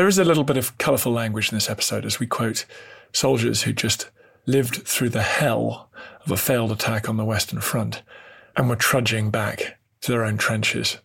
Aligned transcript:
There 0.00 0.08
is 0.08 0.18
a 0.18 0.24
little 0.24 0.44
bit 0.44 0.56
of 0.56 0.78
colourful 0.78 1.12
language 1.12 1.52
in 1.52 1.56
this 1.56 1.68
episode 1.68 2.06
as 2.06 2.18
we 2.18 2.26
quote 2.26 2.64
soldiers 3.12 3.64
who 3.64 3.74
just 3.74 4.08
lived 4.46 4.76
through 4.88 5.10
the 5.10 5.20
hell 5.20 5.90
of 6.24 6.30
a 6.30 6.38
failed 6.38 6.72
attack 6.72 7.06
on 7.06 7.18
the 7.18 7.24
Western 7.26 7.60
Front 7.60 8.02
and 8.56 8.66
were 8.66 8.76
trudging 8.76 9.30
back 9.30 9.78
to 10.00 10.10
their 10.10 10.24
own 10.24 10.38
trenches. 10.38 10.96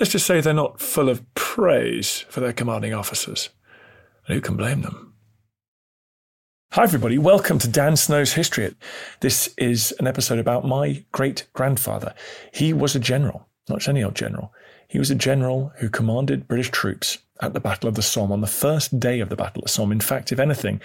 Let's 0.00 0.12
just 0.12 0.24
say 0.24 0.40
they're 0.40 0.54
not 0.54 0.80
full 0.80 1.10
of 1.10 1.22
praise 1.34 2.24
for 2.30 2.40
their 2.40 2.54
commanding 2.54 2.94
officers. 2.94 3.50
And 4.26 4.34
who 4.34 4.40
can 4.40 4.56
blame 4.56 4.80
them? 4.80 5.12
Hi, 6.70 6.84
everybody. 6.84 7.18
Welcome 7.18 7.58
to 7.58 7.68
Dan 7.68 7.96
Snow's 7.96 8.32
History. 8.32 8.74
This 9.20 9.52
is 9.58 9.92
an 10.00 10.06
episode 10.06 10.38
about 10.38 10.64
my 10.64 11.04
great 11.12 11.46
grandfather. 11.52 12.14
He 12.50 12.72
was 12.72 12.96
a 12.96 12.98
general, 12.98 13.46
not 13.68 13.80
just 13.80 13.90
any 13.90 14.02
old 14.02 14.14
general. 14.14 14.54
He 14.88 14.98
was 14.98 15.10
a 15.10 15.14
general 15.14 15.70
who 15.80 15.90
commanded 15.90 16.48
British 16.48 16.70
troops 16.70 17.18
at 17.42 17.52
the 17.52 17.60
Battle 17.60 17.88
of 17.88 17.96
the 17.96 18.02
Somme 18.02 18.32
on 18.32 18.40
the 18.40 18.46
first 18.46 18.98
day 18.98 19.20
of 19.20 19.28
the 19.28 19.36
Battle 19.36 19.60
of 19.60 19.64
the 19.64 19.72
Somme. 19.72 19.92
In 19.92 20.00
fact, 20.00 20.32
if 20.32 20.38
anything, 20.38 20.80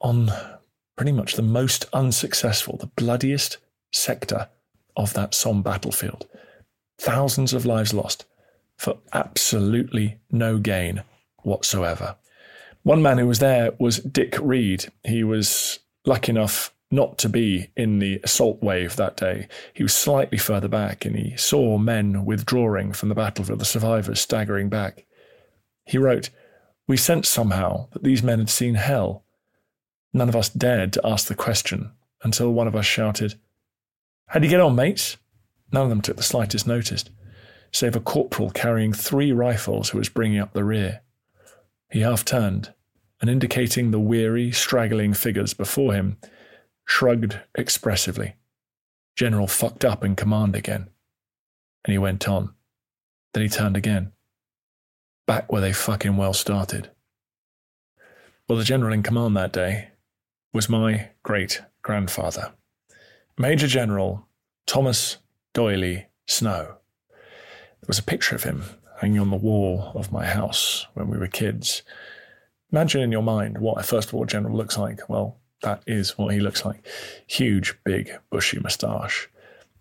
on 0.00 0.32
pretty 0.96 1.12
much 1.12 1.34
the 1.34 1.42
most 1.42 1.86
unsuccessful, 1.92 2.76
the 2.78 2.86
bloodiest 2.86 3.58
sector 3.92 4.48
of 4.96 5.12
that 5.14 5.34
Somme 5.34 5.62
battlefield. 5.62 6.26
Thousands 6.98 7.52
of 7.52 7.66
lives 7.66 7.92
lost 7.92 8.24
for 8.76 8.96
absolutely 9.12 10.18
no 10.30 10.58
gain 10.58 11.02
whatsoever. 11.42 12.16
One 12.82 13.02
man 13.02 13.18
who 13.18 13.26
was 13.26 13.38
there 13.38 13.72
was 13.78 13.98
Dick 13.98 14.36
Reed. 14.40 14.86
He 15.04 15.22
was 15.22 15.80
lucky 16.04 16.30
enough 16.32 16.72
not 16.90 17.18
to 17.18 17.28
be 17.28 17.70
in 17.76 17.98
the 17.98 18.20
assault 18.22 18.62
wave 18.62 18.96
that 18.96 19.16
day. 19.16 19.48
He 19.72 19.82
was 19.82 19.94
slightly 19.94 20.38
further 20.38 20.68
back 20.68 21.04
and 21.04 21.16
he 21.16 21.36
saw 21.36 21.76
men 21.76 22.24
withdrawing 22.24 22.92
from 22.92 23.08
the 23.08 23.14
battlefield, 23.14 23.58
the 23.58 23.64
survivors 23.64 24.20
staggering 24.20 24.68
back. 24.68 25.06
He 25.84 25.98
wrote, 25.98 26.30
We 26.88 26.96
sensed 26.96 27.32
somehow 27.32 27.88
that 27.92 28.02
these 28.02 28.22
men 28.22 28.38
had 28.38 28.50
seen 28.50 28.74
hell. 28.74 29.24
None 30.12 30.28
of 30.28 30.36
us 30.36 30.48
dared 30.48 30.92
to 30.94 31.06
ask 31.06 31.26
the 31.26 31.34
question 31.34 31.92
until 32.22 32.52
one 32.52 32.66
of 32.66 32.76
us 32.76 32.86
shouted, 32.86 33.34
How'd 34.28 34.44
you 34.44 34.50
get 34.50 34.60
on, 34.60 34.74
mates? 34.74 35.16
None 35.72 35.82
of 35.82 35.88
them 35.90 36.00
took 36.00 36.16
the 36.16 36.22
slightest 36.22 36.66
notice, 36.66 37.04
save 37.72 37.96
a 37.96 38.00
corporal 38.00 38.50
carrying 38.50 38.92
three 38.92 39.32
rifles 39.32 39.90
who 39.90 39.98
was 39.98 40.08
bringing 40.08 40.38
up 40.38 40.52
the 40.52 40.64
rear. 40.64 41.02
He 41.90 42.00
half 42.00 42.24
turned, 42.24 42.72
and 43.20 43.28
indicating 43.28 43.90
the 43.90 44.00
weary, 44.00 44.52
straggling 44.52 45.14
figures 45.14 45.54
before 45.54 45.94
him, 45.94 46.16
shrugged 46.86 47.40
expressively. 47.54 48.36
General 49.16 49.46
fucked 49.46 49.84
up 49.84 50.04
in 50.04 50.16
command 50.16 50.56
again. 50.56 50.88
And 51.84 51.92
he 51.92 51.98
went 51.98 52.28
on. 52.28 52.54
Then 53.32 53.42
he 53.42 53.48
turned 53.48 53.76
again. 53.76 54.12
Back 55.26 55.50
where 55.50 55.62
they 55.62 55.72
fucking 55.72 56.16
well 56.16 56.34
started. 56.34 56.90
Well, 58.48 58.58
the 58.58 58.64
general 58.64 58.92
in 58.92 59.02
command 59.02 59.36
that 59.36 59.52
day 59.52 59.88
was 60.52 60.68
my 60.68 61.10
great 61.22 61.62
grandfather, 61.82 62.52
Major 63.38 63.66
General 63.66 64.28
Thomas 64.66 65.16
D'Oyly 65.54 66.06
Snow. 66.26 66.76
There 67.10 67.88
was 67.88 67.98
a 67.98 68.02
picture 68.02 68.36
of 68.36 68.44
him 68.44 68.64
hanging 69.00 69.18
on 69.18 69.30
the 69.30 69.36
wall 69.36 69.92
of 69.94 70.12
my 70.12 70.26
house 70.26 70.86
when 70.94 71.08
we 71.08 71.18
were 71.18 71.26
kids. 71.26 71.82
Imagine 72.70 73.00
in 73.00 73.12
your 73.12 73.22
mind 73.22 73.58
what 73.58 73.78
a 73.78 73.82
First 73.82 74.12
World 74.12 74.28
General 74.28 74.56
looks 74.56 74.76
like. 74.76 75.08
Well, 75.08 75.38
that 75.62 75.82
is 75.86 76.18
what 76.18 76.34
he 76.34 76.40
looks 76.40 76.64
like. 76.64 76.86
Huge, 77.26 77.74
big, 77.84 78.10
bushy 78.30 78.58
moustache. 78.58 79.28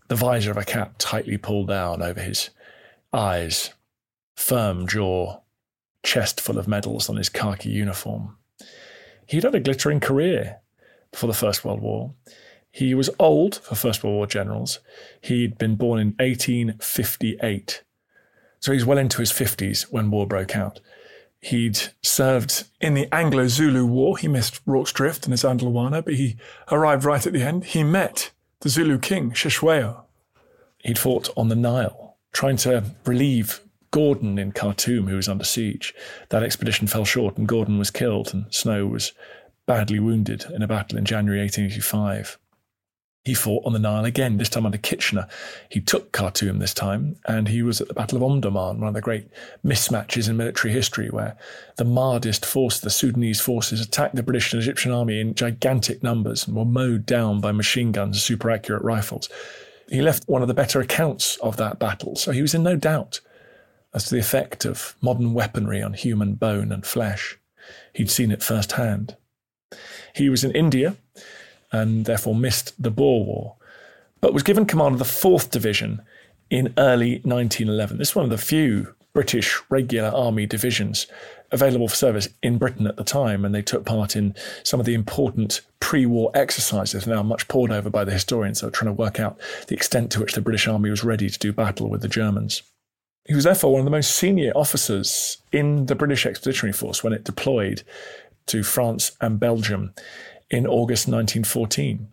The 0.07 0.15
visor 0.15 0.51
of 0.51 0.57
a 0.57 0.63
cap 0.63 0.95
tightly 0.97 1.37
pulled 1.37 1.67
down 1.67 2.01
over 2.01 2.21
his 2.21 2.49
eyes. 3.11 3.73
Firm 4.35 4.87
jaw. 4.87 5.39
Chest 6.03 6.41
full 6.41 6.57
of 6.59 6.67
medals 6.67 7.09
on 7.09 7.15
his 7.15 7.29
khaki 7.29 7.69
uniform. 7.69 8.37
He'd 9.25 9.43
had 9.43 9.55
a 9.55 9.59
glittering 9.59 10.01
career 10.01 10.59
before 11.11 11.27
the 11.27 11.33
First 11.33 11.63
World 11.63 11.81
War. 11.81 12.13
He 12.71 12.93
was 12.93 13.09
old 13.19 13.57
for 13.57 13.75
First 13.75 14.03
World 14.03 14.15
War 14.15 14.27
generals. 14.27 14.79
He'd 15.21 15.57
been 15.57 15.75
born 15.75 15.99
in 15.99 16.07
1858. 16.19 17.83
So 18.59 18.71
he's 18.71 18.85
well 18.85 18.97
into 18.97 19.19
his 19.19 19.31
50s 19.31 19.83
when 19.91 20.11
war 20.11 20.25
broke 20.25 20.55
out. 20.55 20.79
He'd 21.39 21.79
served 22.01 22.63
in 22.79 22.93
the 22.93 23.13
Anglo 23.13 23.47
Zulu 23.47 23.85
War. 23.85 24.17
He 24.17 24.27
missed 24.27 24.61
Rorke's 24.65 24.93
Drift 24.93 25.25
and 25.25 25.35
Isandlwana, 25.35 26.03
but 26.03 26.15
he 26.15 26.37
arrived 26.71 27.03
right 27.03 27.25
at 27.27 27.33
the 27.33 27.43
end. 27.43 27.65
He 27.65 27.83
met 27.83 28.31
the 28.61 28.69
Zulu 28.69 28.97
king, 28.97 29.31
Cetshwayo. 29.31 30.03
He'd 30.79 30.97
fought 30.97 31.29
on 31.35 31.49
the 31.49 31.55
Nile, 31.55 32.17
trying 32.31 32.57
to 32.57 32.85
relieve 33.05 33.59
Gordon 33.93 34.39
in 34.39 34.51
Khartoum, 34.51 35.05
who 35.05 35.15
was 35.17 35.29
under 35.29 35.43
siege. 35.43 35.93
That 36.29 36.41
expedition 36.41 36.87
fell 36.87 37.05
short, 37.05 37.37
and 37.37 37.47
Gordon 37.47 37.77
was 37.77 37.91
killed, 37.91 38.33
and 38.33 38.47
Snow 38.49 38.87
was 38.87 39.13
badly 39.67 39.99
wounded 39.99 40.45
in 40.51 40.63
a 40.63 40.67
battle 40.67 40.97
in 40.97 41.05
January 41.05 41.39
1885. 41.41 42.39
He 43.23 43.35
fought 43.35 43.63
on 43.67 43.73
the 43.73 43.77
Nile 43.79 44.03
again, 44.03 44.37
this 44.37 44.49
time 44.49 44.65
under 44.65 44.79
Kitchener. 44.79 45.27
He 45.69 45.79
took 45.79 46.11
Khartoum 46.11 46.57
this 46.57 46.73
time, 46.73 47.17
and 47.27 47.47
he 47.47 47.61
was 47.61 47.81
at 47.81 47.87
the 47.87 47.93
Battle 47.93 48.17
of 48.17 48.23
Omdurman, 48.23 48.79
one 48.79 48.87
of 48.87 48.95
the 48.95 48.99
great 48.99 49.27
mismatches 49.63 50.27
in 50.27 50.37
military 50.37 50.73
history, 50.73 51.09
where 51.09 51.37
the 51.77 51.85
Mahdist 51.85 52.45
force, 52.45 52.79
the 52.79 52.89
Sudanese 52.89 53.41
forces, 53.41 53.79
attacked 53.79 54.15
the 54.15 54.23
British 54.23 54.51
and 54.53 54.61
Egyptian 54.63 54.91
army 54.91 55.19
in 55.19 55.35
gigantic 55.35 56.01
numbers 56.01 56.47
and 56.47 56.55
were 56.55 56.65
mowed 56.65 57.05
down 57.05 57.39
by 57.39 57.51
machine 57.51 57.91
guns 57.91 58.15
and 58.15 58.21
super 58.21 58.49
accurate 58.49 58.81
rifles. 58.81 59.29
He 59.87 60.01
left 60.01 60.27
one 60.27 60.41
of 60.41 60.47
the 60.47 60.55
better 60.55 60.81
accounts 60.81 61.37
of 61.37 61.57
that 61.57 61.77
battle, 61.77 62.15
so 62.15 62.31
he 62.31 62.41
was 62.41 62.55
in 62.55 62.63
no 62.63 62.75
doubt 62.75 63.19
as 63.93 64.05
to 64.05 64.15
the 64.15 64.19
effect 64.19 64.65
of 64.65 64.95
modern 65.01 65.33
weaponry 65.33 65.81
on 65.81 65.93
human 65.93 66.35
bone 66.35 66.71
and 66.71 66.85
flesh. 66.85 67.37
He'd 67.93 68.09
seen 68.09 68.31
it 68.31 68.43
firsthand. 68.43 69.15
He 70.15 70.29
was 70.29 70.43
in 70.43 70.51
India 70.51 70.95
and 71.71 72.05
therefore 72.05 72.35
missed 72.35 72.81
the 72.81 72.91
Boer 72.91 73.25
War, 73.25 73.55
but 74.21 74.33
was 74.33 74.43
given 74.43 74.65
command 74.65 74.93
of 74.93 74.99
the 74.99 75.05
4th 75.05 75.49
Division 75.49 76.01
in 76.49 76.73
early 76.77 77.15
1911. 77.23 77.97
This 77.97 78.09
is 78.09 78.15
one 78.15 78.25
of 78.25 78.31
the 78.31 78.37
few 78.37 78.93
British 79.13 79.59
regular 79.69 80.09
army 80.09 80.45
divisions 80.45 81.07
available 81.51 81.87
for 81.87 81.95
service 81.95 82.27
in 82.41 82.57
Britain 82.57 82.87
at 82.87 82.95
the 82.95 83.03
time, 83.03 83.45
and 83.45 83.53
they 83.53 83.61
took 83.61 83.85
part 83.85 84.15
in 84.15 84.35
some 84.63 84.79
of 84.79 84.87
the 84.87 84.95
important 84.95 85.61
pre 85.79 86.05
war 86.05 86.31
exercises, 86.33 87.05
now 87.05 87.21
much 87.21 87.47
pored 87.47 87.71
over 87.71 87.89
by 87.89 88.03
the 88.03 88.11
historians 88.11 88.59
who 88.61 88.67
are 88.67 88.71
trying 88.71 88.89
to 88.89 88.99
work 88.99 89.19
out 89.19 89.39
the 89.67 89.75
extent 89.75 90.11
to 90.11 90.19
which 90.19 90.33
the 90.33 90.41
British 90.41 90.67
Army 90.67 90.89
was 90.89 91.03
ready 91.03 91.29
to 91.29 91.39
do 91.39 91.53
battle 91.53 91.89
with 91.89 92.01
the 92.01 92.07
Germans. 92.07 92.63
He 93.25 93.35
was 93.35 93.45
therefore 93.45 93.71
one 93.71 93.79
of 93.79 93.85
the 93.85 93.91
most 93.91 94.11
senior 94.11 94.51
officers 94.53 95.37
in 95.51 95.85
the 95.85 95.95
British 95.95 96.25
Expeditionary 96.25 96.73
Force 96.73 97.03
when 97.03 97.13
it 97.13 97.23
deployed 97.23 97.83
to 98.47 98.63
France 98.63 99.13
and 99.21 99.39
Belgium 99.39 99.93
in 100.49 100.67
August 100.67 101.07
1914. 101.07 102.09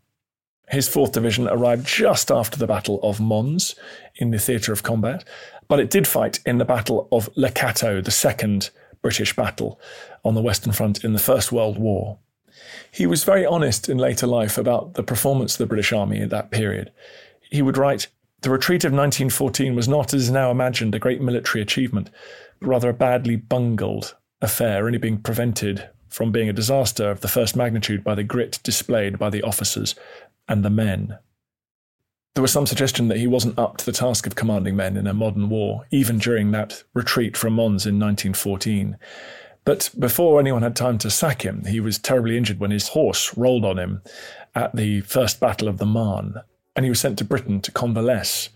His 0.69 0.89
4th 0.89 1.12
Division 1.12 1.49
arrived 1.49 1.85
just 1.85 2.31
after 2.31 2.57
the 2.57 2.67
Battle 2.69 3.01
of 3.03 3.19
Mons 3.19 3.75
in 4.17 4.31
the 4.31 4.39
theatre 4.39 4.73
of 4.73 4.85
combat, 4.85 5.25
but 5.67 5.81
it 5.81 5.91
did 5.91 6.07
fight 6.07 6.39
in 6.47 6.59
the 6.59 6.65
Battle 6.65 7.09
of 7.11 7.29
Cateau, 7.55 8.01
the 8.01 8.13
second 8.13 8.71
British 9.03 9.35
battle 9.35 9.81
on 10.25 10.35
the 10.35 10.43
Western 10.43 10.73
Front 10.73 11.03
in 11.03 11.13
the 11.13 11.19
First 11.19 11.51
World 11.51 11.77
War. 11.77 12.19
He 12.93 13.06
was 13.06 13.25
very 13.25 13.45
honest 13.45 13.89
in 13.89 13.99
later 13.99 14.29
life 14.29 14.59
about 14.59 14.95
the 14.95 15.03
performance 15.03 15.55
of 15.55 15.59
the 15.59 15.67
British 15.67 15.93
Army 15.93 16.21
in 16.21 16.29
that 16.29 16.53
period. 16.53 16.93
He 17.51 17.63
would 17.63 17.77
write, 17.77 18.06
The 18.43 18.51
retreat 18.51 18.85
of 18.85 18.93
1914 18.93 19.75
was 19.75 19.87
not, 19.87 20.15
as 20.15 20.31
now 20.31 20.51
imagined, 20.51 20.95
a 20.95 20.99
great 20.99 21.21
military 21.21 21.61
achievement, 21.61 22.09
but 22.59 22.69
rather 22.69 22.89
a 22.89 22.95
badly 22.95 23.37
bungled 23.37 24.17
affair, 24.41 24.87
only 24.87 24.99
being 24.99 25.21
prevented 25.21 25.91
from 26.09 26.33
being 26.33 26.49
a 26.49 26.55
disaster 26.55 27.11
of 27.11 27.21
the 27.21 27.29
first 27.29 27.55
magnitude 27.55 28.03
by 28.03 28.15
the 28.15 28.25
grit 28.25 28.59
displayed 28.63 29.19
by 29.19 29.29
the 29.29 29.43
officers 29.43 29.95
and 30.49 30.65
the 30.65 30.71
men. 30.71 31.19
There 32.35 32.43
was 32.43 32.53
some 32.53 32.67
suggestion 32.67 33.09
that 33.09 33.19
he 33.19 33.27
wasn't 33.27 33.59
up 33.59 33.77
to 33.79 33.87
the 33.87 33.93
task 33.93 34.27
of 34.27 34.37
commanding 34.37 34.77
men 34.77 34.97
in 34.97 35.07
a 35.07 35.13
modern 35.13 35.51
war, 35.51 35.87
even 35.91 36.19
during 36.19 36.53
that 36.53 36.85
retreat 36.95 37.37
from 37.37 37.55
Mons 37.55 37.87
in 37.87 37.99
1914. 37.99 38.97
But 39.65 39.91
before 39.99 40.41
anyone 40.41 40.63
had 40.63 40.77
time 40.77 40.97
to 40.99 41.11
sack 41.11 41.43
him, 41.43 41.65
he 41.67 41.81
was 41.81 41.99
terribly 41.99 42.39
injured 42.39 42.61
when 42.61 42.71
his 42.71 42.89
horse 42.89 43.37
rolled 43.37 43.65
on 43.65 43.79
him 43.79 44.03
at 44.55 44.75
the 44.75 45.03
First 45.03 45.41
Battle 45.41 45.69
of 45.69 45.79
the 45.79 45.87
Marne, 45.87 46.37
and 46.76 46.84
he 46.84 46.90
was 46.90 47.00
sent 47.00 47.19
to 47.19 47.25
Britain 47.25 47.61
to 47.62 47.72
convalesce. 47.72 48.50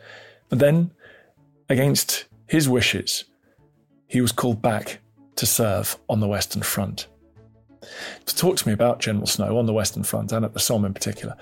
But 0.49 0.59
then, 0.59 0.91
against 1.69 2.27
his 2.47 2.69
wishes, 2.69 3.25
he 4.07 4.21
was 4.21 4.33
called 4.33 4.63
back 4.63 5.01
to 5.37 5.47
serve 5.47 5.99
on 6.09 6.21
the 6.21 6.29
Western 6.29 6.63
Front. 6.63 7.09
To 8.27 8.37
talk 8.37 8.57
to 8.57 8.69
me 8.69 8.73
about 8.73 9.01
General 9.01 9.27
Snow 9.27 9.59
on 9.59 9.67
the 9.67 9.73
Western 9.73 10.05
Front 10.05 10.33
and 10.33 10.45
at 10.45 10.55
the 10.55 10.61
Somme 10.61 10.85
in 10.87 10.95
particular, 10.95 11.37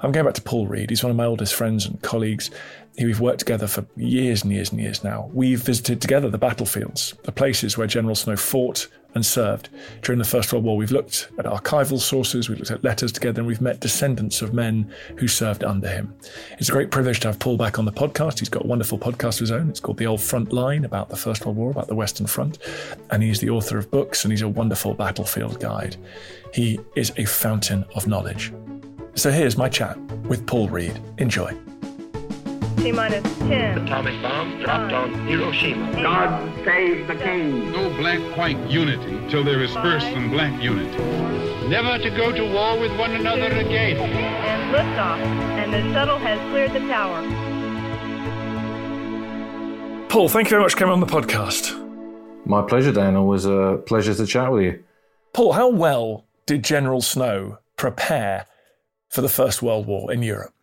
I'm 0.00 0.12
going 0.12 0.26
back 0.26 0.34
to 0.34 0.42
Paul 0.42 0.66
Reed. 0.66 0.90
He's 0.90 1.02
one 1.02 1.10
of 1.10 1.16
my 1.16 1.24
oldest 1.24 1.54
friends 1.54 1.86
and 1.86 2.00
colleagues. 2.02 2.50
We've 2.98 3.20
worked 3.20 3.38
together 3.38 3.66
for 3.66 3.86
years 3.96 4.42
and 4.42 4.52
years 4.52 4.70
and 4.70 4.80
years 4.80 5.04
now. 5.04 5.30
We've 5.32 5.60
visited 5.60 6.00
together 6.00 6.28
the 6.28 6.38
battlefields, 6.38 7.14
the 7.22 7.32
places 7.32 7.78
where 7.78 7.86
General 7.86 8.14
Snow 8.14 8.36
fought 8.36 8.88
and 9.14 9.24
served. 9.24 9.68
During 10.02 10.18
the 10.18 10.24
First 10.24 10.52
World 10.52 10.64
War, 10.64 10.76
we've 10.76 10.90
looked 10.90 11.28
at 11.38 11.44
archival 11.44 11.98
sources, 11.98 12.48
we've 12.48 12.58
looked 12.58 12.70
at 12.70 12.84
letters 12.84 13.12
together, 13.12 13.40
and 13.40 13.46
we've 13.46 13.60
met 13.60 13.80
descendants 13.80 14.42
of 14.42 14.52
men 14.52 14.92
who 15.16 15.28
served 15.28 15.64
under 15.64 15.88
him. 15.88 16.14
It's 16.58 16.68
a 16.68 16.72
great 16.72 16.90
privilege 16.90 17.20
to 17.20 17.28
have 17.28 17.38
Paul 17.38 17.56
back 17.56 17.78
on 17.78 17.84
the 17.84 17.92
podcast. 17.92 18.38
He's 18.40 18.48
got 18.48 18.64
a 18.64 18.68
wonderful 18.68 18.98
podcast 18.98 19.34
of 19.34 19.40
his 19.40 19.50
own. 19.50 19.70
It's 19.70 19.80
called 19.80 19.98
The 19.98 20.06
Old 20.06 20.20
Front 20.20 20.52
Line 20.52 20.84
about 20.84 21.08
the 21.08 21.16
First 21.16 21.46
World 21.46 21.56
War, 21.56 21.70
about 21.70 21.88
the 21.88 21.94
Western 21.94 22.26
Front. 22.26 22.58
And 23.10 23.22
he's 23.22 23.40
the 23.40 23.50
author 23.50 23.78
of 23.78 23.90
books 23.90 24.24
and 24.24 24.32
he's 24.32 24.42
a 24.42 24.48
wonderful 24.48 24.94
battlefield 24.94 25.60
guide. 25.60 25.96
He 26.52 26.78
is 26.96 27.12
a 27.16 27.24
fountain 27.24 27.84
of 27.94 28.06
knowledge. 28.06 28.52
So 29.14 29.30
here's 29.30 29.56
my 29.56 29.68
chat 29.68 29.98
with 30.28 30.46
Paul 30.46 30.68
Reed. 30.68 31.00
Enjoy. 31.18 31.56
T 32.78 32.92
minus 32.92 33.22
10. 33.38 33.78
Atomic 33.78 34.22
bomb 34.22 34.60
dropped 34.60 34.92
on 34.92 35.26
Hiroshima. 35.26 36.00
God 36.00 36.64
save 36.64 37.08
the 37.08 37.16
king. 37.16 37.72
No 37.72 37.90
black-white 37.96 38.58
unity 38.70 39.20
till 39.28 39.42
there 39.42 39.60
is 39.62 39.72
first 39.74 40.06
some 40.12 40.30
black 40.30 40.62
unity. 40.62 40.96
Never 41.68 41.98
to 41.98 42.10
go 42.10 42.30
to 42.30 42.52
war 42.52 42.78
with 42.78 42.96
one 42.96 43.14
another 43.14 43.46
again. 43.46 43.96
And 43.96 44.74
liftoff. 44.74 45.18
And 45.58 45.72
the 45.72 45.92
shuttle 45.92 46.18
has 46.18 46.38
cleared 46.50 46.72
the 46.72 46.80
tower. 46.88 47.20
Paul, 50.08 50.28
thank 50.28 50.46
you 50.46 50.50
very 50.50 50.62
much 50.62 50.72
for 50.72 50.78
coming 50.78 50.92
on 50.92 51.00
the 51.00 51.06
podcast. 51.06 51.74
My 52.46 52.62
pleasure, 52.62 52.92
Dan. 52.92 53.16
Always 53.16 53.44
a 53.44 53.82
pleasure 53.86 54.14
to 54.14 54.24
chat 54.24 54.52
with 54.52 54.62
you. 54.62 54.84
Paul, 55.32 55.52
how 55.52 55.68
well 55.68 56.24
did 56.46 56.62
General 56.62 57.02
Snow 57.02 57.58
prepare 57.76 58.46
for 59.10 59.20
the 59.20 59.28
First 59.28 59.62
World 59.62 59.86
War 59.86 60.12
in 60.12 60.22
Europe? 60.22 60.54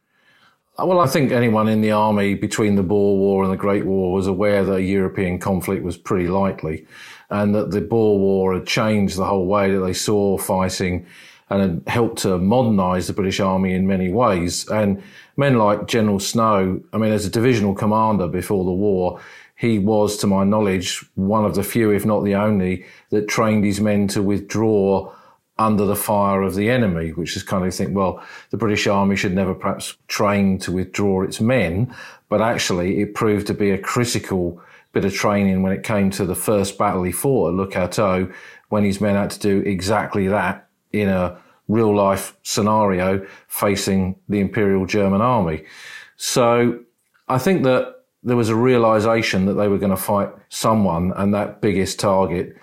Well, 0.77 0.99
I 0.99 1.07
think 1.07 1.31
anyone 1.31 1.69
in 1.69 1.79
the 1.79 1.91
army 1.91 2.35
between 2.35 2.75
the 2.75 2.83
Boer 2.83 3.17
War 3.17 3.43
and 3.45 3.53
the 3.53 3.57
Great 3.57 3.85
War 3.85 4.11
was 4.11 4.27
aware 4.27 4.65
that 4.65 4.75
a 4.75 4.81
European 4.81 5.39
conflict 5.39 5.83
was 5.83 5.95
pretty 5.95 6.27
likely 6.27 6.85
and 7.29 7.55
that 7.55 7.71
the 7.71 7.79
Boer 7.79 8.19
War 8.19 8.53
had 8.53 8.67
changed 8.67 9.15
the 9.15 9.25
whole 9.25 9.45
way 9.45 9.73
that 9.73 9.79
they 9.79 9.93
saw 9.93 10.37
fighting 10.37 11.05
and 11.49 11.61
had 11.61 11.83
helped 11.87 12.17
to 12.19 12.37
modernize 12.37 13.07
the 13.07 13.13
British 13.13 13.39
Army 13.39 13.73
in 13.73 13.87
many 13.87 14.11
ways. 14.11 14.67
And 14.67 15.01
men 15.37 15.57
like 15.57 15.87
General 15.87 16.19
Snow, 16.19 16.81
I 16.91 16.97
mean, 16.97 17.13
as 17.13 17.25
a 17.25 17.29
divisional 17.29 17.73
commander 17.73 18.27
before 18.27 18.65
the 18.65 18.71
war, 18.71 19.21
he 19.55 19.79
was, 19.79 20.17
to 20.17 20.27
my 20.27 20.43
knowledge, 20.43 21.05
one 21.15 21.45
of 21.45 21.55
the 21.55 21.63
few, 21.63 21.91
if 21.91 22.05
not 22.05 22.25
the 22.25 22.35
only, 22.35 22.85
that 23.11 23.29
trained 23.29 23.63
his 23.63 23.79
men 23.79 24.09
to 24.09 24.21
withdraw 24.21 25.09
under 25.57 25.85
the 25.85 25.95
fire 25.95 26.41
of 26.41 26.55
the 26.55 26.69
enemy, 26.69 27.11
which 27.11 27.35
is 27.35 27.43
kind 27.43 27.65
of 27.65 27.73
think, 27.73 27.95
well, 27.95 28.21
the 28.49 28.57
British 28.57 28.87
Army 28.87 29.15
should 29.15 29.33
never 29.33 29.53
perhaps 29.53 29.95
train 30.07 30.59
to 30.59 30.71
withdraw 30.71 31.23
its 31.23 31.39
men, 31.39 31.93
but 32.27 32.41
actually 32.41 33.01
it 33.01 33.15
proved 33.15 33.47
to 33.47 33.53
be 33.53 33.71
a 33.71 33.77
critical 33.77 34.61
bit 34.91 35.05
of 35.05 35.13
training 35.13 35.61
when 35.61 35.71
it 35.71 35.83
came 35.83 36.09
to 36.09 36.25
the 36.25 36.35
first 36.35 36.77
battle 36.77 37.03
he 37.03 37.11
fought 37.11 37.49
at 37.49 37.97
Le 37.97 38.27
when 38.69 38.83
his 38.83 38.99
men 38.99 39.15
had 39.15 39.29
to 39.29 39.39
do 39.39 39.59
exactly 39.59 40.27
that 40.27 40.67
in 40.91 41.09
a 41.09 41.37
real 41.67 41.95
life 41.95 42.35
scenario 42.43 43.25
facing 43.47 44.15
the 44.29 44.39
Imperial 44.39 44.85
German 44.85 45.21
Army. 45.21 45.63
So 46.17 46.79
I 47.27 47.37
think 47.37 47.63
that 47.63 47.95
there 48.23 48.35
was 48.35 48.49
a 48.49 48.55
realization 48.55 49.45
that 49.45 49.53
they 49.53 49.67
were 49.67 49.77
going 49.77 49.91
to 49.91 49.97
fight 49.97 50.29
someone 50.49 51.13
and 51.15 51.33
that 51.33 51.61
biggest 51.61 51.99
target 51.99 52.55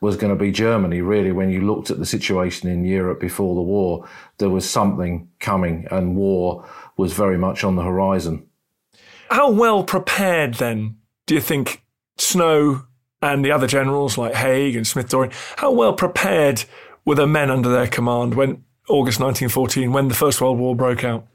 was 0.00 0.16
going 0.16 0.32
to 0.32 0.38
be 0.38 0.52
Germany. 0.52 1.00
Really, 1.00 1.32
when 1.32 1.50
you 1.50 1.60
looked 1.60 1.90
at 1.90 1.98
the 1.98 2.06
situation 2.06 2.68
in 2.68 2.84
Europe 2.84 3.20
before 3.20 3.54
the 3.54 3.62
war, 3.62 4.08
there 4.38 4.50
was 4.50 4.68
something 4.68 5.28
coming, 5.40 5.86
and 5.90 6.16
war 6.16 6.64
was 6.96 7.12
very 7.12 7.38
much 7.38 7.64
on 7.64 7.76
the 7.76 7.82
horizon. 7.82 8.46
How 9.30 9.50
well 9.50 9.84
prepared 9.84 10.54
then 10.54 10.96
do 11.26 11.34
you 11.34 11.40
think 11.40 11.82
Snow 12.16 12.84
and 13.20 13.44
the 13.44 13.52
other 13.52 13.66
generals 13.66 14.16
like 14.16 14.34
Haig 14.34 14.76
and 14.76 14.86
Smith 14.86 15.08
Dorrien, 15.08 15.32
how 15.56 15.72
well 15.72 15.92
prepared 15.92 16.64
were 17.04 17.14
the 17.14 17.26
men 17.26 17.50
under 17.50 17.68
their 17.68 17.86
command 17.86 18.34
when 18.34 18.64
August 18.88 19.20
1914, 19.20 19.92
when 19.92 20.08
the 20.08 20.14
First 20.14 20.40
World 20.40 20.58
War 20.58 20.74
broke 20.74 21.04
out? 21.04 21.26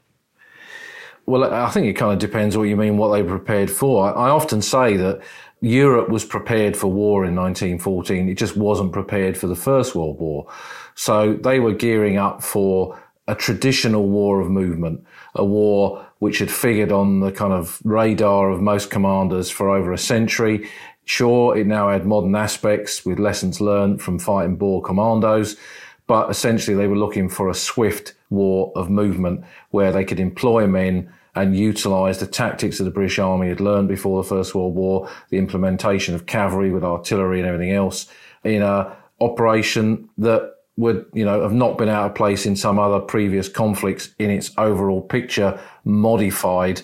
Well, 1.26 1.44
I 1.44 1.70
think 1.70 1.86
it 1.86 1.94
kind 1.94 2.12
of 2.12 2.18
depends 2.18 2.56
what 2.56 2.64
you 2.64 2.76
mean, 2.76 2.98
what 2.98 3.08
they 3.14 3.22
prepared 3.22 3.70
for. 3.70 4.06
I 4.06 4.28
often 4.28 4.60
say 4.60 4.96
that 4.98 5.22
Europe 5.64 6.10
was 6.10 6.26
prepared 6.26 6.76
for 6.76 6.88
war 6.88 7.24
in 7.24 7.34
1914. 7.34 8.28
It 8.28 8.34
just 8.34 8.54
wasn't 8.54 8.92
prepared 8.92 9.38
for 9.38 9.46
the 9.46 9.56
First 9.56 9.94
World 9.94 10.18
War. 10.18 10.46
So 10.94 11.34
they 11.34 11.58
were 11.58 11.72
gearing 11.72 12.18
up 12.18 12.42
for 12.42 13.00
a 13.26 13.34
traditional 13.34 14.06
war 14.06 14.40
of 14.40 14.50
movement, 14.50 15.02
a 15.34 15.42
war 15.42 16.04
which 16.18 16.38
had 16.38 16.50
figured 16.50 16.92
on 16.92 17.20
the 17.20 17.32
kind 17.32 17.54
of 17.54 17.80
radar 17.82 18.50
of 18.50 18.60
most 18.60 18.90
commanders 18.90 19.48
for 19.48 19.70
over 19.70 19.90
a 19.92 19.98
century. 19.98 20.68
Sure, 21.06 21.56
it 21.56 21.66
now 21.66 21.88
had 21.88 22.04
modern 22.04 22.34
aspects 22.34 23.06
with 23.06 23.18
lessons 23.18 23.58
learned 23.58 24.02
from 24.02 24.18
fighting 24.18 24.56
Boer 24.56 24.82
commandos, 24.82 25.56
but 26.06 26.30
essentially 26.30 26.76
they 26.76 26.86
were 26.86 26.96
looking 26.96 27.28
for 27.28 27.48
a 27.48 27.54
swift 27.54 28.14
war 28.30 28.72
of 28.76 28.90
movement 28.90 29.44
where 29.70 29.92
they 29.92 30.04
could 30.04 30.20
employ 30.20 30.66
men 30.66 31.10
and 31.34 31.56
utilise 31.56 32.18
the 32.18 32.26
tactics 32.26 32.78
that 32.78 32.84
the 32.84 32.90
British 32.90 33.18
Army 33.18 33.48
had 33.48 33.60
learned 33.60 33.88
before 33.88 34.22
the 34.22 34.28
First 34.28 34.54
World 34.54 34.74
War, 34.74 35.08
the 35.30 35.38
implementation 35.38 36.14
of 36.14 36.26
cavalry 36.26 36.70
with 36.70 36.84
artillery 36.84 37.40
and 37.40 37.48
everything 37.48 37.72
else 37.72 38.06
in 38.44 38.62
a 38.62 38.96
operation 39.20 40.08
that 40.18 40.54
would, 40.76 41.06
you 41.12 41.24
know, 41.24 41.42
have 41.42 41.52
not 41.52 41.78
been 41.78 41.88
out 41.88 42.06
of 42.06 42.14
place 42.14 42.46
in 42.46 42.56
some 42.56 42.78
other 42.78 43.00
previous 43.00 43.48
conflicts 43.48 44.10
in 44.18 44.30
its 44.30 44.50
overall 44.58 45.00
picture, 45.00 45.58
modified 45.84 46.82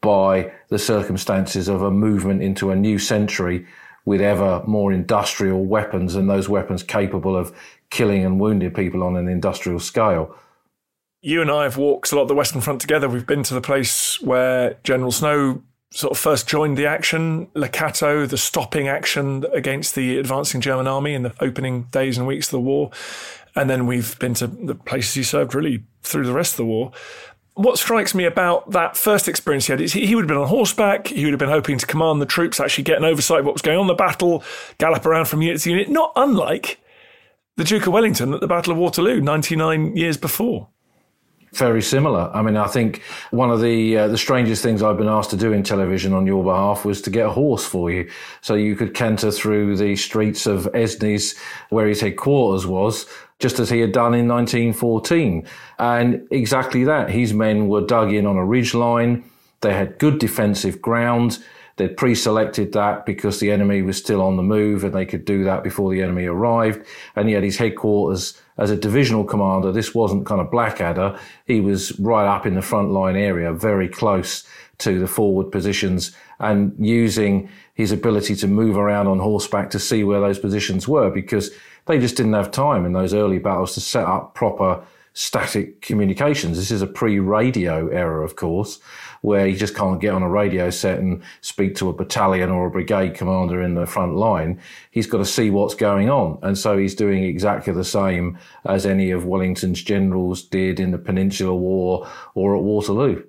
by 0.00 0.50
the 0.68 0.78
circumstances 0.78 1.68
of 1.68 1.82
a 1.82 1.90
movement 1.90 2.42
into 2.42 2.70
a 2.70 2.76
new 2.76 2.98
century 2.98 3.66
with 4.04 4.20
ever 4.20 4.62
more 4.66 4.92
industrial 4.92 5.64
weapons 5.64 6.14
and 6.14 6.28
those 6.28 6.48
weapons 6.48 6.82
capable 6.82 7.36
of 7.36 7.54
killing 7.90 8.24
and 8.24 8.40
wounding 8.40 8.70
people 8.70 9.02
on 9.02 9.16
an 9.16 9.28
industrial 9.28 9.80
scale. 9.80 10.34
You 11.22 11.42
and 11.42 11.50
I 11.50 11.64
have 11.64 11.76
walked 11.76 12.12
a 12.12 12.16
lot 12.16 12.22
of 12.22 12.28
the 12.28 12.34
Western 12.34 12.62
Front 12.62 12.80
together. 12.80 13.08
We've 13.08 13.26
been 13.26 13.42
to 13.42 13.54
the 13.54 13.60
place 13.60 14.20
where 14.22 14.78
General 14.84 15.12
Snow 15.12 15.62
sort 15.90 16.12
of 16.12 16.18
first 16.18 16.48
joined 16.48 16.78
the 16.78 16.86
action, 16.86 17.48
Cateau, 17.72 18.24
the 18.24 18.38
stopping 18.38 18.88
action 18.88 19.44
against 19.52 19.94
the 19.94 20.18
advancing 20.18 20.60
German 20.60 20.86
army 20.86 21.14
in 21.14 21.22
the 21.24 21.34
opening 21.40 21.82
days 21.90 22.16
and 22.16 22.26
weeks 22.26 22.46
of 22.46 22.52
the 22.52 22.60
war. 22.60 22.90
And 23.56 23.68
then 23.68 23.86
we've 23.86 24.18
been 24.18 24.34
to 24.34 24.46
the 24.46 24.76
places 24.76 25.14
he 25.14 25.22
served 25.24 25.54
really 25.54 25.82
through 26.02 26.24
the 26.24 26.32
rest 26.32 26.52
of 26.52 26.58
the 26.58 26.66
war. 26.66 26.92
What 27.54 27.78
strikes 27.78 28.14
me 28.14 28.24
about 28.24 28.70
that 28.70 28.96
first 28.96 29.28
experience 29.28 29.66
he 29.66 29.72
had 29.72 29.80
is 29.80 29.92
he 29.92 30.14
would 30.14 30.22
have 30.22 30.28
been 30.28 30.36
on 30.36 30.46
horseback. 30.46 31.08
He 31.08 31.24
would 31.24 31.32
have 31.32 31.40
been 31.40 31.48
hoping 31.48 31.76
to 31.78 31.86
command 31.86 32.22
the 32.22 32.26
troops, 32.26 32.60
actually 32.60 32.84
get 32.84 32.96
an 32.96 33.04
oversight 33.04 33.40
of 33.40 33.46
what 33.46 33.54
was 33.54 33.62
going 33.62 33.76
on 33.76 33.82
in 33.82 33.88
the 33.88 33.94
battle, 33.94 34.44
gallop 34.78 35.04
around 35.04 35.26
from 35.26 35.42
unit 35.42 35.60
to 35.62 35.70
unit, 35.70 35.90
not 35.90 36.12
unlike 36.14 36.80
the 37.56 37.64
Duke 37.64 37.86
of 37.86 37.92
Wellington 37.92 38.34
at 38.34 38.40
the 38.40 38.46
Battle 38.46 38.72
of 38.72 38.78
Waterloo 38.78 39.20
99 39.20 39.96
years 39.96 40.16
before 40.16 40.68
very 41.52 41.82
similar. 41.82 42.30
I 42.32 42.42
mean, 42.42 42.56
I 42.56 42.68
think 42.68 43.02
one 43.30 43.50
of 43.50 43.60
the 43.60 43.96
uh, 43.96 44.08
the 44.08 44.18
strangest 44.18 44.62
things 44.62 44.82
I've 44.82 44.96
been 44.96 45.08
asked 45.08 45.30
to 45.30 45.36
do 45.36 45.52
in 45.52 45.62
television 45.62 46.12
on 46.12 46.26
your 46.26 46.44
behalf 46.44 46.84
was 46.84 47.02
to 47.02 47.10
get 47.10 47.26
a 47.26 47.30
horse 47.30 47.64
for 47.64 47.90
you, 47.90 48.08
so 48.40 48.54
you 48.54 48.76
could 48.76 48.94
canter 48.94 49.30
through 49.30 49.76
the 49.76 49.96
streets 49.96 50.46
of 50.46 50.68
Esnes, 50.74 51.36
where 51.70 51.88
his 51.88 52.00
headquarters 52.00 52.66
was, 52.66 53.06
just 53.38 53.58
as 53.58 53.68
he 53.68 53.80
had 53.80 53.92
done 53.92 54.14
in 54.14 54.28
1914. 54.28 55.46
And 55.78 56.26
exactly 56.30 56.84
that, 56.84 57.10
his 57.10 57.34
men 57.34 57.68
were 57.68 57.80
dug 57.80 58.12
in 58.12 58.26
on 58.26 58.36
a 58.36 58.44
ridge 58.44 58.74
line. 58.74 59.24
They 59.60 59.74
had 59.74 59.98
good 59.98 60.18
defensive 60.18 60.80
ground. 60.80 61.42
They'd 61.80 61.96
pre-selected 61.96 62.74
that 62.74 63.06
because 63.06 63.40
the 63.40 63.50
enemy 63.50 63.80
was 63.80 63.96
still 63.96 64.20
on 64.20 64.36
the 64.36 64.42
move 64.42 64.84
and 64.84 64.92
they 64.92 65.06
could 65.06 65.24
do 65.24 65.44
that 65.44 65.64
before 65.64 65.90
the 65.90 66.02
enemy 66.02 66.26
arrived. 66.26 66.84
And 67.16 67.30
yet 67.30 67.42
his 67.42 67.56
headquarters 67.56 68.38
as 68.58 68.70
a 68.70 68.76
divisional 68.76 69.24
commander, 69.24 69.72
this 69.72 69.94
wasn't 69.94 70.26
kind 70.26 70.42
of 70.42 70.50
Blackadder. 70.50 71.18
He 71.46 71.62
was 71.62 71.98
right 71.98 72.26
up 72.26 72.44
in 72.44 72.54
the 72.54 72.60
front 72.60 72.90
line 72.90 73.16
area, 73.16 73.54
very 73.54 73.88
close 73.88 74.44
to 74.76 74.98
the 74.98 75.06
forward 75.06 75.50
positions 75.50 76.14
and 76.38 76.74
using 76.78 77.48
his 77.72 77.92
ability 77.92 78.36
to 78.36 78.46
move 78.46 78.76
around 78.76 79.06
on 79.06 79.18
horseback 79.18 79.70
to 79.70 79.78
see 79.78 80.04
where 80.04 80.20
those 80.20 80.38
positions 80.38 80.86
were 80.86 81.08
because 81.08 81.50
they 81.86 81.98
just 81.98 82.14
didn't 82.14 82.34
have 82.34 82.50
time 82.50 82.84
in 82.84 82.92
those 82.92 83.14
early 83.14 83.38
battles 83.38 83.72
to 83.72 83.80
set 83.80 84.04
up 84.04 84.34
proper 84.34 84.84
static 85.12 85.80
communications. 85.82 86.56
This 86.56 86.70
is 86.70 86.82
a 86.82 86.86
pre-radio 86.86 87.88
era, 87.88 88.24
of 88.24 88.36
course, 88.36 88.78
where 89.22 89.46
you 89.46 89.56
just 89.56 89.74
can't 89.74 90.00
get 90.00 90.14
on 90.14 90.22
a 90.22 90.28
radio 90.28 90.70
set 90.70 90.98
and 90.98 91.22
speak 91.40 91.74
to 91.76 91.88
a 91.88 91.92
battalion 91.92 92.50
or 92.50 92.66
a 92.66 92.70
brigade 92.70 93.14
commander 93.14 93.62
in 93.62 93.74
the 93.74 93.86
front 93.86 94.14
line. 94.14 94.60
He's 94.90 95.06
got 95.06 95.18
to 95.18 95.24
see 95.24 95.50
what's 95.50 95.74
going 95.74 96.08
on. 96.08 96.38
And 96.42 96.56
so 96.56 96.78
he's 96.78 96.94
doing 96.94 97.24
exactly 97.24 97.72
the 97.72 97.84
same 97.84 98.38
as 98.64 98.86
any 98.86 99.10
of 99.10 99.26
Wellington's 99.26 99.82
generals 99.82 100.42
did 100.42 100.80
in 100.80 100.90
the 100.90 100.98
Peninsular 100.98 101.54
War 101.54 102.08
or 102.34 102.56
at 102.56 102.62
Waterloo. 102.62 103.24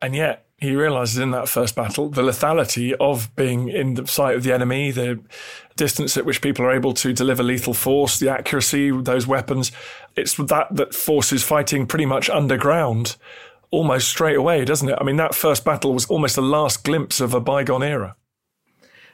And 0.00 0.14
yet, 0.14 0.46
he 0.60 0.76
realizes 0.76 1.18
in 1.18 1.30
that 1.30 1.48
first 1.48 1.74
battle 1.74 2.10
the 2.10 2.22
lethality 2.22 2.92
of 3.00 3.34
being 3.34 3.68
in 3.68 3.94
the 3.94 4.06
sight 4.06 4.36
of 4.36 4.42
the 4.42 4.52
enemy, 4.52 4.90
the 4.90 5.18
distance 5.76 6.16
at 6.16 6.26
which 6.26 6.42
people 6.42 6.64
are 6.64 6.72
able 6.72 6.92
to 6.92 7.12
deliver 7.12 7.42
lethal 7.42 7.72
force, 7.72 8.18
the 8.18 8.28
accuracy, 8.28 8.90
of 8.90 9.06
those 9.06 9.26
weapons. 9.26 9.72
It's 10.16 10.34
that 10.34 10.68
that 10.70 10.94
forces 10.94 11.42
fighting 11.42 11.86
pretty 11.86 12.06
much 12.06 12.28
underground 12.28 13.16
almost 13.70 14.08
straight 14.08 14.36
away, 14.36 14.64
doesn't 14.64 14.88
it? 14.88 14.98
I 15.00 15.04
mean, 15.04 15.16
that 15.16 15.34
first 15.34 15.64
battle 15.64 15.94
was 15.94 16.06
almost 16.06 16.34
the 16.34 16.42
last 16.42 16.84
glimpse 16.84 17.20
of 17.20 17.32
a 17.32 17.40
bygone 17.40 17.82
era. 17.82 18.16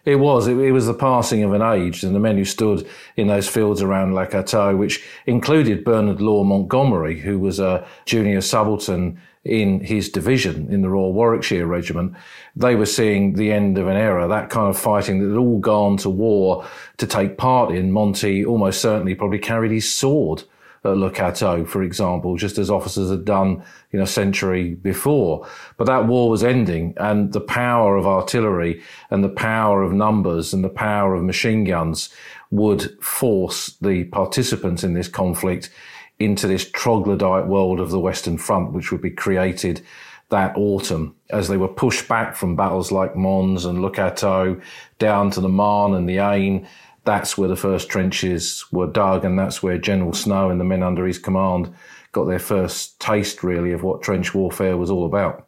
It 0.05 0.17
was. 0.17 0.47
It, 0.47 0.57
it, 0.57 0.73
was 0.73 0.87
the 0.87 0.95
passing 0.95 1.43
of 1.43 1.53
an 1.53 1.63
age, 1.63 2.05
and 2.05 2.15
the 2.15 2.21
men 2.21 2.37
who 2.37 2.45
stood 2.45 2.89
in 3.17 3.27
those 3.27 3.49
fields 3.49 3.83
around 3.83 4.15
Cateau, 4.31 4.77
which 4.77 5.05
included 5.27 5.85
Bernard 5.85 6.21
Law 6.21 6.45
Montgomery, 6.45 7.21
who 7.21 7.39
was 7.39 7.59
a 7.59 7.87
junior 8.05 8.41
subaltern 8.41 9.21
in 9.47 9.81
his 9.81 10.09
division 10.09 10.69
in 10.71 10.83
the 10.83 10.89
Royal 10.89 11.13
Warwickshire 11.13 11.67
Regiment, 11.67 12.15
they 12.55 12.75
were 12.75 12.87
seeing 12.87 13.35
the 13.35 13.53
end 13.53 13.79
of 13.79 13.87
an 13.87 13.97
era. 13.97 14.29
That 14.29 14.51
kind 14.51 14.69
of 14.69 14.79
fighting 14.79 15.21
that 15.21 15.29
had 15.29 15.39
all 15.39 15.59
gone 15.59 15.97
to 15.99 16.11
war 16.11 16.67
to 16.99 17.07
take 17.07 17.39
part 17.39 17.73
in. 17.73 17.93
Monty 17.93 18.45
almost 18.45 18.81
certainly 18.81 19.15
probably 19.15 19.39
carried 19.39 19.71
his 19.71 19.91
sword 19.93 20.45
at 20.85 20.97
Le 20.97 21.11
Cateau, 21.11 21.65
for 21.65 21.83
example, 21.83 22.37
just 22.37 22.59
as 22.59 22.71
officers 22.71 23.11
had 23.11 23.25
done, 23.25 23.63
know, 23.93 24.03
a 24.03 24.07
century 24.07 24.75
before. 24.75 25.47
But 25.77 25.87
that 25.87 26.07
war 26.07 26.31
was 26.31 26.45
ending 26.45 26.95
and 26.99 27.33
the 27.33 27.41
power 27.41 27.97
of 27.97 28.07
artillery 28.07 28.83
and 29.11 29.25
the 29.25 29.29
power 29.29 29.83
of 29.83 29.93
numbers 29.93 30.53
and 30.53 30.63
the 30.63 30.69
power 30.69 31.15
of 31.15 31.23
machine 31.23 31.65
guns 31.65 32.11
would 32.51 33.03
force 33.03 33.77
the 33.81 34.05
participants 34.05 34.85
in 34.85 34.95
this 34.95 35.09
conflict 35.09 35.71
into 36.19 36.47
this 36.47 36.69
troglodyte 36.71 37.47
world 37.47 37.81
of 37.81 37.91
the 37.91 38.01
Western 38.01 38.39
Front, 38.39 38.73
which 38.73 38.91
would 38.91 39.03
be 39.03 39.11
created 39.11 39.83
that 40.29 40.57
autumn 40.57 41.15
as 41.31 41.49
they 41.49 41.57
were 41.57 41.69
pushed 41.69 42.09
back 42.09 42.35
from 42.35 42.57
battles 42.57 42.91
like 42.91 43.17
Mons 43.17 43.65
and 43.65 43.81
Le 43.81 43.91
Cateau 43.91 44.61
down 44.99 45.31
to 45.31 45.41
the 45.41 45.49
Marne 45.49 45.95
and 45.95 46.09
the 46.09 46.17
Aisne. 46.17 46.67
That's 47.05 47.39
where 47.39 47.49
the 47.49 47.57
first 47.57 47.89
trenches 47.89 48.65
were 48.73 48.89
dug, 48.89 49.25
and 49.25 49.39
that's 49.39 49.63
where 49.63 49.79
General 49.79 50.13
Snow 50.13 50.51
and 50.51 50.59
the 50.59 50.65
men 50.65 50.83
under 50.83 51.07
his 51.07 51.19
command 51.19 51.73
got 52.11 52.25
their 52.25 52.41
first 52.41 52.99
taste, 52.99 53.45
really, 53.45 53.71
of 53.73 53.85
what 53.85 54.03
trench 54.03 54.35
warfare 54.35 54.77
was 54.77 54.91
all 54.91 55.07
about. 55.07 55.47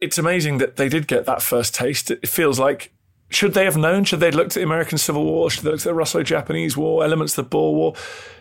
It's 0.00 0.18
amazing 0.18 0.58
that 0.58 0.76
they 0.76 0.90
did 0.90 1.06
get 1.06 1.24
that 1.24 1.40
first 1.40 1.74
taste. 1.74 2.10
It 2.10 2.28
feels 2.28 2.58
like 2.58 2.92
should 3.28 3.54
they 3.54 3.64
have 3.64 3.76
known? 3.76 4.04
Should 4.04 4.20
they 4.20 4.26
have 4.26 4.34
looked 4.34 4.52
at 4.52 4.60
the 4.60 4.62
American 4.62 4.98
Civil 4.98 5.24
War? 5.24 5.50
Should 5.50 5.64
they 5.64 5.70
have 5.70 5.74
looked 5.74 5.86
at 5.86 5.90
the 5.90 5.94
Russo-Japanese 5.94 6.76
War, 6.76 7.04
elements 7.04 7.36
of 7.36 7.44
the 7.44 7.48
Boer 7.48 7.74
War? 7.74 7.94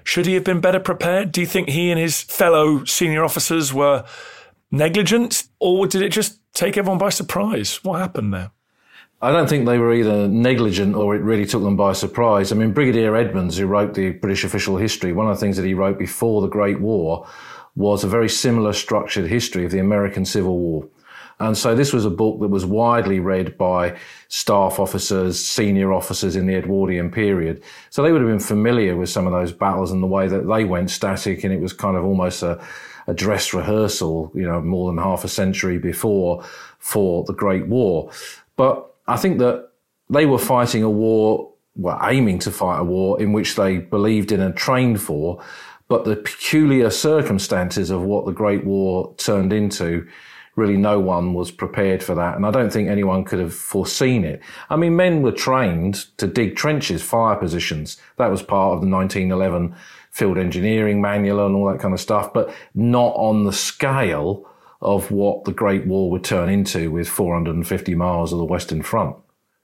Should 0.03 0.25
he 0.25 0.35
have 0.35 0.43
been 0.43 0.61
better 0.61 0.79
prepared? 0.79 1.31
Do 1.31 1.41
you 1.41 1.47
think 1.47 1.69
he 1.69 1.89
and 1.89 1.99
his 1.99 2.21
fellow 2.21 2.83
senior 2.85 3.23
officers 3.23 3.73
were 3.73 4.05
negligent, 4.71 5.47
or 5.59 5.87
did 5.87 6.01
it 6.01 6.09
just 6.09 6.39
take 6.53 6.77
everyone 6.77 6.99
by 6.99 7.09
surprise? 7.09 7.79
What 7.83 7.99
happened 7.99 8.33
there? 8.33 8.51
I 9.21 9.31
don't 9.31 9.49
think 9.49 9.65
they 9.65 9.79
were 9.79 9.93
either 9.93 10.27
negligent 10.27 10.95
or 10.95 11.15
it 11.15 11.21
really 11.21 11.45
took 11.45 11.63
them 11.63 11.77
by 11.77 11.93
surprise. 11.93 12.51
I 12.51 12.55
mean, 12.55 12.73
Brigadier 12.73 13.15
Edmonds, 13.15 13.57
who 13.57 13.65
wrote 13.65 13.93
the 13.93 14.11
British 14.11 14.43
official 14.43 14.77
history, 14.77 15.13
one 15.13 15.27
of 15.27 15.35
the 15.35 15.39
things 15.39 15.57
that 15.57 15.65
he 15.65 15.73
wrote 15.73 15.97
before 15.97 16.41
the 16.41 16.47
Great 16.47 16.79
War 16.79 17.27
was 17.75 18.03
a 18.03 18.07
very 18.07 18.29
similar 18.29 18.73
structured 18.73 19.25
history 19.25 19.65
of 19.65 19.71
the 19.71 19.79
American 19.79 20.25
Civil 20.25 20.59
War. 20.59 20.87
And 21.39 21.57
so 21.57 21.75
this 21.75 21.91
was 21.91 22.05
a 22.05 22.09
book 22.09 22.39
that 22.39 22.47
was 22.47 22.65
widely 22.65 23.19
read 23.19 23.57
by 23.57 23.97
staff 24.29 24.79
officers, 24.79 25.43
senior 25.43 25.91
officers 25.91 26.35
in 26.35 26.47
the 26.47 26.55
Edwardian 26.55 27.11
period. 27.11 27.61
So 27.89 28.01
they 28.01 28.11
would 28.11 28.21
have 28.21 28.29
been 28.29 28.39
familiar 28.39 28.95
with 28.95 29.09
some 29.09 29.27
of 29.27 29.33
those 29.33 29.51
battles 29.51 29.91
and 29.91 30.01
the 30.01 30.07
way 30.07 30.27
that 30.27 30.47
they 30.47 30.63
went 30.63 30.91
static. 30.91 31.43
And 31.43 31.53
it 31.53 31.59
was 31.59 31.73
kind 31.73 31.97
of 31.97 32.05
almost 32.05 32.41
a, 32.41 32.63
a 33.07 33.13
dress 33.13 33.53
rehearsal, 33.53 34.31
you 34.33 34.43
know, 34.43 34.61
more 34.61 34.89
than 34.89 34.97
half 34.97 35.25
a 35.25 35.27
century 35.27 35.77
before 35.77 36.43
for 36.79 37.25
the 37.25 37.33
Great 37.33 37.67
War. 37.67 38.11
But 38.55 38.93
I 39.07 39.17
think 39.17 39.39
that 39.39 39.71
they 40.09 40.25
were 40.25 40.39
fighting 40.39 40.83
a 40.83 40.89
war, 40.89 41.51
were 41.75 41.99
aiming 42.01 42.39
to 42.39 42.51
fight 42.51 42.79
a 42.79 42.83
war 42.83 43.21
in 43.21 43.33
which 43.33 43.55
they 43.55 43.79
believed 43.79 44.31
in 44.31 44.39
and 44.39 44.55
trained 44.55 45.01
for. 45.01 45.43
But 45.87 46.05
the 46.05 46.15
peculiar 46.15 46.89
circumstances 46.89 47.89
of 47.89 48.01
what 48.01 48.25
the 48.25 48.31
Great 48.31 48.65
War 48.65 49.13
turned 49.17 49.51
into 49.51 50.07
really 50.55 50.77
no 50.77 50.99
one 50.99 51.33
was 51.33 51.51
prepared 51.51 52.01
for 52.01 52.15
that. 52.15 52.35
And 52.35 52.45
I 52.45 52.51
don't 52.51 52.71
think 52.71 52.89
anyone 52.89 53.23
could 53.23 53.39
have 53.39 53.53
foreseen 53.53 54.23
it. 54.23 54.41
I 54.69 54.75
mean, 54.75 54.95
men 54.95 55.21
were 55.21 55.31
trained 55.31 56.05
to 56.17 56.27
dig 56.27 56.55
trenches, 56.55 57.01
fire 57.01 57.35
positions. 57.35 57.97
That 58.17 58.31
was 58.31 58.41
part 58.41 58.73
of 58.73 58.81
the 58.81 58.87
1911 58.87 59.75
field 60.11 60.37
engineering 60.37 61.01
manual 61.01 61.45
and 61.45 61.55
all 61.55 61.69
that 61.69 61.79
kind 61.79 61.93
of 61.93 61.99
stuff, 61.99 62.33
but 62.33 62.53
not 62.73 63.13
on 63.15 63.43
the 63.43 63.51
scale 63.51 64.49
of 64.81 65.11
what 65.11 65.45
the 65.45 65.51
Great 65.51 65.85
War 65.87 66.09
would 66.11 66.23
turn 66.23 66.47
into 66.47 66.91
with 66.91 67.09
450 67.09 67.95
miles 67.95 68.31
of 68.31 68.39
the 68.39 68.45
Western 68.45 68.81
Front. 68.81 69.17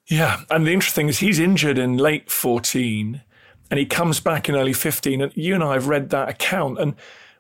Yeah. 0.08 0.42
And 0.50 0.66
the 0.66 0.74
interesting 0.74 1.08
is 1.08 1.20
he's 1.20 1.40
injured 1.40 1.78
in 1.78 1.98
late 1.98 2.30
14 2.30 3.22
and 3.70 3.80
he 3.80 3.86
comes 3.86 4.20
back 4.20 4.50
in 4.50 4.56
early 4.56 4.74
15. 4.74 5.22
And 5.22 5.32
you 5.38 5.54
and 5.54 5.64
I 5.64 5.74
have 5.74 5.88
read 5.88 6.10
that 6.10 6.28
account. 6.28 6.80
And 6.80 6.96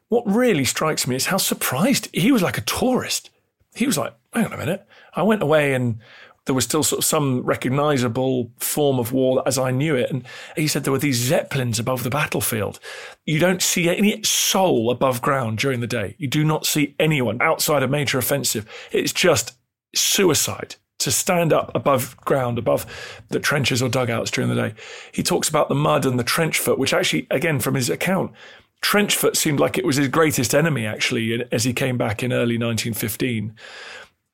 what 0.07 0.23
really 0.25 0.63
strikes 0.63 1.07
me 1.07 1.15
is 1.15 1.25
how 1.25 1.37
surprised 1.37 2.07
he 2.13 2.31
was 2.31 2.41
like 2.41 2.57
a 2.57 2.61
tourist 2.61 3.30
he 3.75 3.85
was 3.85 3.97
like, 3.97 4.13
hang 4.33 4.45
on 4.45 4.53
a 4.53 4.57
minute. 4.57 4.85
I 5.13 5.23
went 5.23 5.43
away 5.43 5.73
and 5.73 5.99
there 6.45 6.55
was 6.55 6.63
still 6.63 6.83
sort 6.83 6.99
of 6.99 7.05
some 7.05 7.41
recognizable 7.41 8.51
form 8.57 8.99
of 8.99 9.11
war 9.11 9.43
as 9.45 9.57
I 9.57 9.71
knew 9.71 9.95
it. 9.95 10.09
And 10.09 10.25
he 10.55 10.67
said 10.67 10.83
there 10.83 10.91
were 10.91 10.99
these 10.99 11.17
zeppelins 11.17 11.79
above 11.79 12.03
the 12.03 12.09
battlefield. 12.09 12.79
You 13.25 13.39
don't 13.39 13.61
see 13.61 13.89
any 13.89 14.23
soul 14.23 14.89
above 14.89 15.21
ground 15.21 15.59
during 15.59 15.81
the 15.81 15.87
day. 15.87 16.15
You 16.17 16.27
do 16.27 16.43
not 16.43 16.65
see 16.65 16.95
anyone 16.99 17.41
outside 17.41 17.83
a 17.83 17.87
major 17.87 18.17
offensive. 18.17 18.67
It's 18.91 19.13
just 19.13 19.53
suicide 19.93 20.75
to 20.99 21.11
stand 21.11 21.51
up 21.51 21.71
above 21.73 22.15
ground, 22.17 22.59
above 22.59 22.85
the 23.29 23.39
trenches 23.39 23.81
or 23.81 23.89
dugouts 23.89 24.31
during 24.31 24.49
the 24.49 24.55
day. 24.55 24.73
He 25.11 25.23
talks 25.23 25.49
about 25.49 25.67
the 25.67 25.75
mud 25.75 26.05
and 26.05 26.19
the 26.19 26.23
trench 26.23 26.59
foot, 26.59 26.77
which 26.77 26.93
actually, 26.93 27.27
again, 27.31 27.59
from 27.59 27.73
his 27.75 27.89
account, 27.89 28.31
Trenchfoot 28.81 29.35
seemed 29.35 29.59
like 29.59 29.77
it 29.77 29.85
was 29.85 29.97
his 29.97 30.07
greatest 30.07 30.55
enemy, 30.55 30.85
actually, 30.85 31.45
as 31.51 31.63
he 31.63 31.73
came 31.73 31.97
back 31.97 32.23
in 32.23 32.33
early 32.33 32.57
1915. 32.57 33.55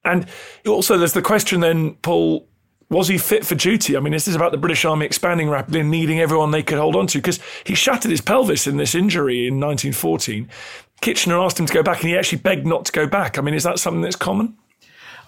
And 0.06 0.26
also, 0.66 0.98
there's 0.98 1.14
the 1.14 1.22
question 1.22 1.60
then, 1.60 1.96
Paul, 1.96 2.48
was 2.90 3.10
he 3.10 3.18
fit 3.18 3.46
for 3.46 3.56
duty? 3.56 3.98
I 3.98 4.00
mean, 4.00 4.14
is 4.14 4.26
this 4.26 4.36
about 4.36 4.52
the 4.52 4.58
British 4.58 4.86
Army 4.86 5.06
expanding 5.06 5.50
rapidly 5.50 5.82
and 5.82 5.92
needing 5.92 6.22
everyone 6.22 6.52
they 6.52 6.64
could 6.64 6.78
hold 6.78 6.96
on 6.96 7.08
to? 7.08 7.18
Because 7.18 7.40
he 7.66 7.76
shattered 7.76 8.12
his 8.12 8.22
pelvis 8.22 8.68
in 8.68 8.78
this 8.78 8.96
injury 8.96 9.48
in 9.48 9.60
1914. 9.60 10.50
Kitchener 11.02 11.38
asked 11.40 11.60
him 11.60 11.66
to 11.66 11.74
go 11.74 11.84
back, 11.84 12.00
and 12.02 12.10
he 12.10 12.18
actually 12.18 12.40
begged 12.40 12.66
not 12.66 12.86
to 12.86 12.92
go 12.94 13.06
back. 13.06 13.38
I 13.38 13.42
mean, 13.42 13.54
is 13.54 13.64
that 13.64 13.80
something 13.80 14.02
that's 14.02 14.16
common? 14.16 14.58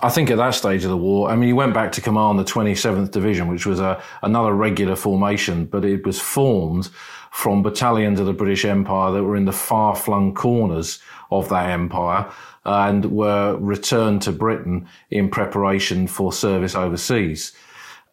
I 0.01 0.09
think 0.09 0.31
at 0.31 0.37
that 0.37 0.51
stage 0.51 0.85
of 0.85 0.91
the 0.91 0.97
war, 0.97 1.29
I 1.29 1.35
mean, 1.35 1.47
he 1.47 1.53
went 1.53 1.73
back 1.73 1.91
to 1.93 2.01
command 2.01 2.39
the 2.39 2.45
27th 2.45 3.11
Division, 3.11 3.49
which 3.49 3.65
was 3.65 3.81
a, 3.81 4.01
another 4.23 4.53
regular 4.53 4.95
formation, 4.95 5.65
but 5.65 5.83
it 5.83 6.05
was 6.05 6.21
formed 6.21 6.89
from 7.31 7.61
battalions 7.61 8.19
of 8.19 8.25
the 8.25 8.33
British 8.33 8.65
Empire 8.65 9.11
that 9.11 9.23
were 9.23 9.35
in 9.35 9.45
the 9.45 9.51
far 9.51 9.95
flung 9.95 10.33
corners 10.33 10.99
of 11.31 11.49
that 11.49 11.69
empire 11.69 12.31
and 12.65 13.05
were 13.05 13.57
returned 13.57 14.21
to 14.23 14.31
Britain 14.31 14.87
in 15.11 15.29
preparation 15.29 16.07
for 16.07 16.33
service 16.33 16.75
overseas. 16.75 17.53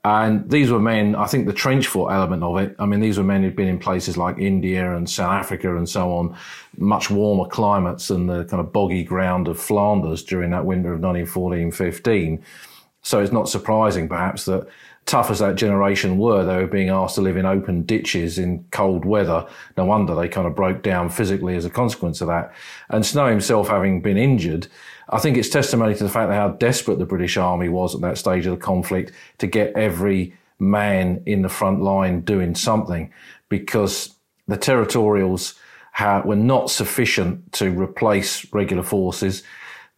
And 0.05 0.49
these 0.49 0.71
were 0.71 0.79
men, 0.79 1.17
I 1.17 1.27
think 1.27 1.47
the 1.47 1.53
trench 1.53 1.89
foot 1.89 2.13
element 2.13 2.45
of 2.45 2.57
it, 2.59 2.77
I 2.79 2.87
mean, 2.87 3.01
these 3.01 3.19
were 3.19 3.25
men 3.25 3.43
who'd 3.43 3.57
been 3.57 3.67
in 3.67 3.81
places 3.81 4.17
like 4.17 4.39
India 4.39 4.95
and 4.95 5.11
South 5.11 5.33
Africa 5.33 5.77
and 5.77 5.89
so 5.89 6.13
on, 6.13 6.37
much 6.77 7.11
warmer 7.11 7.49
climates 7.49 8.07
than 8.07 8.29
the 8.29 8.45
kind 8.45 8.61
of 8.61 8.73
boggy 8.73 9.03
ground 9.03 9.49
of 9.49 9.59
Flanders 9.59 10.23
during 10.23 10.53
that 10.53 10.65
winter 10.65 10.93
of 10.93 11.01
1914-15. 11.01 12.41
So 13.03 13.19
it's 13.19 13.33
not 13.33 13.49
surprising 13.49 14.09
perhaps 14.09 14.45
that 14.45 14.69
tough 15.07 15.31
as 15.31 15.39
that 15.39 15.55
generation 15.55 16.19
were, 16.19 16.45
they 16.45 16.57
were 16.57 16.67
being 16.67 16.89
asked 16.89 17.15
to 17.15 17.21
live 17.21 17.37
in 17.37 17.47
open 17.47 17.83
ditches 17.83 18.39
in 18.39 18.65
cold 18.73 19.05
weather. 19.05 19.47
No 19.77 19.85
wonder 19.85 20.15
they 20.15 20.29
kind 20.29 20.47
of 20.47 20.57
broke 20.57 20.83
down 20.83 21.09
physically 21.09 21.57
as 21.57 21.65
a 21.65 21.71
consequence 21.71 22.21
of 22.21 22.27
that. 22.27 22.53
And 22.91 23.07
Snow 23.07 23.29
himself 23.29 23.69
having 23.69 24.03
been 24.03 24.19
injured, 24.19 24.67
I 25.09 25.19
think 25.19 25.37
it's 25.37 25.49
testimony 25.49 25.95
to 25.95 26.05
the 26.05 26.11
fact 26.11 26.29
that 26.29 26.35
how 26.35 26.49
desperate 26.49 26.99
the 26.99 27.07
British 27.07 27.37
Army 27.37 27.69
was 27.69 27.95
at 27.95 28.01
that 28.01 28.19
stage 28.19 28.47
of 28.47 28.59
the 28.59 28.65
conflict 28.65 29.13
to 29.39 29.47
get 29.47 29.73
every 29.75 30.35
man 30.59 31.23
in 31.25 31.43
the 31.43 31.49
front 31.49 31.81
line 31.83 32.23
doing 32.23 32.55
something 32.55 33.13
because 33.49 34.13
the 34.49 34.57
territorials 34.57 35.55
were 36.25 36.37
not 36.37 36.71
sufficient 36.71 37.53
to 37.53 37.71
replace 37.71 38.53
regular 38.53 38.83
forces. 38.83 39.45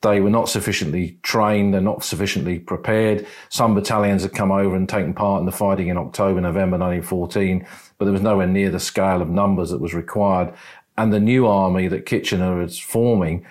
They 0.03 0.21
were 0.21 0.31
not 0.31 0.49
sufficiently 0.49 1.19
trained. 1.23 1.75
They're 1.75 1.81
not 1.81 2.05
sufficiently 2.05 2.61
prepared. 2.61 3.27
Some 3.49 3.75
battalions 3.75 4.23
had 4.23 4.33
come 4.33 4.53
over 4.53 4.77
and 4.77 4.89
taken 4.89 5.13
part 5.13 5.41
in 5.41 5.47
the 5.47 5.53
fighting 5.53 5.89
in 5.89 5.97
October, 5.97 6.41
November 6.41 6.79
1914, 6.79 7.67
but 7.99 8.05
there 8.05 8.13
was 8.13 8.23
nowhere 8.23 8.47
near 8.47 8.71
the 8.71 8.79
scale 8.79 9.21
of 9.21 9.29
numbers 9.29 9.71
that 9.71 9.81
was 9.81 9.95
required. 9.95 10.55
And 10.97 11.13
the 11.13 11.21
new 11.21 11.47
army 11.47 11.89
that 11.89 12.07
Kitchener 12.07 12.61
was 12.61 12.79
forming 12.79 13.45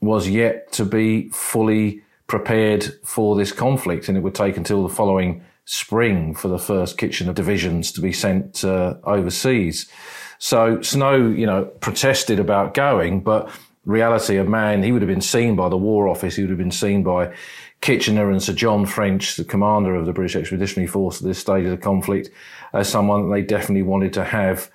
was 0.00 0.28
yet 0.28 0.70
to 0.72 0.84
be 0.84 1.30
fully 1.30 2.02
prepared 2.28 2.94
for 3.04 3.34
this 3.34 3.50
conflict. 3.50 4.08
And 4.08 4.16
it 4.16 4.20
would 4.20 4.34
take 4.34 4.56
until 4.56 4.86
the 4.86 4.94
following 4.94 5.44
spring 5.64 6.34
for 6.34 6.48
the 6.48 6.58
first 6.58 6.96
Kitchener 6.96 7.32
divisions 7.32 7.90
to 7.92 8.00
be 8.00 8.12
sent 8.12 8.64
uh, 8.64 8.94
overseas. 9.04 9.90
So 10.38 10.80
Snow, 10.82 11.16
you 11.16 11.46
know, 11.46 11.64
protested 11.64 12.38
about 12.38 12.74
going, 12.74 13.20
but 13.20 13.50
reality, 13.88 14.36
a 14.36 14.44
man, 14.44 14.82
he 14.82 14.92
would 14.92 15.02
have 15.02 15.08
been 15.08 15.20
seen 15.20 15.56
by 15.56 15.68
the 15.68 15.76
War 15.76 16.08
Office, 16.08 16.36
he 16.36 16.42
would 16.42 16.50
have 16.50 16.58
been 16.58 16.70
seen 16.70 17.02
by 17.02 17.34
Kitchener 17.80 18.30
and 18.30 18.42
Sir 18.42 18.52
John 18.52 18.86
French, 18.86 19.36
the 19.36 19.44
commander 19.44 19.94
of 19.94 20.06
the 20.06 20.12
British 20.12 20.36
Expeditionary 20.36 20.86
Force 20.86 21.20
at 21.20 21.26
this 21.26 21.38
stage 21.38 21.64
of 21.64 21.70
the 21.70 21.76
conflict, 21.78 22.28
as 22.72 22.88
someone 22.88 23.28
that 23.28 23.34
they 23.34 23.42
definitely 23.42 23.82
wanted 23.82 24.12
to 24.12 24.24
have 24.24 24.70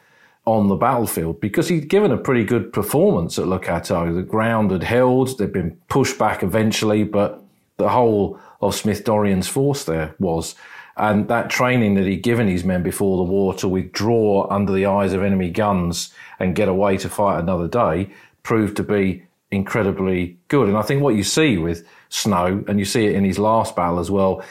on 0.45 0.67
the 0.67 0.75
battlefield 0.75 1.39
because 1.39 1.69
he'd 1.69 1.87
given 1.87 2.11
a 2.11 2.17
pretty 2.17 2.43
good 2.43 2.73
performance 2.73 3.39
at 3.39 3.47
Le 3.47 3.59
The 3.59 4.25
ground 4.27 4.71
had 4.71 4.83
held, 4.83 5.37
they'd 5.37 5.53
been 5.53 5.77
pushed 5.87 6.17
back 6.17 6.43
eventually, 6.43 7.03
but 7.03 7.41
the 7.77 7.89
whole 7.89 8.39
of 8.61 8.75
Smith 8.75 9.05
Dorrien's 9.05 9.47
force 9.47 9.85
there 9.85 10.15
was. 10.19 10.55
And 10.97 11.27
that 11.27 11.49
training 11.49 11.95
that 11.95 12.05
he'd 12.05 12.23
given 12.23 12.47
his 12.47 12.63
men 12.63 12.83
before 12.83 13.17
the 13.17 13.31
war 13.31 13.53
to 13.55 13.67
withdraw 13.67 14.47
under 14.49 14.73
the 14.73 14.85
eyes 14.85 15.13
of 15.13 15.23
enemy 15.23 15.49
guns 15.49 16.13
and 16.39 16.55
get 16.55 16.67
away 16.67 16.97
to 16.97 17.09
fight 17.09 17.39
another 17.39 17.67
day 17.67 18.11
proved 18.43 18.77
to 18.77 18.83
be 18.83 19.23
incredibly 19.51 20.37
good. 20.47 20.67
And 20.67 20.77
I 20.77 20.81
think 20.81 21.01
what 21.01 21.15
you 21.15 21.23
see 21.23 21.57
with 21.57 21.85
Snow, 22.09 22.63
and 22.67 22.79
you 22.79 22.85
see 22.85 23.05
it 23.05 23.15
in 23.15 23.23
his 23.23 23.39
last 23.39 23.75
battle 23.75 23.99
as 23.99 24.11
well, 24.11 24.43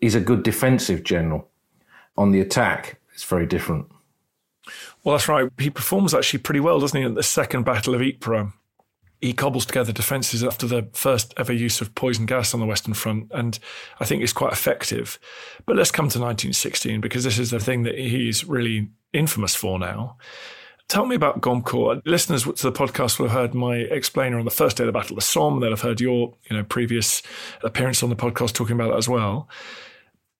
he's 0.00 0.14
a 0.14 0.20
good 0.20 0.42
defensive 0.42 1.04
general. 1.04 1.48
On 2.16 2.32
the 2.32 2.40
attack, 2.40 3.00
it's 3.14 3.24
very 3.24 3.46
different. 3.46 3.86
Well, 5.02 5.16
that's 5.16 5.28
right. 5.28 5.50
He 5.58 5.70
performs 5.70 6.14
actually 6.14 6.40
pretty 6.40 6.60
well, 6.60 6.80
doesn't 6.80 6.98
he, 6.98 7.06
at 7.06 7.14
the 7.14 7.22
second 7.22 7.64
Battle 7.64 7.94
of 7.94 8.02
Ypres? 8.02 8.52
He 9.20 9.34
cobbles 9.34 9.66
together 9.66 9.92
defences 9.92 10.42
after 10.42 10.66
the 10.66 10.88
first 10.94 11.34
ever 11.36 11.52
use 11.52 11.82
of 11.82 11.94
poison 11.94 12.24
gas 12.24 12.54
on 12.54 12.60
the 12.60 12.66
Western 12.66 12.94
Front, 12.94 13.30
and 13.32 13.58
I 13.98 14.06
think 14.06 14.22
it's 14.22 14.32
quite 14.32 14.52
effective. 14.52 15.18
But 15.66 15.76
let's 15.76 15.90
come 15.90 16.08
to 16.08 16.18
1916 16.18 17.00
because 17.00 17.24
this 17.24 17.38
is 17.38 17.50
the 17.50 17.60
thing 17.60 17.82
that 17.82 17.98
he's 17.98 18.44
really 18.44 18.88
infamous 19.12 19.54
for 19.54 19.78
now. 19.78 20.16
Tell 20.90 21.06
me 21.06 21.14
about 21.14 21.40
Gommecourt. 21.40 22.02
Listeners 22.04 22.42
to 22.42 22.52
the 22.52 22.72
podcast 22.72 23.20
will 23.20 23.28
have 23.28 23.36
heard 23.36 23.54
my 23.54 23.76
explainer 23.76 24.40
on 24.40 24.44
the 24.44 24.50
first 24.50 24.76
day 24.76 24.82
of 24.82 24.86
the 24.86 24.92
Battle 24.92 25.12
of 25.12 25.20
the 25.20 25.26
Somme. 25.26 25.60
They'll 25.60 25.70
have 25.70 25.82
heard 25.82 26.00
your, 26.00 26.34
you 26.50 26.56
know, 26.56 26.64
previous 26.64 27.22
appearance 27.62 28.02
on 28.02 28.10
the 28.10 28.16
podcast 28.16 28.54
talking 28.54 28.74
about 28.74 28.90
it 28.90 28.96
as 28.96 29.08
well. 29.08 29.48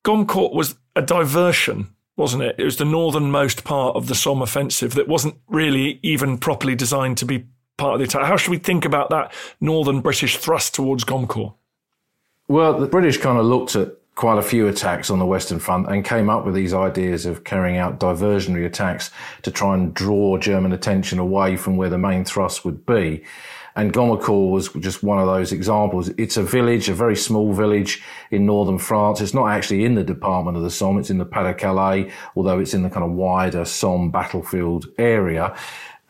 Gommecourt 0.04 0.52
was 0.52 0.74
a 0.96 1.02
diversion 1.02 1.94
wasn't 2.16 2.42
it? 2.42 2.54
It 2.58 2.64
was 2.64 2.76
the 2.76 2.84
northernmost 2.84 3.64
part 3.64 3.96
of 3.96 4.06
the 4.06 4.14
Somme 4.14 4.42
offensive 4.42 4.94
that 4.94 5.08
wasn't 5.08 5.36
really 5.48 5.98
even 6.02 6.36
properly 6.36 6.74
designed 6.74 7.16
to 7.18 7.24
be 7.24 7.46
part 7.78 7.94
of 7.94 8.00
the 8.00 8.04
attack. 8.04 8.26
How 8.26 8.36
should 8.36 8.50
we 8.50 8.58
think 8.58 8.84
about 8.84 9.08
that 9.08 9.32
northern 9.58 10.02
British 10.02 10.36
thrust 10.36 10.74
towards 10.74 11.02
Gommecourt? 11.04 11.54
Well, 12.46 12.78
the 12.78 12.88
British 12.88 13.16
kind 13.16 13.38
of 13.38 13.46
looked 13.46 13.74
at 13.74 13.96
quite 14.14 14.38
a 14.38 14.42
few 14.42 14.66
attacks 14.66 15.08
on 15.10 15.18
the 15.18 15.26
Western 15.26 15.58
Front 15.58 15.88
and 15.88 16.04
came 16.04 16.28
up 16.28 16.44
with 16.44 16.54
these 16.54 16.74
ideas 16.74 17.24
of 17.26 17.44
carrying 17.44 17.78
out 17.78 17.98
diversionary 17.98 18.66
attacks 18.66 19.10
to 19.42 19.50
try 19.50 19.74
and 19.74 19.94
draw 19.94 20.36
German 20.36 20.72
attention 20.72 21.18
away 21.18 21.56
from 21.56 21.76
where 21.76 21.88
the 21.88 21.98
main 21.98 22.24
thrust 22.24 22.64
would 22.64 22.84
be. 22.84 23.24
And 23.76 23.92
Gommecourt 23.92 24.50
was 24.50 24.68
just 24.80 25.02
one 25.02 25.18
of 25.18 25.26
those 25.26 25.52
examples. 25.52 26.08
It's 26.18 26.36
a 26.36 26.42
village, 26.42 26.88
a 26.88 26.94
very 26.94 27.16
small 27.16 27.52
village 27.52 28.02
in 28.30 28.44
northern 28.44 28.78
France. 28.78 29.20
It's 29.20 29.32
not 29.32 29.46
actually 29.46 29.84
in 29.84 29.94
the 29.94 30.04
department 30.04 30.56
of 30.56 30.64
the 30.64 30.70
Somme. 30.70 30.98
It's 30.98 31.08
in 31.08 31.18
the 31.18 31.24
Pas-de-Calais, 31.24 32.10
although 32.34 32.58
it's 32.58 32.74
in 32.74 32.82
the 32.82 32.90
kind 32.90 33.04
of 33.04 33.12
wider 33.12 33.64
Somme 33.64 34.10
battlefield 34.10 34.86
area. 34.98 35.56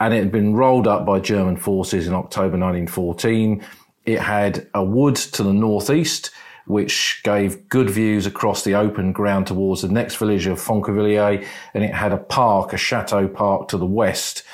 And 0.00 0.14
it 0.14 0.18
had 0.18 0.32
been 0.32 0.54
rolled 0.54 0.86
up 0.86 1.04
by 1.04 1.20
German 1.20 1.56
forces 1.56 2.06
in 2.06 2.14
October 2.14 2.56
1914. 2.58 3.62
It 4.06 4.18
had 4.18 4.66
a 4.72 4.82
wood 4.82 5.16
to 5.16 5.42
the 5.42 5.52
northeast, 5.52 6.30
which 6.70 7.20
gave 7.24 7.68
good 7.68 7.90
views 7.90 8.26
across 8.26 8.62
the 8.62 8.74
open 8.74 9.12
ground 9.12 9.46
towards 9.48 9.82
the 9.82 9.88
next 9.88 10.16
village 10.16 10.46
of 10.46 10.58
Foncquevillers. 10.58 11.46
And 11.74 11.84
it 11.84 11.94
had 11.94 12.12
a 12.12 12.16
park, 12.16 12.72
a 12.72 12.76
chateau 12.76 13.28
park 13.28 13.68
to 13.68 13.76
the 13.76 13.86
west 13.86 14.44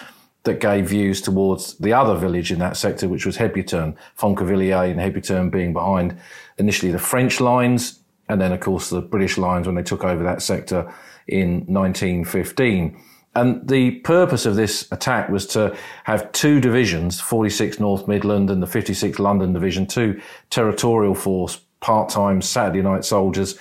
that 0.44 0.60
gave 0.60 0.88
views 0.88 1.20
towards 1.20 1.74
the 1.78 1.92
other 1.92 2.16
village 2.16 2.50
in 2.50 2.58
that 2.60 2.76
sector, 2.76 3.08
which 3.08 3.26
was 3.26 3.36
Hebuterne, 3.36 3.96
Foncquevillers 4.18 4.90
and 4.90 5.00
Hebuterne 5.00 5.50
being 5.50 5.72
behind 5.72 6.16
initially 6.56 6.90
the 6.90 6.98
French 6.98 7.40
lines, 7.40 8.00
and 8.28 8.40
then 8.40 8.52
of 8.52 8.60
course 8.60 8.88
the 8.88 9.02
British 9.02 9.36
lines 9.36 9.66
when 9.66 9.76
they 9.76 9.82
took 9.82 10.04
over 10.04 10.22
that 10.22 10.40
sector 10.40 10.92
in 11.26 11.66
1915. 11.66 12.98
And 13.34 13.68
the 13.68 13.90
purpose 14.00 14.46
of 14.46 14.56
this 14.56 14.90
attack 14.90 15.28
was 15.28 15.46
to 15.48 15.76
have 16.04 16.32
two 16.32 16.58
divisions, 16.58 17.20
46 17.20 17.78
North 17.78 18.08
Midland 18.08 18.48
and 18.48 18.62
the 18.62 18.66
56 18.66 19.18
London 19.18 19.52
Division, 19.52 19.86
two 19.86 20.18
territorial 20.48 21.14
force, 21.14 21.60
part-time 21.86 22.42
Saturday 22.42 22.82
night 22.82 23.04
soldiers, 23.04 23.56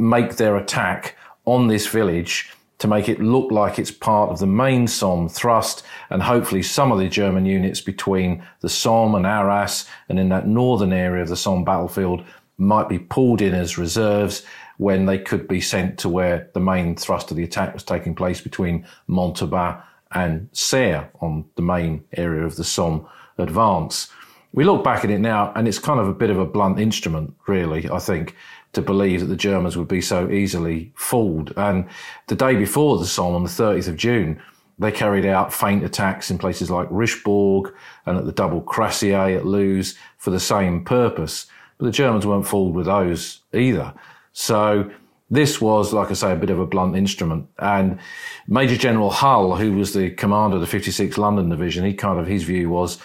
make 0.00 0.34
their 0.34 0.56
attack 0.56 1.16
on 1.44 1.68
this 1.68 1.86
village 1.86 2.50
to 2.78 2.88
make 2.88 3.08
it 3.08 3.22
look 3.22 3.52
like 3.52 3.78
it's 3.78 3.92
part 3.92 4.30
of 4.30 4.40
the 4.40 4.48
main 4.48 4.88
Somme 4.88 5.28
thrust 5.28 5.84
and 6.10 6.20
hopefully 6.20 6.60
some 6.60 6.90
of 6.90 6.98
the 6.98 7.08
German 7.08 7.46
units 7.46 7.80
between 7.80 8.42
the 8.62 8.68
Somme 8.68 9.14
and 9.14 9.24
Arras 9.24 9.86
and 10.08 10.18
in 10.18 10.28
that 10.30 10.48
northern 10.48 10.92
area 10.92 11.22
of 11.22 11.28
the 11.28 11.36
Somme 11.36 11.62
battlefield 11.62 12.24
might 12.56 12.88
be 12.88 12.98
pulled 12.98 13.40
in 13.40 13.54
as 13.54 13.78
reserves 13.78 14.44
when 14.78 15.06
they 15.06 15.18
could 15.18 15.46
be 15.46 15.60
sent 15.60 16.00
to 16.00 16.08
where 16.08 16.50
the 16.54 16.60
main 16.60 16.96
thrust 16.96 17.30
of 17.30 17.36
the 17.36 17.44
attack 17.44 17.74
was 17.74 17.84
taking 17.84 18.12
place 18.12 18.40
between 18.40 18.84
Montauban 19.06 19.76
and 20.10 20.48
Serre 20.50 21.10
on 21.20 21.44
the 21.54 21.62
main 21.62 22.02
area 22.16 22.44
of 22.44 22.56
the 22.56 22.64
Somme 22.64 23.06
advance. 23.38 24.08
We 24.52 24.64
look 24.64 24.82
back 24.82 25.04
at 25.04 25.10
it 25.10 25.18
now 25.20 25.52
and 25.54 25.68
it's 25.68 25.78
kind 25.78 26.00
of 26.00 26.08
a 26.08 26.14
bit 26.14 26.30
of 26.30 26.38
a 26.38 26.46
blunt 26.46 26.80
instrument, 26.80 27.34
really, 27.46 27.88
I 27.90 27.98
think 27.98 28.34
to 28.72 28.82
believe 28.82 29.20
that 29.20 29.26
the 29.26 29.36
Germans 29.36 29.76
would 29.76 29.88
be 29.88 30.00
so 30.00 30.30
easily 30.30 30.92
fooled. 30.94 31.52
And 31.56 31.86
the 32.26 32.34
day 32.34 32.54
before 32.56 32.98
the 32.98 33.06
Somme, 33.06 33.34
on 33.34 33.42
the 33.42 33.48
30th 33.48 33.88
of 33.88 33.96
June, 33.96 34.40
they 34.78 34.92
carried 34.92 35.26
out 35.26 35.52
feint 35.52 35.84
attacks 35.84 36.30
in 36.30 36.38
places 36.38 36.70
like 36.70 36.88
Richebourg 36.88 37.72
and 38.06 38.18
at 38.18 38.26
the 38.26 38.32
double 38.32 38.62
Crassier 38.62 39.36
at 39.36 39.46
Loos 39.46 39.96
for 40.18 40.30
the 40.30 40.40
same 40.40 40.84
purpose. 40.84 41.46
But 41.78 41.86
the 41.86 41.92
Germans 41.92 42.26
weren't 42.26 42.46
fooled 42.46 42.74
with 42.74 42.86
those 42.86 43.40
either. 43.52 43.92
So 44.32 44.90
this 45.30 45.60
was, 45.60 45.92
like 45.92 46.10
I 46.10 46.14
say, 46.14 46.32
a 46.32 46.36
bit 46.36 46.50
of 46.50 46.60
a 46.60 46.66
blunt 46.66 46.96
instrument. 46.96 47.48
And 47.58 47.98
Major 48.46 48.76
General 48.76 49.10
Hull, 49.10 49.56
who 49.56 49.72
was 49.72 49.92
the 49.92 50.10
commander 50.10 50.56
of 50.56 50.68
the 50.68 50.78
56th 50.78 51.18
London 51.18 51.48
Division, 51.48 51.84
he 51.84 51.94
kind 51.94 52.20
of, 52.20 52.26
his 52.26 52.44
view 52.44 52.70
was 52.70 52.98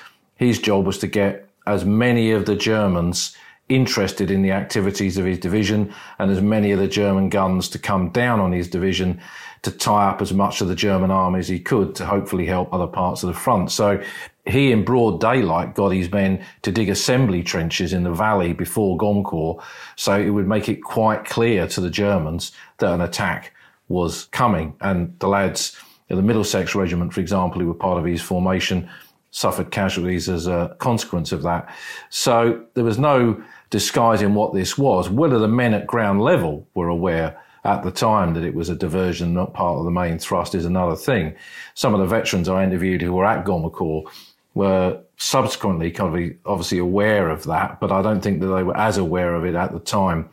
his 0.43 0.59
job 0.59 0.85
was 0.85 0.97
to 0.99 1.07
get 1.07 1.49
as 1.65 1.85
many 1.85 2.31
of 2.31 2.45
the 2.45 2.55
Germans 2.55 3.35
interested 3.69 4.29
in 4.29 4.41
the 4.41 4.51
activities 4.51 5.17
of 5.17 5.25
his 5.25 5.39
division 5.39 5.93
and 6.19 6.29
as 6.29 6.41
many 6.41 6.71
of 6.71 6.79
the 6.79 6.87
German 6.87 7.29
guns 7.29 7.69
to 7.69 7.79
come 7.79 8.09
down 8.09 8.39
on 8.39 8.51
his 8.51 8.67
division 8.67 9.19
to 9.61 9.71
tie 9.71 10.09
up 10.09 10.21
as 10.21 10.33
much 10.33 10.59
of 10.59 10.67
the 10.67 10.75
German 10.75 11.09
army 11.09 11.39
as 11.39 11.47
he 11.47 11.59
could 11.59 11.95
to 11.95 12.05
hopefully 12.05 12.45
help 12.45 12.71
other 12.73 12.87
parts 12.87 13.23
of 13.23 13.27
the 13.27 13.33
front. 13.33 13.71
So 13.71 14.03
he 14.45 14.73
in 14.73 14.83
broad 14.83 15.21
daylight 15.21 15.73
got 15.73 15.89
his 15.89 16.11
men 16.11 16.43
to 16.63 16.71
dig 16.71 16.89
assembly 16.89 17.41
trenches 17.41 17.93
in 17.93 18.03
the 18.03 18.11
valley 18.11 18.51
before 18.51 18.97
Gommecourt. 18.97 19.63
So 19.95 20.19
it 20.19 20.29
would 20.29 20.47
make 20.47 20.67
it 20.67 20.83
quite 20.83 21.23
clear 21.23 21.65
to 21.69 21.79
the 21.79 21.89
Germans 21.89 22.51
that 22.79 22.93
an 22.93 22.99
attack 22.99 23.53
was 23.87 24.25
coming. 24.25 24.75
And 24.81 25.17
the 25.19 25.29
lads 25.29 25.77
the 26.15 26.21
Middlesex 26.21 26.75
Regiment, 26.75 27.13
for 27.13 27.21
example, 27.21 27.59
who 27.61 27.67
were 27.67 27.73
part 27.73 27.97
of 27.97 28.05
his 28.05 28.21
formation, 28.21 28.89
suffered 29.35 29.71
casualties 29.71 30.29
as 30.29 30.45
a 30.45 30.75
consequence 30.77 31.31
of 31.31 31.41
that. 31.41 31.67
So 32.11 32.63
there 32.75 32.83
was 32.83 32.99
no 32.99 33.43
disguising 33.71 34.35
what 34.35 34.53
this 34.53 34.77
was. 34.77 35.09
Whether 35.09 35.39
the 35.39 35.47
men 35.47 35.73
at 35.73 35.87
ground 35.87 36.21
level 36.21 36.67
were 36.75 36.87
aware 36.87 37.41
at 37.63 37.81
the 37.81 37.89
time 37.89 38.35
that 38.35 38.43
it 38.43 38.53
was 38.53 38.69
a 38.69 38.75
diversion, 38.75 39.33
not 39.33 39.55
part 39.55 39.79
of 39.79 39.85
the 39.85 39.91
main 39.91 40.19
thrust, 40.19 40.53
is 40.53 40.65
another 40.65 40.95
thing. 40.95 41.35
Some 41.73 41.95
of 41.95 41.99
the 41.99 42.05
veterans 42.05 42.47
I 42.47 42.63
interviewed 42.63 43.01
who 43.01 43.13
were 43.13 43.25
at 43.25 43.43
Gommecourt 43.43 44.05
were 44.53 45.01
subsequently 45.17 45.89
kind 45.89 46.15
of 46.15 46.37
obviously 46.45 46.77
aware 46.77 47.31
of 47.31 47.45
that, 47.45 47.79
but 47.79 47.91
I 47.91 48.03
don't 48.03 48.21
think 48.21 48.39
that 48.41 48.53
they 48.53 48.61
were 48.61 48.77
as 48.77 48.97
aware 48.97 49.33
of 49.33 49.45
it 49.45 49.55
at 49.55 49.71
the 49.71 49.79
time 49.79 50.29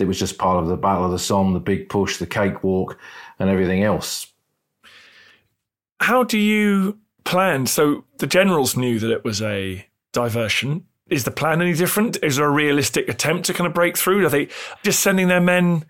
It 0.00 0.06
was 0.06 0.18
just 0.18 0.38
part 0.38 0.62
of 0.62 0.68
the 0.68 0.76
Battle 0.76 1.06
of 1.06 1.10
the 1.10 1.18
Somme, 1.18 1.54
the 1.54 1.60
big 1.60 1.88
push, 1.88 2.18
the 2.18 2.26
cakewalk, 2.26 2.98
and 3.38 3.50
everything 3.50 3.82
else. 3.82 4.26
How 6.00 6.22
do 6.22 6.38
you 6.38 6.98
plan? 7.28 7.66
So 7.66 8.04
the 8.18 8.26
generals 8.26 8.76
knew 8.76 8.98
that 8.98 9.10
it 9.10 9.22
was 9.22 9.42
a 9.42 9.86
diversion. 10.12 10.86
Is 11.10 11.24
the 11.24 11.30
plan 11.30 11.60
any 11.62 11.74
different? 11.74 12.18
Is 12.22 12.36
there 12.36 12.46
a 12.46 12.50
realistic 12.50 13.08
attempt 13.08 13.46
to 13.46 13.54
kind 13.54 13.66
of 13.66 13.74
break 13.74 13.96
through? 13.96 14.26
Are 14.26 14.30
they 14.30 14.48
just 14.82 15.00
sending 15.00 15.28
their 15.28 15.40
men 15.40 15.84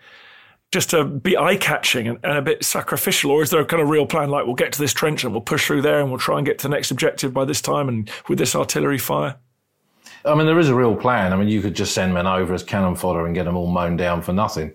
just 0.71 0.91
to 0.91 1.05
be 1.05 1.37
eye 1.37 1.57
catching 1.57 2.09
and, 2.09 2.19
and, 2.25 2.37
a 2.37 2.43
bit 2.43 2.65
sacrificial? 2.65 3.31
Or 3.31 3.43
is 3.43 3.51
there 3.51 3.61
a 3.61 3.65
kind 3.65 3.83
of 3.83 3.89
real 3.89 4.05
plan 4.05 4.31
like 4.31 4.47
we'll 4.47 4.55
get 4.55 4.73
to 4.73 4.79
this 4.79 4.93
trench 4.93 5.25
and 5.25 5.33
we'll 5.33 5.41
push 5.41 5.67
through 5.67 5.83
there 5.83 6.01
and 6.01 6.11
we'll 6.11 6.19
try 6.19 6.39
and 6.39 6.47
get 6.47 6.59
to 6.59 6.69
the 6.69 6.75
next 6.75 6.91
objective 6.91 7.33
by 7.33 7.45
this 7.45 7.61
time 7.61 7.89
and 7.89 8.11
with 8.29 8.39
this 8.39 8.55
artillery 8.55 8.99
fire? 8.99 9.37
I 10.25 10.35
mean, 10.35 10.47
there 10.47 10.59
is 10.59 10.69
a 10.69 10.75
real 10.75 10.97
plan. 10.97 11.33
I 11.33 11.37
mean, 11.37 11.49
you 11.49 11.63
could 11.63 11.75
just 11.75 11.95
send 11.95 12.13
men 12.13 12.27
over 12.27 12.53
as 12.53 12.63
cannon 12.63 12.97
fodder 12.97 13.27
and 13.27 13.35
get 13.35 13.45
them 13.45 13.57
all 13.57 13.69
mown 13.69 13.97
down 13.97 14.23
for 14.23 14.33
nothing. 14.33 14.75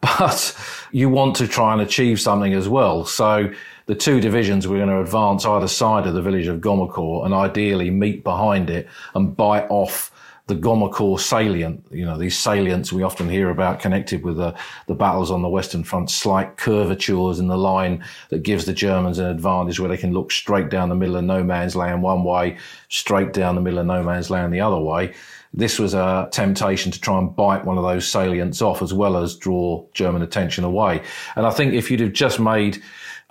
But 0.00 0.56
you 0.92 1.08
want 1.08 1.36
to 1.36 1.46
try 1.46 1.72
and 1.72 1.82
achieve 1.82 2.20
something 2.20 2.54
as 2.54 2.68
well. 2.68 3.04
So 3.04 3.52
the 3.86 3.94
two 3.94 4.20
divisions 4.20 4.66
were 4.66 4.76
going 4.76 4.88
to 4.88 5.00
advance 5.00 5.44
either 5.44 5.68
side 5.68 6.06
of 6.06 6.14
the 6.14 6.22
village 6.22 6.46
of 6.46 6.60
Gommecourt 6.60 7.26
and 7.26 7.34
ideally 7.34 7.90
meet 7.90 8.24
behind 8.24 8.70
it 8.70 8.88
and 9.14 9.36
bite 9.36 9.66
off 9.68 10.10
the 10.50 10.56
Gommecourt 10.56 11.20
salient, 11.20 11.86
you 11.92 12.04
know, 12.04 12.18
these 12.18 12.36
salients 12.36 12.92
we 12.92 13.04
often 13.04 13.28
hear 13.28 13.50
about 13.50 13.78
connected 13.78 14.24
with 14.24 14.36
the, 14.36 14.52
the 14.88 14.94
battles 14.96 15.30
on 15.30 15.42
the 15.42 15.48
Western 15.48 15.84
Front, 15.84 16.10
slight 16.10 16.56
curvatures 16.56 17.38
in 17.38 17.46
the 17.46 17.56
line 17.56 18.04
that 18.30 18.42
gives 18.42 18.64
the 18.64 18.72
Germans 18.72 19.20
an 19.20 19.26
advantage 19.26 19.78
where 19.78 19.88
they 19.88 19.96
can 19.96 20.12
look 20.12 20.32
straight 20.32 20.68
down 20.68 20.88
the 20.88 20.96
middle 20.96 21.16
of 21.16 21.22
no 21.22 21.44
man's 21.44 21.76
land 21.76 22.02
one 22.02 22.24
way, 22.24 22.58
straight 22.88 23.32
down 23.32 23.54
the 23.54 23.60
middle 23.60 23.78
of 23.78 23.86
no 23.86 24.02
man's 24.02 24.28
land 24.28 24.52
the 24.52 24.60
other 24.60 24.80
way. 24.80 25.14
This 25.52 25.78
was 25.78 25.94
a 25.94 26.28
temptation 26.30 26.92
to 26.92 27.00
try 27.00 27.18
and 27.18 27.34
bite 27.34 27.64
one 27.64 27.76
of 27.76 27.82
those 27.82 28.06
salients 28.06 28.62
off 28.62 28.82
as 28.82 28.94
well 28.94 29.16
as 29.16 29.34
draw 29.34 29.84
German 29.94 30.22
attention 30.22 30.62
away. 30.62 31.02
And 31.34 31.44
I 31.44 31.50
think 31.50 31.74
if 31.74 31.90
you'd 31.90 32.00
have 32.00 32.12
just 32.12 32.38
made 32.38 32.80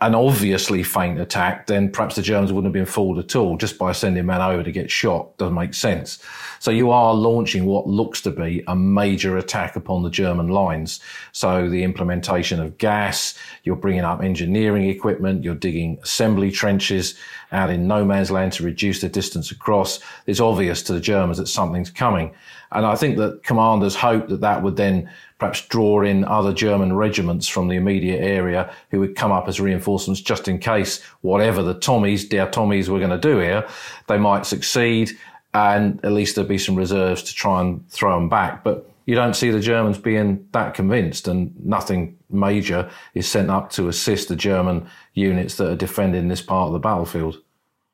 an 0.02 0.16
obviously 0.16 0.82
feint 0.82 1.20
attack, 1.20 1.68
then 1.68 1.92
perhaps 1.92 2.16
the 2.16 2.22
Germans 2.22 2.54
wouldn't 2.54 2.74
have 2.74 2.86
been 2.86 2.92
fooled 2.92 3.20
at 3.20 3.36
all 3.36 3.58
just 3.58 3.78
by 3.78 3.92
sending 3.92 4.26
men 4.26 4.42
over 4.42 4.64
to 4.64 4.72
get 4.72 4.90
shot. 4.90 5.38
Doesn't 5.38 5.54
make 5.54 5.74
sense. 5.74 6.20
So 6.60 6.72
you 6.72 6.92
are 6.92 7.14
launching 7.14 7.66
what 7.66 7.88
looks 7.88 8.22
to 8.22 8.32
be 8.32 8.64
a 8.68 8.76
major 8.76 9.38
attack 9.38 9.76
upon 9.76 10.04
the 10.04 10.10
German 10.10 10.48
lines. 10.48 11.02
So 11.34 11.70
the 11.70 11.84
implementation 11.84 12.62
of 12.62 12.78
gas, 12.78 13.38
you're 13.64 13.76
bringing 13.76 14.06
up 14.06 14.22
engineering 14.22 14.90
equipment, 14.90 15.44
you're 15.44 15.56
digging 15.56 16.00
assembly 16.02 16.52
trenches 16.52 17.16
out 17.52 17.70
in 17.70 17.88
no 17.88 18.06
man's 18.06 18.32
land 18.32 18.54
to 18.54 18.64
reduce 18.64 19.02
the 19.02 19.10
distance 19.10 19.52
across. 19.52 20.00
It's 20.28 20.40
obvious 20.40 20.82
to 20.84 20.94
the 20.94 21.02
Germans 21.02 21.40
that 21.40 21.48
something's 21.48 21.90
coming. 21.90 22.34
And 22.72 22.86
I 22.86 22.96
think 22.96 23.18
that 23.18 23.44
commanders 23.44 23.96
hoped 23.96 24.30
that 24.30 24.42
that 24.42 24.62
would 24.62 24.76
then 24.76 25.10
perhaps 25.40 25.66
draw 25.68 26.02
in 26.02 26.24
other 26.26 26.54
German 26.54 26.96
regiments 26.96 27.48
from 27.48 27.68
the 27.68 27.76
immediate 27.76 28.22
area 28.22 28.72
who 28.92 29.00
would 29.00 29.16
come 29.16 29.32
up 29.32 29.48
as 29.48 29.60
reinforcements 29.60 30.22
just 30.22 30.48
in 30.48 30.60
case 30.60 31.02
whatever 31.22 31.64
the 31.64 31.76
Tommies, 31.76 32.30
dear 32.30 32.46
Tommies, 32.46 32.90
were 32.90 33.00
going 33.00 33.10
to 33.10 33.18
do 33.18 33.40
here, 33.40 33.68
they 34.08 34.18
might 34.18 34.46
succeed 34.46 35.12
and 35.54 36.04
at 36.06 36.12
least 36.12 36.36
there'd 36.36 36.48
be 36.48 36.58
some 36.60 36.76
reserves 36.76 37.24
to 37.24 37.34
try 37.34 37.62
and 37.62 37.90
throw 37.90 38.14
them 38.16 38.30
back. 38.30 38.64
But 38.64 38.88
you 39.06 39.16
don't 39.16 39.36
see 39.36 39.50
the 39.50 39.60
Germans 39.60 39.98
being 39.98 40.48
that 40.52 40.76
convinced 40.76 41.28
and 41.28 41.54
nothing 41.66 42.18
major 42.30 42.92
is 43.16 43.28
sent 43.28 43.50
up 43.50 43.72
to 43.72 43.88
assist 43.88 44.28
the 44.28 44.36
German 44.36 44.88
units 45.16 45.56
that 45.56 45.72
are 45.72 45.76
defending 45.76 46.28
this 46.28 46.44
part 46.44 46.68
of 46.68 46.74
the 46.74 46.80
battlefield. 46.80 47.42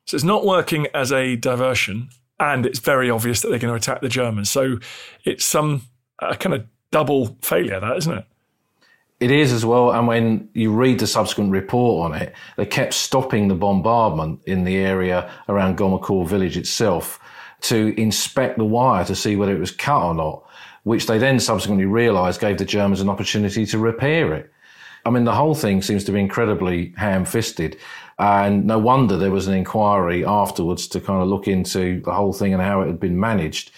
So 0.04 0.16
it's 0.16 0.24
not 0.24 0.44
working 0.44 0.86
as 0.92 1.12
a 1.12 1.36
diversion 1.36 2.10
and 2.38 2.66
it's 2.66 2.78
very 2.78 3.10
obvious 3.10 3.40
that 3.40 3.48
they're 3.48 3.58
going 3.58 3.72
to 3.72 3.76
attack 3.76 4.00
the 4.00 4.08
Germans. 4.08 4.50
So 4.50 4.78
it's 5.24 5.44
some 5.44 5.82
a 6.18 6.36
kind 6.36 6.54
of 6.54 6.66
double 6.90 7.36
failure, 7.42 7.80
that 7.80 7.96
isn't 7.96 8.18
it? 8.18 8.24
It 9.18 9.30
is 9.30 9.52
as 9.52 9.64
well. 9.64 9.92
And 9.92 10.06
when 10.06 10.48
you 10.52 10.72
read 10.72 10.98
the 10.98 11.06
subsequent 11.06 11.50
report 11.50 12.12
on 12.12 12.20
it, 12.20 12.34
they 12.56 12.66
kept 12.66 12.92
stopping 12.92 13.48
the 13.48 13.54
bombardment 13.54 14.40
in 14.46 14.64
the 14.64 14.76
area 14.76 15.30
around 15.48 15.78
Gommecourt 15.78 16.28
village 16.28 16.56
itself 16.56 17.18
to 17.62 17.98
inspect 17.98 18.58
the 18.58 18.64
wire 18.64 19.04
to 19.06 19.14
see 19.14 19.36
whether 19.36 19.54
it 19.54 19.60
was 19.60 19.70
cut 19.70 20.02
or 20.02 20.14
not, 20.14 20.44
which 20.82 21.06
they 21.06 21.16
then 21.16 21.40
subsequently 21.40 21.86
realised 21.86 22.40
gave 22.40 22.58
the 22.58 22.64
Germans 22.66 23.00
an 23.00 23.08
opportunity 23.08 23.64
to 23.66 23.78
repair 23.78 24.34
it. 24.34 24.52
I 25.06 25.10
mean, 25.10 25.22
the 25.22 25.34
whole 25.34 25.54
thing 25.54 25.82
seems 25.82 26.02
to 26.04 26.12
be 26.12 26.18
incredibly 26.18 26.92
ham 26.96 27.24
fisted. 27.24 27.78
And 28.18 28.66
no 28.66 28.78
wonder 28.78 29.16
there 29.16 29.30
was 29.30 29.46
an 29.46 29.54
inquiry 29.54 30.24
afterwards 30.24 30.88
to 30.88 31.00
kind 31.00 31.22
of 31.22 31.28
look 31.28 31.46
into 31.46 32.00
the 32.00 32.12
whole 32.12 32.32
thing 32.32 32.52
and 32.52 32.60
how 32.60 32.80
it 32.80 32.88
had 32.88 32.98
been 32.98 33.20
managed. 33.20 33.70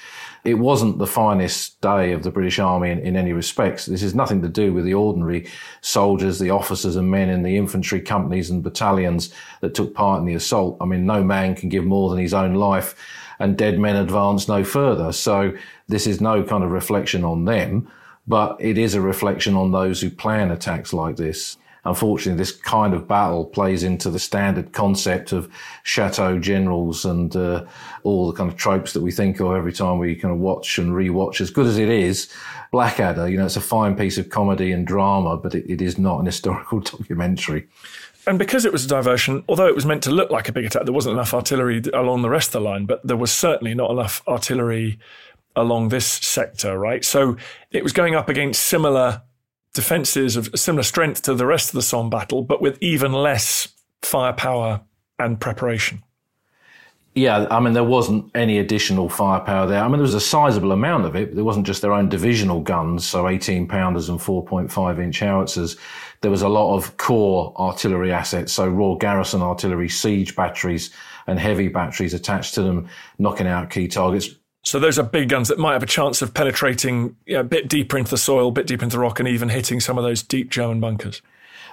It 0.45 0.55
wasn't 0.55 0.99
the 0.99 1.07
finest 1.07 1.79
day 1.83 2.13
of 2.13 2.23
the 2.23 2.31
British 2.31 2.59
Army 2.59 2.91
in, 2.91 3.01
in, 3.01 3.15
any 3.15 3.35
respects. 3.35 3.85
This 3.85 4.01
has 4.01 4.15
nothing 4.15 4.41
to 4.41 4.49
do 4.49 4.73
with 4.73 4.87
the 4.87 4.95
ordinary 4.95 5.49
soldiers, 5.83 6.39
the 6.39 6.49
officers 6.49 6.97
and 6.97 7.11
men 7.11 7.29
in 7.29 7.43
the 7.43 7.59
infantry 7.59 8.01
companies 8.01 8.49
and 8.49 8.63
battalions 8.63 9.35
that 9.61 9.75
took 9.75 9.93
part 9.93 10.21
in 10.21 10.27
the 10.27 10.35
assault. 10.35 10.79
I 10.81 10.87
mean, 10.87 11.05
no 11.05 11.23
man 11.23 11.55
can 11.57 11.69
give 11.69 11.85
more 11.85 12.09
than 12.09 12.21
his 12.21 12.33
own 12.33 12.55
life 12.55 12.95
and 13.39 13.59
dead 13.59 13.79
men 13.79 13.97
advance 13.97 14.49
no 14.49 14.65
further. 14.65 15.13
So 15.13 15.53
this 15.89 16.07
is 16.07 16.21
no 16.21 16.43
kind 16.43 16.65
of 16.65 16.71
reflection 16.71 17.25
on 17.25 17.45
them, 17.45 17.91
but 18.29 18.57
it 18.61 18.79
is 18.79 18.95
a 18.95 19.01
reflection 19.01 19.55
on 19.55 19.73
those 19.73 20.01
who 20.01 20.11
plan 20.11 20.51
attacks 20.51 20.93
like 20.93 21.17
this 21.17 21.57
unfortunately, 21.89 22.39
this 22.39 22.53
kind 22.53 22.95
of 22.95 23.09
battle 23.09 23.45
plays 23.45 23.83
into 23.83 24.11
the 24.11 24.19
standard 24.19 24.73
concept 24.73 25.33
of 25.33 25.51
chateau 25.83 26.39
generals 26.39 27.05
and 27.05 27.35
uh, 27.35 27.65
all 28.03 28.31
the 28.31 28.37
kind 28.37 28.51
of 28.51 28.57
tropes 28.57 28.93
that 28.93 29.03
we 29.03 29.11
think 29.11 29.41
of 29.41 29.53
every 29.55 29.73
time 29.73 29.99
we 29.99 30.15
kind 30.15 30.33
of 30.33 30.39
watch 30.39 30.79
and 30.79 30.93
rewatch. 30.93 31.41
As 31.41 31.51
good 31.51 31.67
as 31.67 31.79
it 31.79 31.89
is, 31.89 32.33
Blackadder, 32.71 33.29
you 33.29 33.39
know, 33.39 33.47
it's 33.47 33.57
a 33.57 33.61
fine 33.61 33.97
piece 33.97 34.19
of 34.19 34.29
comedy 34.29 34.73
and 34.73 34.87
drama, 34.87 35.37
but 35.37 35.55
it, 35.55 35.65
it 35.69 35.81
is 35.81 35.99
not 35.99 36.21
an 36.21 36.27
historical 36.27 36.81
documentary. 36.81 37.67
And 38.27 38.39
because 38.39 38.67
it 38.67 38.73
was 38.73 38.85
a 38.85 38.89
diversion, 38.89 39.43
although 39.49 39.67
it 39.67 39.75
was 39.75 39.87
meant 39.87 40.03
to 40.03 40.11
look 40.11 40.31
like 40.31 40.51
a 40.51 40.53
big 40.53 40.67
attack, 40.67 40.85
there 40.85 40.93
wasn't 40.93 41.15
enough 41.15 41.33
artillery 41.33 41.83
along 41.95 42.21
the 42.21 42.29
rest 42.29 42.49
of 42.49 42.53
the 42.53 42.69
line, 42.69 42.85
but 42.85 43.07
there 43.07 43.17
was 43.17 43.33
certainly 43.33 43.73
not 43.73 43.91
enough 43.91 44.23
artillery 44.29 44.99
along 45.59 45.89
this 45.89 46.07
sector, 46.07 46.79
right? 46.79 47.05
So 47.05 47.37
it 47.71 47.83
was 47.83 47.93
going 47.93 48.15
up 48.15 48.29
against 48.29 48.63
similar 48.63 49.23
defences 49.75 50.37
of 50.37 50.51
similar 50.55 50.83
strength 50.83 51.23
to 51.23 51.35
the 51.35 51.47
rest 51.47 51.69
of 51.69 51.75
the 51.75 51.83
Somme 51.83 52.11
battle, 52.11 52.43
but 52.43 52.63
with 52.63 52.79
even 52.81 53.13
less 53.13 53.69
firepower 54.03 54.81
and 55.19 55.41
preparation. 55.41 56.03
Yeah, 57.15 57.49
I 57.51 57.59
mean, 57.59 57.73
there 57.73 57.85
wasn't 57.85 58.31
any 58.37 58.59
additional 58.59 59.09
firepower 59.09 59.67
there. 59.67 59.83
I 59.83 59.89
mean, 59.89 59.95
there 59.95 60.03
was 60.03 60.15
a 60.15 60.21
sizable 60.21 60.71
amount 60.71 61.05
of 61.05 61.17
it. 61.17 61.31
but 61.31 61.35
There 61.35 61.45
wasn't 61.45 61.67
just 61.67 61.83
their 61.83 61.93
own 61.93 62.09
divisional 62.09 62.61
guns, 62.61 63.05
so 63.07 63.27
18 63.29 63.67
pounders 63.67 64.09
and 64.09 64.21
4.5 64.21 65.03
inch 65.03 65.19
howitzers. 65.19 65.77
There 66.21 66.31
was 66.31 66.43
a 66.43 66.49
lot 66.49 66.77
of 66.77 66.97
core 66.97 67.53
artillery 67.59 68.13
assets, 68.13 68.53
so 68.53 68.69
Royal 68.69 68.97
Garrison 68.97 69.43
artillery, 69.43 69.89
siege 69.89 70.37
batteries, 70.37 70.91
and 71.27 71.39
heavy 71.41 71.69
batteries 71.69 72.15
attached 72.15 72.55
to 72.55 72.63
them, 72.63 72.89
knocking 73.19 73.49
out 73.49 73.71
key 73.71 73.89
targets. 73.89 74.31
So 74.69 74.79
those 74.79 74.99
are 74.99 75.03
big 75.03 75.31
guns 75.31 75.49
that 75.49 75.59
might 75.59 75.73
have 75.73 75.83
a 75.83 75.87
chance 75.87 76.21
of 76.21 76.35
penetrating 76.35 77.17
you 77.25 77.35
know, 77.35 77.41
a 77.41 77.45
bit 77.45 77.69
deeper 77.69 77.97
into 77.97 78.11
the 78.11 78.19
soil, 78.19 78.49
a 78.49 78.53
bit 78.53 78.67
deeper 78.67 78.85
into 78.85 78.97
the 78.97 79.01
rock, 79.01 79.19
and 79.19 79.27
even 79.27 79.49
hitting 79.49 79.81
some 79.81 79.97
of 79.97 80.05
those 80.05 80.23
deep 80.23 80.51
German 80.51 80.79
bunkers. 80.79 81.23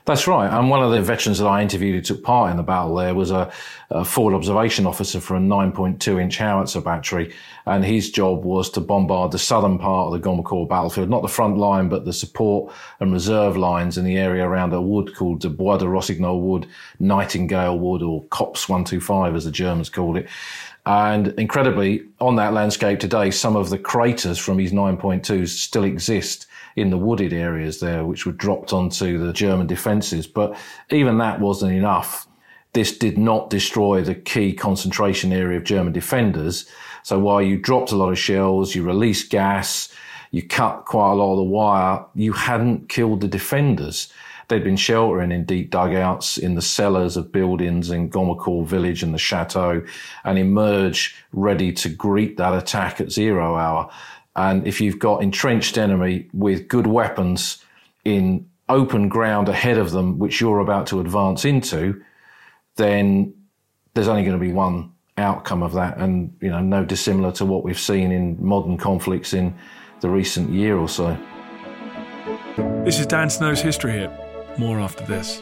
That's 0.05 0.27
right. 0.27 0.47
And 0.47 0.69
one 0.69 0.81
of 0.81 0.91
the 0.91 1.01
veterans 1.01 1.39
that 1.39 1.47
I 1.47 1.61
interviewed 1.61 1.95
who 1.95 2.01
took 2.01 2.23
part 2.23 2.51
in 2.51 2.57
the 2.57 2.63
battle 2.63 2.95
there 2.95 3.13
was 3.13 3.31
a, 3.31 3.51
a 3.89 4.05
forward 4.05 4.33
observation 4.35 4.85
officer 4.85 5.19
for 5.19 5.35
a 5.35 5.39
9.2 5.39 6.21
inch 6.21 6.37
howitzer 6.37 6.79
battery. 6.79 7.33
And 7.65 7.83
his 7.83 8.11
job 8.11 8.45
was 8.45 8.69
to 8.71 8.81
bombard 8.81 9.31
the 9.31 9.39
southern 9.39 9.77
part 9.77 10.07
of 10.07 10.13
the 10.13 10.29
Gommecourt 10.29 10.69
battlefield, 10.69 11.09
not 11.09 11.23
the 11.23 11.27
front 11.27 11.57
line, 11.57 11.89
but 11.89 12.05
the 12.05 12.13
support 12.13 12.71
and 13.01 13.11
reserve 13.11 13.57
lines 13.57 13.97
in 13.97 14.05
the 14.05 14.17
area 14.17 14.47
around 14.47 14.71
a 14.73 14.81
wood 14.81 15.15
called 15.15 15.41
the 15.41 15.49
Bois 15.49 15.77
de 15.77 15.89
Rossignol 15.89 16.39
Wood, 16.39 16.67
Nightingale 16.99 17.77
Wood, 17.77 18.03
or 18.03 18.23
Copse 18.25 18.69
125 18.69 19.35
as 19.35 19.45
the 19.45 19.51
Germans 19.51 19.89
called 19.89 20.17
it. 20.17 20.27
And 20.85 21.29
incredibly, 21.39 22.03
on 22.21 22.35
that 22.35 22.53
landscape 22.53 22.99
today, 22.99 23.31
some 23.31 23.55
of 23.55 23.69
the 23.69 23.79
craters 23.79 24.37
from 24.37 24.59
his 24.59 24.71
9.2s 24.71 25.47
still 25.47 25.83
exist 25.83 26.45
in 26.75 26.91
the 26.91 26.97
wooded 26.97 27.33
areas 27.33 27.79
there, 27.79 28.05
which 28.05 28.25
were 28.25 28.31
dropped 28.33 28.71
onto 28.71 29.17
the 29.17 29.33
German 29.33 29.65
defences. 29.65 30.27
But 30.27 30.55
even 30.91 31.17
that 31.17 31.39
wasn't 31.39 31.73
enough. 31.73 32.27
This 32.73 32.97
did 32.97 33.17
not 33.17 33.49
destroy 33.49 34.01
the 34.03 34.15
key 34.15 34.53
concentration 34.53 35.31
area 35.31 35.57
of 35.57 35.63
German 35.63 35.93
defenders. 35.93 36.69
So 37.03 37.17
while 37.17 37.41
you 37.41 37.57
dropped 37.57 37.91
a 37.91 37.95
lot 37.95 38.11
of 38.11 38.19
shells, 38.19 38.75
you 38.75 38.83
released 38.83 39.31
gas, 39.31 39.91
you 40.31 40.43
cut 40.43 40.85
quite 40.85 41.11
a 41.11 41.15
lot 41.15 41.31
of 41.31 41.37
the 41.37 41.43
wire, 41.43 42.03
you 42.13 42.33
hadn't 42.33 42.89
killed 42.89 43.21
the 43.21 43.27
defenders. 43.27 44.11
They'd 44.47 44.63
been 44.63 44.77
sheltering 44.77 45.31
in 45.31 45.45
deep 45.45 45.71
dugouts 45.71 46.37
in 46.37 46.55
the 46.55 46.61
cellars 46.61 47.17
of 47.17 47.31
buildings 47.31 47.89
in 47.89 48.09
Gommecourt 48.09 48.67
village 48.67 49.01
and 49.01 49.13
the 49.13 49.17
chateau 49.17 49.83
and 50.23 50.37
emerge 50.37 51.15
ready 51.33 51.71
to 51.73 51.89
greet 51.89 52.37
that 52.37 52.53
attack 52.53 53.01
at 53.01 53.11
zero 53.11 53.55
hour. 53.55 53.89
And 54.35 54.67
if 54.67 54.81
you've 54.81 54.99
got 54.99 55.23
entrenched 55.23 55.77
enemy 55.77 56.27
with 56.33 56.67
good 56.67 56.87
weapons 56.87 57.63
in 58.03 58.47
open 58.69 59.09
ground 59.09 59.49
ahead 59.49 59.77
of 59.77 59.91
them, 59.91 60.19
which 60.19 60.41
you're 60.41 60.59
about 60.59 60.87
to 60.87 60.99
advance 60.99 61.45
into, 61.45 62.01
then 62.75 63.33
there's 63.93 64.07
only 64.07 64.23
going 64.23 64.37
to 64.37 64.45
be 64.45 64.51
one 64.51 64.91
outcome 65.17 65.63
of 65.63 65.73
that. 65.73 65.97
And, 65.97 66.35
you 66.41 66.49
know, 66.49 66.59
no 66.59 66.83
dissimilar 66.83 67.31
to 67.33 67.45
what 67.45 67.63
we've 67.63 67.79
seen 67.79 68.11
in 68.11 68.37
modern 68.43 68.77
conflicts 68.77 69.33
in 69.33 69.55
the 70.01 70.09
recent 70.09 70.51
year 70.51 70.77
or 70.77 70.89
so. 70.89 71.17
This 72.83 72.99
is 72.99 73.05
Dan 73.05 73.29
Snow's 73.29 73.61
History 73.61 73.93
Hit. 73.93 74.24
More 74.57 74.79
after 74.79 75.03
this. 75.05 75.41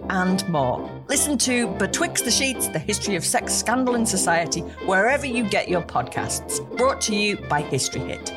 and 0.11 0.47
more. 0.49 0.89
Listen 1.07 1.37
to 1.39 1.67
Betwixt 1.79 2.25
the 2.25 2.31
Sheets, 2.31 2.67
the 2.67 2.79
history 2.79 3.15
of 3.15 3.25
sex 3.25 3.53
scandal 3.55 3.95
in 3.95 4.05
society, 4.05 4.61
wherever 4.85 5.25
you 5.25 5.49
get 5.49 5.69
your 5.69 5.81
podcasts. 5.81 6.59
Brought 6.77 7.01
to 7.01 7.15
you 7.15 7.37
by 7.37 7.61
History 7.61 8.01
Hit. 8.01 8.31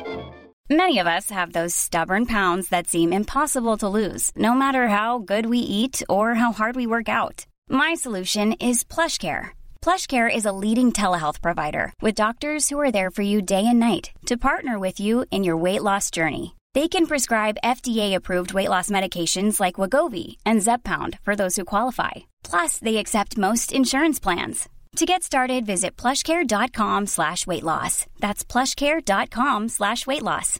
Many 0.69 0.97
of 0.97 1.05
us 1.05 1.29
have 1.29 1.53
those 1.53 1.75
stubborn 1.75 2.25
pounds 2.25 2.69
that 2.69 2.87
seem 2.87 3.13
impossible 3.13 3.77
to 3.77 3.87
lose, 3.87 4.31
no 4.35 4.55
matter 4.55 4.87
how 4.87 5.19
good 5.19 5.45
we 5.45 5.59
eat 5.59 6.01
or 6.09 6.33
how 6.33 6.51
hard 6.53 6.75
we 6.75 6.87
work 6.87 7.07
out. 7.07 7.45
My 7.69 7.93
solution 7.93 8.53
is 8.53 8.83
PlushCare. 8.83 9.49
PlushCare 9.83 10.35
is 10.35 10.45
a 10.45 10.57
leading 10.63 10.91
telehealth 10.91 11.39
provider 11.39 11.93
with 12.01 12.15
doctors 12.15 12.69
who 12.69 12.79
are 12.79 12.91
there 12.91 13.11
for 13.11 13.21
you 13.21 13.43
day 13.43 13.63
and 13.67 13.79
night 13.79 14.09
to 14.25 14.37
partner 14.37 14.79
with 14.79 14.99
you 14.99 15.25
in 15.29 15.43
your 15.43 15.57
weight 15.57 15.83
loss 15.83 16.09
journey. 16.09 16.55
They 16.75 16.89
can 16.89 17.05
prescribe 17.07 17.57
FDA-approved 17.63 18.53
weight 18.53 18.67
loss 18.67 18.89
medications 18.89 19.61
like 19.61 19.79
Wegovy 19.79 20.35
and 20.45 20.59
Zepbound 20.59 21.17
for 21.23 21.33
those 21.33 21.55
who 21.55 21.63
qualify. 21.63 22.11
Plus, 22.43 22.79
they 22.79 22.97
accept 22.97 23.37
most 23.37 23.71
insurance 23.71 24.19
plans. 24.19 24.67
To 24.97 25.05
get 25.05 25.23
started, 25.23 25.65
visit 25.65 25.95
plushcare.com 25.95 27.07
slash 27.07 27.47
weight 27.47 27.63
loss. 27.63 28.05
That's 28.19 28.43
plushcare.com 28.43 29.69
slash 29.69 30.05
weight 30.05 30.21
loss. 30.21 30.59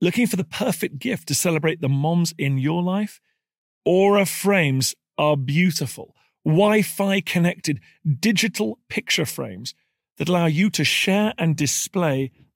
Looking 0.00 0.26
for 0.26 0.36
the 0.36 0.44
perfect 0.44 0.98
gift 0.98 1.28
to 1.28 1.34
celebrate 1.34 1.82
the 1.82 1.88
moms 1.90 2.32
in 2.38 2.56
your 2.56 2.82
life? 2.82 3.20
Aura 3.84 4.24
frames 4.24 4.94
are 5.18 5.36
beautiful, 5.36 6.16
Wi 6.46 6.80
Fi 6.80 7.20
connected 7.20 7.80
digital 8.20 8.78
picture 8.88 9.26
frames 9.26 9.74
that 10.16 10.30
allow 10.30 10.46
you 10.46 10.70
to 10.70 10.84
share 10.84 11.34
and 11.36 11.56
display 11.56 12.30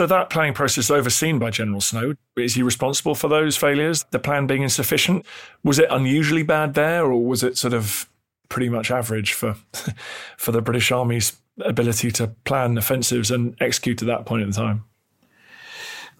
So 0.00 0.06
that 0.06 0.30
planning 0.30 0.54
process 0.54 0.84
is 0.84 0.90
overseen 0.90 1.38
by 1.38 1.50
General 1.50 1.82
Snow. 1.82 2.14
Is 2.34 2.54
he 2.54 2.62
responsible 2.62 3.14
for 3.14 3.28
those 3.28 3.58
failures? 3.58 4.06
The 4.12 4.18
plan 4.18 4.46
being 4.46 4.62
insufficient? 4.62 5.26
Was 5.62 5.78
it 5.78 5.88
unusually 5.90 6.42
bad 6.42 6.72
there, 6.72 7.04
or 7.04 7.22
was 7.22 7.42
it 7.42 7.58
sort 7.58 7.74
of 7.74 8.08
pretty 8.48 8.70
much 8.70 8.90
average 8.90 9.34
for 9.34 9.56
for 10.38 10.52
the 10.52 10.62
British 10.62 10.90
Army's 10.90 11.36
ability 11.62 12.10
to 12.12 12.28
plan 12.46 12.78
offensives 12.78 13.30
and 13.30 13.54
execute 13.60 14.00
at 14.00 14.08
that 14.08 14.24
point 14.24 14.42
in 14.42 14.52
time? 14.52 14.84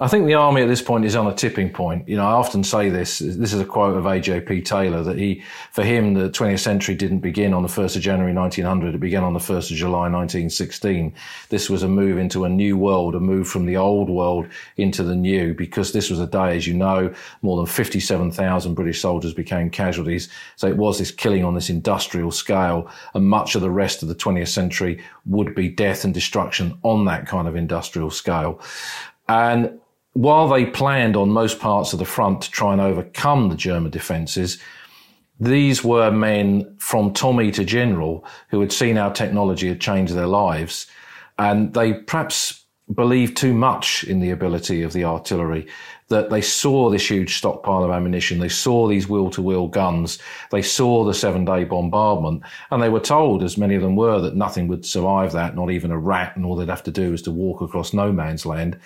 I 0.02 0.08
think 0.08 0.24
the 0.24 0.32
army 0.32 0.62
at 0.62 0.68
this 0.68 0.80
point 0.80 1.04
is 1.04 1.14
on 1.14 1.26
a 1.26 1.34
tipping 1.34 1.68
point. 1.68 2.08
You 2.08 2.16
know, 2.16 2.24
I 2.24 2.32
often 2.32 2.64
say 2.64 2.88
this. 2.88 3.18
This 3.18 3.52
is 3.52 3.60
a 3.60 3.66
quote 3.66 3.98
of 3.98 4.04
AJP 4.04 4.64
Taylor 4.64 5.02
that 5.02 5.18
he, 5.18 5.42
for 5.72 5.84
him, 5.84 6.14
the 6.14 6.30
20th 6.30 6.60
century 6.60 6.94
didn't 6.94 7.18
begin 7.18 7.52
on 7.52 7.62
the 7.62 7.68
1st 7.68 7.96
of 7.96 8.02
January 8.02 8.32
1900. 8.32 8.94
It 8.94 8.98
began 8.98 9.22
on 9.22 9.34
the 9.34 9.40
1st 9.40 9.72
of 9.72 9.76
July 9.76 10.08
1916. 10.08 11.12
This 11.50 11.68
was 11.68 11.82
a 11.82 11.88
move 11.88 12.16
into 12.16 12.44
a 12.44 12.48
new 12.48 12.78
world, 12.78 13.14
a 13.14 13.20
move 13.20 13.46
from 13.46 13.66
the 13.66 13.76
old 13.76 14.08
world 14.08 14.46
into 14.78 15.02
the 15.02 15.14
new, 15.14 15.52
because 15.52 15.92
this 15.92 16.08
was 16.08 16.18
a 16.18 16.26
day, 16.26 16.56
as 16.56 16.66
you 16.66 16.72
know, 16.72 17.12
more 17.42 17.58
than 17.58 17.66
57,000 17.66 18.72
British 18.72 19.02
soldiers 19.02 19.34
became 19.34 19.68
casualties. 19.68 20.30
So 20.56 20.66
it 20.66 20.78
was 20.78 20.98
this 20.98 21.10
killing 21.10 21.44
on 21.44 21.54
this 21.54 21.68
industrial 21.68 22.30
scale, 22.30 22.90
and 23.12 23.28
much 23.28 23.54
of 23.54 23.60
the 23.60 23.70
rest 23.70 24.02
of 24.02 24.08
the 24.08 24.14
20th 24.14 24.48
century 24.48 25.04
would 25.26 25.54
be 25.54 25.68
death 25.68 26.04
and 26.04 26.14
destruction 26.14 26.78
on 26.84 27.04
that 27.04 27.26
kind 27.26 27.46
of 27.46 27.54
industrial 27.54 28.10
scale. 28.10 28.62
And 29.28 29.78
while 30.12 30.48
they 30.48 30.66
planned 30.66 31.16
on 31.16 31.30
most 31.30 31.60
parts 31.60 31.92
of 31.92 31.98
the 31.98 32.04
front 32.04 32.42
to 32.42 32.50
try 32.50 32.72
and 32.72 32.80
overcome 32.80 33.48
the 33.48 33.56
German 33.56 33.90
defences, 33.90 34.58
these 35.38 35.82
were 35.82 36.10
men 36.10 36.76
from 36.78 37.12
Tommy 37.12 37.50
to 37.52 37.64
General 37.64 38.24
who 38.50 38.60
had 38.60 38.72
seen 38.72 38.96
how 38.96 39.10
technology 39.10 39.68
had 39.68 39.80
changed 39.80 40.14
their 40.14 40.26
lives. 40.26 40.86
And 41.38 41.72
they 41.72 41.94
perhaps 41.94 42.64
believed 42.94 43.36
too 43.36 43.54
much 43.54 44.04
in 44.04 44.20
the 44.20 44.30
ability 44.30 44.82
of 44.82 44.92
the 44.92 45.04
artillery 45.04 45.66
that 46.10 46.28
they 46.28 46.40
saw 46.40 46.90
this 46.90 47.08
huge 47.08 47.38
stockpile 47.38 47.84
of 47.84 47.90
ammunition. 47.90 48.40
They 48.40 48.48
saw 48.48 48.86
these 48.86 49.08
wheel 49.08 49.30
to 49.30 49.42
wheel 49.42 49.68
guns. 49.68 50.18
They 50.50 50.60
saw 50.60 51.04
the 51.04 51.14
seven 51.14 51.44
day 51.44 51.64
bombardment 51.64 52.42
and 52.70 52.82
they 52.82 52.88
were 52.88 53.00
told, 53.00 53.42
as 53.42 53.56
many 53.56 53.76
of 53.76 53.82
them 53.82 53.96
were, 53.96 54.20
that 54.20 54.36
nothing 54.36 54.68
would 54.68 54.84
survive 54.84 55.32
that, 55.32 55.54
not 55.54 55.70
even 55.70 55.92
a 55.92 55.98
rat. 55.98 56.36
And 56.36 56.44
all 56.44 56.56
they'd 56.56 56.68
have 56.68 56.82
to 56.84 56.90
do 56.90 57.12
is 57.14 57.22
to 57.22 57.30
walk 57.30 57.60
across 57.60 57.94
no 57.94 58.12
man's 58.12 58.44
land. 58.44 58.78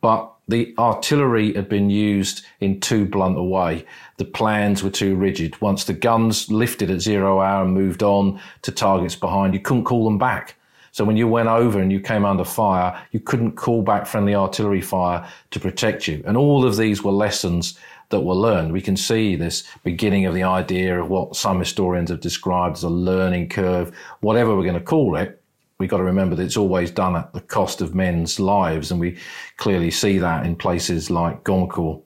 But 0.00 0.32
the 0.48 0.74
artillery 0.78 1.54
had 1.54 1.68
been 1.68 1.90
used 1.90 2.44
in 2.60 2.80
too 2.80 3.06
blunt 3.06 3.38
a 3.38 3.42
way. 3.42 3.84
The 4.16 4.24
plans 4.24 4.82
were 4.82 4.90
too 4.90 5.14
rigid. 5.14 5.60
Once 5.60 5.84
the 5.84 5.92
guns 5.92 6.50
lifted 6.50 6.90
at 6.90 7.00
zero 7.00 7.40
hour 7.40 7.64
and 7.64 7.74
moved 7.74 8.02
on 8.02 8.40
to 8.62 8.72
targets 8.72 9.14
behind, 9.14 9.54
you 9.54 9.60
couldn't 9.60 9.84
call 9.84 10.04
them 10.04 10.18
back. 10.18 10.56
So 10.92 11.04
when 11.04 11.16
you 11.16 11.26
went 11.26 11.48
over 11.48 11.80
and 11.80 11.90
you 11.90 12.00
came 12.00 12.24
under 12.24 12.44
fire, 12.44 13.00
you 13.10 13.20
couldn't 13.20 13.52
call 13.52 13.82
back 13.82 14.06
friendly 14.06 14.34
artillery 14.34 14.80
fire 14.80 15.28
to 15.50 15.60
protect 15.60 16.06
you. 16.06 16.22
And 16.26 16.36
all 16.36 16.64
of 16.64 16.76
these 16.76 17.02
were 17.02 17.12
lessons 17.12 17.78
that 18.10 18.20
were 18.20 18.34
learned. 18.34 18.72
We 18.72 18.82
can 18.82 18.96
see 18.96 19.34
this 19.34 19.64
beginning 19.82 20.26
of 20.26 20.34
the 20.34 20.42
idea 20.42 21.00
of 21.00 21.08
what 21.08 21.34
some 21.34 21.58
historians 21.58 22.10
have 22.10 22.20
described 22.20 22.76
as 22.76 22.82
a 22.84 22.90
learning 22.90 23.48
curve, 23.48 23.96
whatever 24.20 24.54
we're 24.54 24.64
going 24.64 24.74
to 24.74 24.80
call 24.80 25.16
it 25.16 25.42
we've 25.82 25.90
got 25.90 25.96
to 25.96 26.04
remember 26.04 26.36
that 26.36 26.44
it's 26.44 26.56
always 26.56 26.92
done 26.92 27.16
at 27.16 27.32
the 27.32 27.40
cost 27.40 27.80
of 27.80 27.92
men's 27.92 28.38
lives, 28.38 28.92
and 28.92 29.00
we 29.00 29.18
clearly 29.56 29.90
see 29.90 30.16
that 30.16 30.46
in 30.46 30.54
places 30.54 31.10
like 31.10 31.42
Gommecourt. 31.42 32.02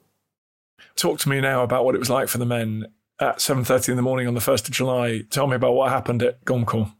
Talk 0.95 1.19
to 1.19 1.29
me 1.29 1.39
now 1.41 1.61
about 1.61 1.85
what 1.85 1.93
it 1.93 1.99
was 1.99 2.09
like 2.09 2.27
for 2.27 2.39
the 2.39 2.45
men 2.45 2.87
at 3.19 3.37
7.30 3.37 3.89
in 3.89 3.95
the 3.95 4.01
morning 4.01 4.27
on 4.27 4.33
the 4.33 4.39
1st 4.39 4.67
of 4.67 4.71
July. 4.71 5.21
Tell 5.29 5.45
me 5.45 5.55
about 5.55 5.73
what 5.73 5.91
happened 5.91 6.23
at 6.23 6.43
Gommecourt. 6.43 6.91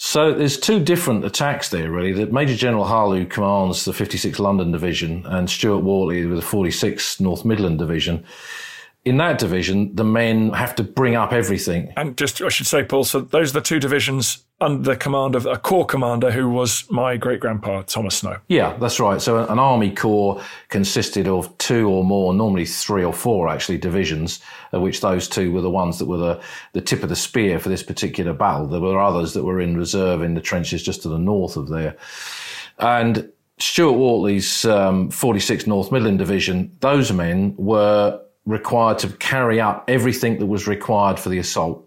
So 0.00 0.32
there's 0.32 0.56
two 0.56 0.78
different 0.78 1.24
attacks 1.24 1.70
there, 1.70 1.90
really. 1.90 2.12
That 2.12 2.32
Major 2.32 2.54
General 2.54 2.84
who 3.10 3.26
commands 3.26 3.84
the 3.84 3.90
56th 3.90 4.38
London 4.38 4.70
Division, 4.70 5.26
and 5.26 5.50
Stuart 5.50 5.80
Wortley 5.80 6.24
with 6.24 6.38
the 6.38 6.46
46th 6.46 7.20
North 7.20 7.44
Midland 7.44 7.80
Division, 7.80 8.24
in 9.08 9.16
that 9.16 9.38
division, 9.38 9.94
the 9.94 10.04
men 10.04 10.50
have 10.50 10.74
to 10.74 10.84
bring 10.84 11.16
up 11.16 11.32
everything. 11.32 11.92
And 11.96 12.16
just, 12.16 12.42
I 12.42 12.48
should 12.48 12.66
say, 12.66 12.84
Paul, 12.84 13.04
so 13.04 13.20
those 13.20 13.50
are 13.50 13.54
the 13.54 13.60
two 13.62 13.80
divisions 13.80 14.44
under 14.60 14.90
the 14.90 14.96
command 14.96 15.34
of 15.34 15.46
a 15.46 15.56
corps 15.56 15.86
commander 15.86 16.30
who 16.30 16.50
was 16.50 16.84
my 16.90 17.16
great 17.16 17.40
grandpa, 17.40 17.82
Thomas 17.82 18.16
Snow. 18.16 18.38
Yeah, 18.48 18.76
that's 18.76 19.00
right. 19.00 19.20
So 19.20 19.46
an 19.46 19.58
army 19.58 19.94
corps 19.94 20.42
consisted 20.68 21.26
of 21.26 21.56
two 21.58 21.88
or 21.88 22.04
more, 22.04 22.34
normally 22.34 22.66
three 22.66 23.04
or 23.04 23.12
four 23.12 23.48
actually, 23.48 23.78
divisions, 23.78 24.40
of 24.72 24.82
which 24.82 25.00
those 25.00 25.26
two 25.26 25.52
were 25.52 25.62
the 25.62 25.70
ones 25.70 25.98
that 25.98 26.06
were 26.06 26.18
the, 26.18 26.42
the 26.72 26.80
tip 26.80 27.02
of 27.02 27.08
the 27.08 27.16
spear 27.16 27.58
for 27.58 27.70
this 27.70 27.82
particular 27.82 28.34
battle. 28.34 28.66
There 28.66 28.80
were 28.80 29.00
others 29.00 29.32
that 29.34 29.44
were 29.44 29.60
in 29.60 29.76
reserve 29.76 30.22
in 30.22 30.34
the 30.34 30.40
trenches 30.40 30.82
just 30.82 31.02
to 31.02 31.08
the 31.08 31.18
north 31.18 31.56
of 31.56 31.68
there. 31.68 31.96
And 32.78 33.32
Stuart 33.58 33.92
Wortley's 33.92 34.64
um, 34.64 35.10
46th 35.10 35.66
North 35.66 35.90
Midland 35.90 36.18
Division, 36.18 36.76
those 36.80 37.12
men 37.12 37.54
were 37.56 38.20
required 38.48 38.98
to 38.98 39.08
carry 39.18 39.60
out 39.60 39.84
everything 39.88 40.38
that 40.38 40.46
was 40.46 40.66
required 40.66 41.20
for 41.20 41.28
the 41.28 41.38
assault. 41.38 41.84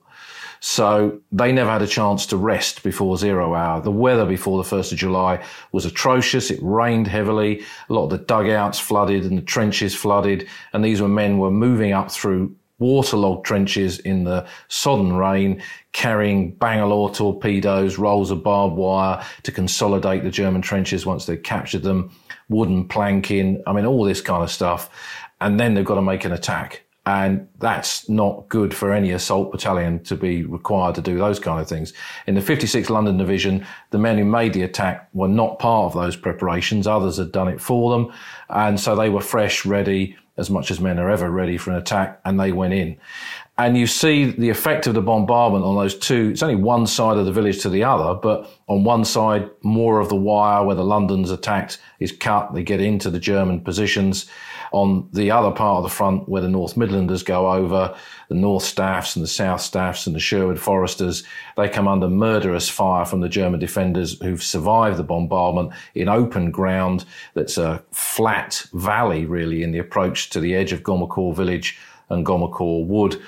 So 0.64 1.20
they 1.32 1.52
never 1.52 1.72
had 1.72 1.82
a 1.82 1.88
chance 1.88 2.28
to 2.28 2.38
rest 2.38 2.84
before 2.84 3.18
zero 3.18 3.56
hour. 3.56 3.82
The 3.82 3.92
weather 3.92 4.28
before 4.28 4.64
the 4.64 4.70
1st 4.70 4.92
of 4.92 4.98
July 5.00 5.44
was 5.72 5.86
atrocious. 5.86 6.52
It 6.52 6.60
rained 6.62 7.08
heavily. 7.08 7.64
A 7.90 7.94
lot 7.94 8.04
of 8.04 8.10
the 8.12 8.20
dugouts 8.20 8.80
flooded 8.80 9.26
and 9.26 9.40
the 9.40 9.42
trenches 9.42 9.96
flooded. 9.96 10.48
And 10.72 10.86
these 10.86 11.02
were 11.02 11.08
men 11.08 11.40
were 11.40 11.50
moving 11.50 11.94
up 11.94 12.12
through 12.12 12.56
waterlogged 12.78 13.44
trenches 13.44 13.98
in 14.00 14.24
the 14.24 14.46
sodden 14.68 15.16
rain, 15.16 15.64
carrying 15.94 16.52
Bangalore 16.54 17.12
torpedoes, 17.12 17.98
rolls 17.98 18.30
of 18.30 18.44
barbed 18.44 18.76
wire 18.76 19.24
to 19.44 19.52
consolidate 19.52 20.24
the 20.24 20.32
German 20.32 20.62
trenches 20.62 21.08
once 21.08 21.26
they'd 21.26 21.44
captured 21.44 21.84
them, 21.84 22.12
wooden 22.50 22.88
planking. 22.88 23.64
I 23.66 23.74
mean, 23.74 23.86
all 23.86 24.04
this 24.04 24.22
kind 24.22 24.44
of 24.44 24.52
stuff 24.52 24.92
and 25.42 25.60
then 25.60 25.74
they've 25.74 25.84
got 25.84 25.96
to 25.96 26.02
make 26.02 26.24
an 26.24 26.32
attack. 26.32 26.84
And 27.04 27.48
that's 27.58 28.08
not 28.08 28.48
good 28.48 28.76
for 28.76 28.94
any 28.94 29.12
assault 29.12 29.52
battalion 29.52 30.04
to 30.04 30.16
be 30.16 30.44
required 30.44 30.94
to 30.96 31.02
do 31.02 31.18
those 31.18 31.40
kind 31.40 31.60
of 31.60 31.68
things. 31.68 31.94
In 32.28 32.36
the 32.36 32.42
56th 32.42 32.92
London 32.92 33.18
Division, 33.18 33.66
the 33.90 33.98
men 33.98 34.20
who 34.20 34.24
made 34.24 34.54
the 34.54 34.62
attack 34.62 35.10
were 35.14 35.28
not 35.28 35.58
part 35.58 35.86
of 35.86 36.00
those 36.00 36.16
preparations. 36.16 36.86
Others 36.86 37.18
had 37.18 37.32
done 37.32 37.48
it 37.48 37.60
for 37.60 37.90
them. 37.90 38.14
And 38.50 38.80
so 38.80 38.96
they 38.96 39.10
were 39.10 39.22
fresh, 39.22 39.66
ready, 39.66 40.16
as 40.38 40.52
much 40.52 40.70
as 40.70 40.80
men 40.80 41.00
are 41.00 41.10
ever 41.10 41.30
ready 41.30 41.58
for 41.58 41.72
an 41.72 41.78
attack, 41.78 42.20
and 42.24 42.40
they 42.40 42.52
went 42.52 42.74
in. 42.74 42.98
And 43.58 43.78
you 43.78 43.86
see 43.88 44.26
the 44.26 44.50
effect 44.50 44.88
of 44.88 44.94
the 44.94 45.02
bombardment 45.02 45.66
on 45.66 45.76
those 45.76 45.98
two. 45.98 46.30
It's 46.32 46.44
only 46.44 46.56
one 46.56 46.88
side 46.88 47.18
of 47.18 47.26
the 47.26 47.32
village 47.32 47.62
to 47.64 47.70
the 47.70 47.84
other, 47.84 48.14
but 48.14 48.50
on 48.68 48.84
one 48.84 49.06
side, 49.06 49.50
more 49.62 50.00
of 50.00 50.10
the 50.10 50.16
wire 50.16 50.64
where 50.64 50.76
the 50.76 50.86
London's 50.86 51.32
attacked 51.32 51.80
is 52.00 52.12
cut. 52.12 52.54
They 52.54 52.64
get 52.64 52.80
into 52.80 53.10
the 53.10 53.20
German 53.20 53.62
positions 53.62 54.30
on 54.72 55.08
the 55.12 55.30
other 55.30 55.52
part 55.52 55.78
of 55.78 55.84
the 55.84 55.96
front 55.96 56.30
where 56.30 56.42
the 56.42 56.48
North 56.48 56.76
Midlanders 56.76 57.26
go 57.26 57.52
over, 57.52 57.96
the 58.30 58.36
North 58.36 58.64
Staffs 58.64 59.16
and 59.16 59.24
the 59.24 59.28
South 59.28 59.62
Staffs 59.62 60.08
and 60.08 60.16
the 60.16 60.20
Sherwood 60.20 60.60
Foresters, 60.60 61.24
they 61.58 61.68
come 61.68 61.88
under 61.88 62.08
murderous 62.08 62.70
fire 62.70 63.06
from 63.06 63.20
the 63.20 63.30
German 63.30 63.60
defenders 63.60 64.20
who've 64.22 64.42
survived 64.42 64.98
the 64.98 65.04
bombardment 65.04 65.74
in 65.94 66.08
open 66.08 66.52
ground 66.52 67.06
that's 67.34 67.58
a 67.58 67.84
flat 67.92 68.66
valley 68.74 69.26
really 69.26 69.62
in 69.62 69.72
the 69.72 69.80
approach 69.80 70.30
to 70.30 70.40
the 70.40 70.56
edge 70.56 70.72
of 70.72 70.84
Gommecourt 70.84 71.36
village 71.36 71.78
and 72.10 72.26
Gommecourt 72.26 72.88
Wood 72.88 73.22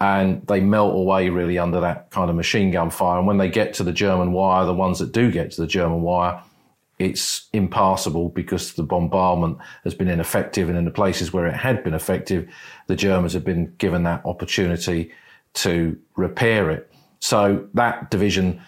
and 0.00 0.46
they 0.46 0.60
melt 0.60 0.94
away 0.94 1.30
really 1.30 1.58
under 1.58 1.80
that 1.80 2.10
kind 2.10 2.28
of 2.28 2.36
machine 2.36 2.70
gun 2.70 2.90
fire. 2.90 3.18
And 3.18 3.26
when 3.26 3.38
they 3.38 3.48
get 3.48 3.72
to 3.74 3.82
the 3.82 3.92
German 3.92 4.32
wire, 4.32 4.66
the 4.66 4.74
ones 4.74 4.98
that 4.98 5.12
do 5.12 5.30
get 5.30 5.52
to 5.52 5.62
the 5.62 5.66
German 5.66 6.02
wire, 6.02 6.42
it's 6.98 7.48
impassable 7.52 8.30
because 8.30 8.72
the 8.72 8.82
bombardment 8.82 9.58
has 9.84 9.94
been 9.94 10.08
ineffective. 10.08 10.68
And 10.68 10.78
in 10.78 10.84
the 10.84 10.90
places 10.90 11.32
where 11.32 11.46
it 11.46 11.54
had 11.54 11.84
been 11.84 11.94
effective, 11.94 12.48
the 12.86 12.96
Germans 12.96 13.34
have 13.34 13.44
been 13.44 13.74
given 13.78 14.04
that 14.04 14.24
opportunity 14.24 15.12
to 15.54 15.98
repair 16.16 16.70
it. 16.70 16.90
So 17.20 17.66
that 17.74 18.10
division, 18.10 18.60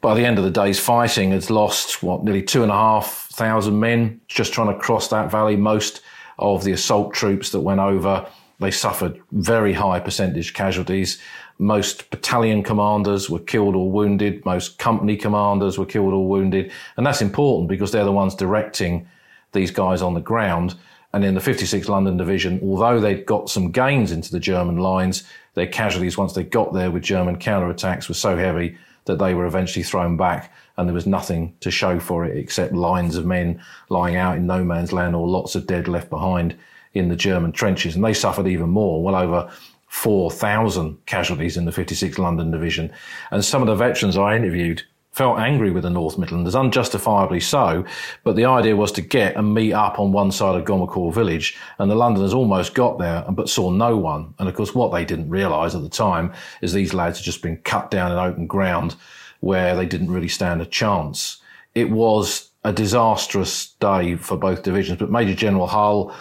by 0.00 0.14
the 0.14 0.24
end 0.24 0.38
of 0.38 0.44
the 0.44 0.50
day's 0.50 0.78
fighting, 0.78 1.32
has 1.32 1.50
lost 1.50 2.02
what 2.02 2.24
nearly 2.24 2.42
two 2.42 2.62
and 2.62 2.72
a 2.72 2.74
half 2.74 3.28
thousand 3.32 3.78
men 3.80 4.20
just 4.28 4.52
trying 4.52 4.72
to 4.72 4.78
cross 4.78 5.08
that 5.08 5.30
valley. 5.30 5.56
Most 5.56 6.02
of 6.38 6.64
the 6.64 6.72
assault 6.72 7.14
troops 7.14 7.50
that 7.50 7.60
went 7.60 7.80
over, 7.80 8.26
they 8.60 8.70
suffered 8.70 9.20
very 9.32 9.72
high 9.72 10.00
percentage 10.00 10.54
casualties. 10.54 11.20
Most 11.58 12.10
battalion 12.10 12.62
commanders 12.62 13.30
were 13.30 13.38
killed 13.38 13.74
or 13.74 13.90
wounded. 13.90 14.44
Most 14.44 14.78
company 14.78 15.16
commanders 15.16 15.78
were 15.78 15.86
killed 15.86 16.12
or 16.12 16.26
wounded. 16.26 16.70
And 16.96 17.06
that's 17.06 17.22
important 17.22 17.68
because 17.68 17.92
they're 17.92 18.04
the 18.04 18.12
ones 18.12 18.34
directing 18.34 19.08
these 19.52 19.70
guys 19.70 20.02
on 20.02 20.14
the 20.14 20.20
ground. 20.20 20.74
And 21.12 21.24
in 21.24 21.34
the 21.34 21.40
56th 21.40 21.88
London 21.88 22.16
Division, 22.16 22.60
although 22.62 23.00
they'd 23.00 23.24
got 23.24 23.48
some 23.48 23.70
gains 23.70 24.12
into 24.12 24.30
the 24.30 24.40
German 24.40 24.76
lines, 24.76 25.24
their 25.54 25.66
casualties 25.66 26.18
once 26.18 26.34
they 26.34 26.44
got 26.44 26.74
there 26.74 26.90
with 26.90 27.02
German 27.02 27.38
counterattacks 27.38 28.08
were 28.08 28.14
so 28.14 28.36
heavy 28.36 28.76
that 29.06 29.18
they 29.18 29.34
were 29.34 29.46
eventually 29.46 29.82
thrown 29.82 30.16
back 30.16 30.52
and 30.76 30.86
there 30.86 30.94
was 30.94 31.06
nothing 31.06 31.54
to 31.60 31.70
show 31.70 31.98
for 31.98 32.24
it 32.24 32.36
except 32.36 32.74
lines 32.74 33.16
of 33.16 33.24
men 33.24 33.62
lying 33.88 34.16
out 34.16 34.36
in 34.36 34.46
no 34.46 34.62
man's 34.62 34.92
land 34.92 35.14
or 35.14 35.26
lots 35.26 35.54
of 35.54 35.66
dead 35.66 35.88
left 35.88 36.10
behind 36.10 36.54
in 36.92 37.08
the 37.08 37.16
German 37.16 37.52
trenches. 37.52 37.94
And 37.94 38.04
they 38.04 38.12
suffered 38.12 38.46
even 38.46 38.68
more, 38.68 39.02
well 39.02 39.16
over 39.16 39.50
4,000 39.88 41.04
casualties 41.06 41.56
in 41.56 41.64
the 41.64 41.70
56th 41.70 42.18
London 42.18 42.50
Division. 42.50 42.92
And 43.30 43.44
some 43.44 43.62
of 43.62 43.68
the 43.68 43.74
veterans 43.74 44.16
I 44.16 44.36
interviewed 44.36 44.82
felt 45.16 45.38
angry 45.38 45.70
with 45.70 45.82
the 45.82 45.90
North 45.90 46.18
Midlanders, 46.18 46.60
unjustifiably 46.60 47.40
so. 47.40 47.86
But 48.22 48.36
the 48.36 48.44
idea 48.44 48.76
was 48.76 48.92
to 48.92 49.00
get 49.00 49.34
and 49.34 49.54
meet 49.54 49.72
up 49.72 49.98
on 49.98 50.12
one 50.12 50.30
side 50.30 50.54
of 50.54 50.66
Gommecourt 50.66 51.14
village. 51.14 51.56
And 51.78 51.90
the 51.90 51.94
Londoners 51.94 52.34
almost 52.34 52.74
got 52.74 52.98
there, 52.98 53.24
but 53.30 53.48
saw 53.48 53.70
no 53.70 53.96
one. 53.96 54.34
And 54.38 54.46
of 54.46 54.54
course, 54.54 54.74
what 54.74 54.92
they 54.92 55.06
didn't 55.06 55.30
realise 55.30 55.74
at 55.74 55.80
the 55.80 55.88
time 55.88 56.34
is 56.60 56.74
these 56.74 56.92
lads 56.92 57.18
had 57.18 57.24
just 57.24 57.42
been 57.42 57.56
cut 57.58 57.90
down 57.90 58.12
in 58.12 58.18
open 58.18 58.46
ground 58.46 58.96
where 59.40 59.74
they 59.74 59.86
didn't 59.86 60.10
really 60.10 60.28
stand 60.28 60.60
a 60.60 60.66
chance. 60.66 61.38
It 61.74 61.90
was 61.90 62.50
a 62.62 62.72
disastrous 62.72 63.68
day 63.80 64.16
for 64.16 64.36
both 64.36 64.64
divisions, 64.64 64.98
but 64.98 65.10
Major 65.10 65.34
General 65.34 65.66
Hull, 65.66 66.14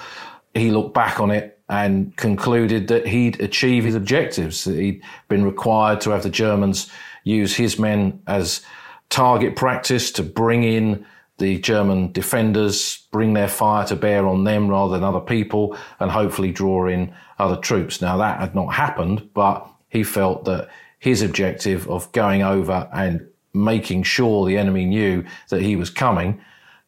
he 0.54 0.72
looked 0.72 0.94
back 0.94 1.20
on 1.20 1.32
it 1.32 1.55
and 1.70 2.16
concluded 2.18 2.88
that 2.88 3.08
he'd 3.08 3.42
achieved 3.42 3.86
his 3.86 3.96
objectives. 3.96 4.66
He'd 4.66 5.02
been 5.28 5.44
required 5.44 6.02
to 6.02 6.12
have 6.12 6.24
the 6.24 6.30
Germans 6.30 6.90
use 7.24 7.56
his 7.56 7.80
men 7.80 8.22
as 8.28 8.62
target 9.10 9.56
practice 9.56 10.12
to 10.12 10.24
bring 10.24 10.64
in 10.64 11.06
the 11.38 11.60
German 11.60 12.12
defenders, 12.12 13.08
bring 13.12 13.34
their 13.34 13.48
fire 13.48 13.86
to 13.88 13.96
bear 13.96 14.26
on 14.26 14.46
them 14.46 14.70
rather 14.70 14.94
than 14.94 15.04
other 15.04 15.20
people, 15.20 15.78
and 16.00 16.12
hopefully 16.12 16.52
draw 16.52 16.88
in 16.88 17.14
other 17.40 17.58
troops. 17.58 18.02
Now 18.02 18.18
that 18.18 18.40
had 18.40 18.56
not 18.56 18.74
happened, 18.74 19.30
but 19.34 19.68
he 19.90 20.04
felt 20.04 20.46
that 20.46 20.70
his 21.00 21.22
objective 21.22 21.90
of 21.90 22.12
going 22.14 22.42
over 22.42 22.90
and 22.94 23.28
making 23.54 24.04
sure 24.04 24.46
the 24.46 24.58
enemy 24.58 24.86
knew 24.86 25.26
that 25.50 25.62
he 25.62 25.76
was 25.76 25.90
coming, 25.90 26.40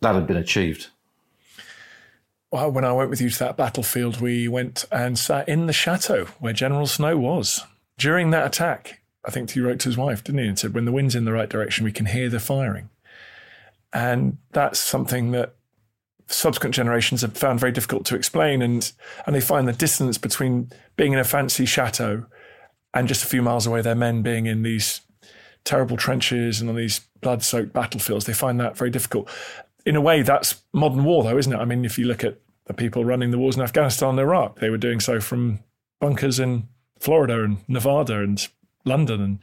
that 0.02 0.16
had 0.16 0.28
been 0.28 0.38
achieved 0.38 0.88
when 2.50 2.86
I 2.86 2.94
went 2.94 3.10
with 3.10 3.22
you 3.22 3.30
to 3.30 3.40
that 3.40 3.58
battlefield, 3.58 4.22
we 4.22 4.48
went 4.48 4.86
and 4.92 5.20
sat 5.20 5.48
in 5.50 5.66
the 5.66 5.74
chateau 5.74 6.26
where 6.40 6.54
General 6.54 6.88
Snow 6.88 7.18
was. 7.18 7.64
During 7.98 8.30
that 8.32 8.46
attack, 8.46 9.02
I 9.26 9.32
think 9.32 9.52
he 9.52 9.60
wrote 9.60 9.80
to 9.80 9.90
his 9.90 9.98
wife, 9.98 10.24
didn't 10.24 10.42
he? 10.42 10.48
And 10.48 10.58
said, 10.58 10.74
when 10.74 10.86
the 10.86 10.92
wind's 10.92 11.16
in 11.16 11.26
the 11.26 11.34
right 11.34 11.50
direction, 11.50 11.84
we 11.84 11.92
can 11.92 12.06
hear 12.06 12.30
the 12.30 12.40
firing. 12.40 12.90
And 13.92 14.38
that's 14.52 14.80
something 14.80 15.32
that 15.32 15.56
subsequent 16.28 16.76
generations 16.76 17.22
have 17.22 17.38
found 17.38 17.60
very 17.60 17.72
difficult 17.72 18.06
to 18.06 18.16
explain. 18.16 18.62
And, 18.62 18.92
and 19.26 19.36
they 19.36 19.42
find 19.42 19.68
the 19.68 19.74
distance 19.74 20.18
between 20.18 20.72
being 20.96 21.14
in 21.14 21.20
a 21.20 21.24
fancy 21.24 21.66
chateau 21.66 22.26
and 22.94 23.08
just 23.08 23.24
a 23.24 23.28
few 23.28 23.42
miles 23.42 23.68
away, 23.68 23.82
their 23.82 23.96
men 23.96 24.22
being 24.22 24.46
in 24.46 24.64
these 24.64 25.02
terrible 25.64 25.98
trenches 25.98 26.62
and 26.62 26.70
on 26.70 26.76
these 26.76 27.02
blood 27.22 27.44
soaked 27.44 27.74
battlefields. 27.74 28.26
They 28.26 28.34
find 28.34 28.60
that 28.60 28.78
very 28.78 28.90
difficult 28.90 29.30
in 29.88 29.96
a 29.96 30.02
way, 30.02 30.22
that's 30.22 30.62
modern 30.74 31.06
war, 31.06 31.24
though, 31.24 31.38
isn't 31.38 31.54
it? 31.54 31.58
I 31.58 31.64
mean, 31.64 31.86
if 31.86 31.98
you 31.98 32.06
look 32.06 32.26
at 32.26 32.38
the 32.66 32.74
people 32.74 33.06
running 33.06 33.32
the 33.32 33.38
wars 33.38 33.56
in 33.56 33.62
Afghanistan 33.62 34.10
and 34.10 34.20
Iraq, 34.20 34.60
they 34.60 34.70
were 34.70 34.78
doing 34.78 35.00
so 35.00 35.22
from 35.22 35.60
bunkers 36.02 36.40
in 36.42 36.68
Florida 37.00 37.42
and 37.42 37.60
Nevada 37.70 38.20
and 38.20 38.46
London. 38.84 39.22
And 39.22 39.40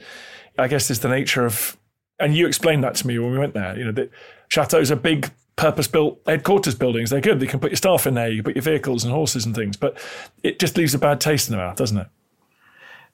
I 0.58 0.68
guess 0.68 0.90
it's 0.90 1.00
the 1.00 1.08
nature 1.08 1.46
of, 1.46 1.78
and 2.20 2.36
you 2.36 2.46
explained 2.46 2.84
that 2.84 2.94
to 2.96 3.06
me 3.06 3.18
when 3.18 3.32
we 3.32 3.38
went 3.38 3.54
there. 3.54 3.74
You 3.78 3.86
know, 3.86 3.92
the 3.92 4.10
chateaus 4.48 4.92
are 4.92 4.96
big, 4.96 5.30
purpose-built 5.56 6.20
headquarters 6.26 6.74
buildings. 6.74 7.08
They're 7.08 7.22
good. 7.22 7.40
You 7.40 7.48
can 7.48 7.58
put 7.58 7.70
your 7.70 7.78
staff 7.78 8.06
in 8.06 8.12
there. 8.12 8.28
You 8.28 8.42
can 8.42 8.52
put 8.52 8.56
your 8.56 8.62
vehicles 8.62 9.02
and 9.02 9.14
horses 9.14 9.46
and 9.46 9.54
things. 9.54 9.78
But 9.78 9.98
it 10.42 10.58
just 10.58 10.76
leaves 10.76 10.92
a 10.92 10.98
bad 10.98 11.22
taste 11.22 11.48
in 11.48 11.52
the 11.52 11.62
mouth, 11.62 11.76
doesn't 11.76 11.96
it? 11.96 12.08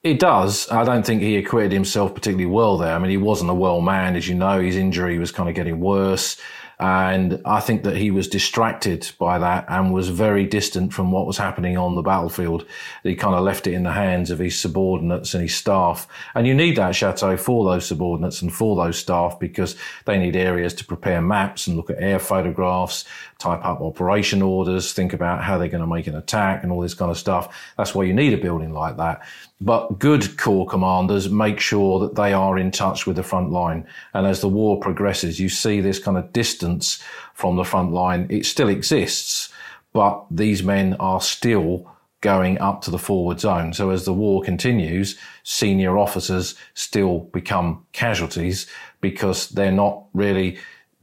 It 0.03 0.19
does. 0.19 0.69
I 0.69 0.83
don't 0.83 1.05
think 1.05 1.21
he 1.21 1.37
acquitted 1.37 1.71
himself 1.71 2.13
particularly 2.13 2.47
well 2.47 2.77
there. 2.77 2.93
I 2.93 2.99
mean, 2.99 3.11
he 3.11 3.17
wasn't 3.17 3.51
a 3.51 3.53
well 3.53 3.79
man, 3.79 4.17
as 4.17 4.27
you 4.27 4.35
know. 4.35 4.59
His 4.59 4.75
injury 4.75 5.17
was 5.17 5.31
kind 5.31 5.47
of 5.47 5.55
getting 5.55 5.79
worse. 5.79 6.37
And 6.81 7.39
I 7.45 7.59
think 7.59 7.83
that 7.83 7.97
he 7.97 8.09
was 8.09 8.27
distracted 8.27 9.11
by 9.19 9.37
that 9.37 9.65
and 9.69 9.93
was 9.93 10.09
very 10.09 10.47
distant 10.47 10.93
from 10.93 11.11
what 11.11 11.27
was 11.27 11.37
happening 11.37 11.77
on 11.77 11.93
the 11.93 12.01
battlefield. 12.01 12.65
He 13.03 13.15
kind 13.15 13.35
of 13.35 13.43
left 13.43 13.67
it 13.67 13.73
in 13.73 13.83
the 13.83 13.91
hands 13.91 14.31
of 14.31 14.39
his 14.39 14.59
subordinates 14.59 15.35
and 15.35 15.43
his 15.43 15.53
staff. 15.53 16.07
And 16.33 16.47
you 16.47 16.55
need 16.55 16.77
that 16.77 16.95
chateau 16.95 17.37
for 17.37 17.65
those 17.65 17.85
subordinates 17.85 18.41
and 18.41 18.51
for 18.51 18.75
those 18.75 18.97
staff 18.97 19.39
because 19.39 19.75
they 20.05 20.17
need 20.17 20.35
areas 20.35 20.73
to 20.73 20.83
prepare 20.83 21.21
maps 21.21 21.67
and 21.67 21.77
look 21.77 21.91
at 21.91 22.01
air 22.01 22.17
photographs, 22.17 23.05
type 23.37 23.63
up 23.63 23.79
operation 23.79 24.41
orders, 24.41 24.91
think 24.91 25.13
about 25.13 25.43
how 25.43 25.59
they're 25.59 25.67
going 25.67 25.81
to 25.81 25.87
make 25.87 26.07
an 26.07 26.15
attack 26.15 26.63
and 26.63 26.71
all 26.71 26.81
this 26.81 26.95
kind 26.95 27.11
of 27.11 27.17
stuff. 27.17 27.55
That's 27.77 27.93
why 27.93 28.05
you 28.05 28.13
need 28.13 28.33
a 28.33 28.37
building 28.37 28.73
like 28.73 28.97
that. 28.97 29.21
But 29.63 29.99
good 29.99 30.37
corps 30.37 30.67
commanders 30.67 31.29
make 31.29 31.59
sure 31.59 31.99
that 31.99 32.15
they 32.15 32.33
are 32.33 32.57
in 32.57 32.71
touch 32.71 33.05
with 33.05 33.15
the 33.15 33.23
front 33.23 33.51
line. 33.51 33.85
And 34.13 34.25
as 34.25 34.41
the 34.41 34.49
war 34.49 34.79
progresses, 34.79 35.39
you 35.39 35.49
see 35.49 35.81
this 35.81 35.99
kind 35.99 36.17
of 36.17 36.33
distance 36.33 37.01
from 37.35 37.55
the 37.55 37.63
front 37.63 37.93
line. 37.93 38.25
It 38.29 38.47
still 38.47 38.69
exists, 38.69 39.53
but 39.93 40.25
these 40.31 40.63
men 40.63 40.95
are 40.95 41.21
still 41.21 41.87
going 42.21 42.59
up 42.59 42.81
to 42.81 42.91
the 42.91 42.99
forward 42.99 43.39
zone. 43.39 43.73
So 43.73 43.91
as 43.91 44.05
the 44.05 44.13
war 44.13 44.41
continues, 44.41 45.17
senior 45.43 45.97
officers 45.97 46.55
still 46.73 47.19
become 47.31 47.85
casualties 47.93 48.67
because 48.99 49.49
they're 49.49 49.71
not 49.71 50.05
really 50.13 50.57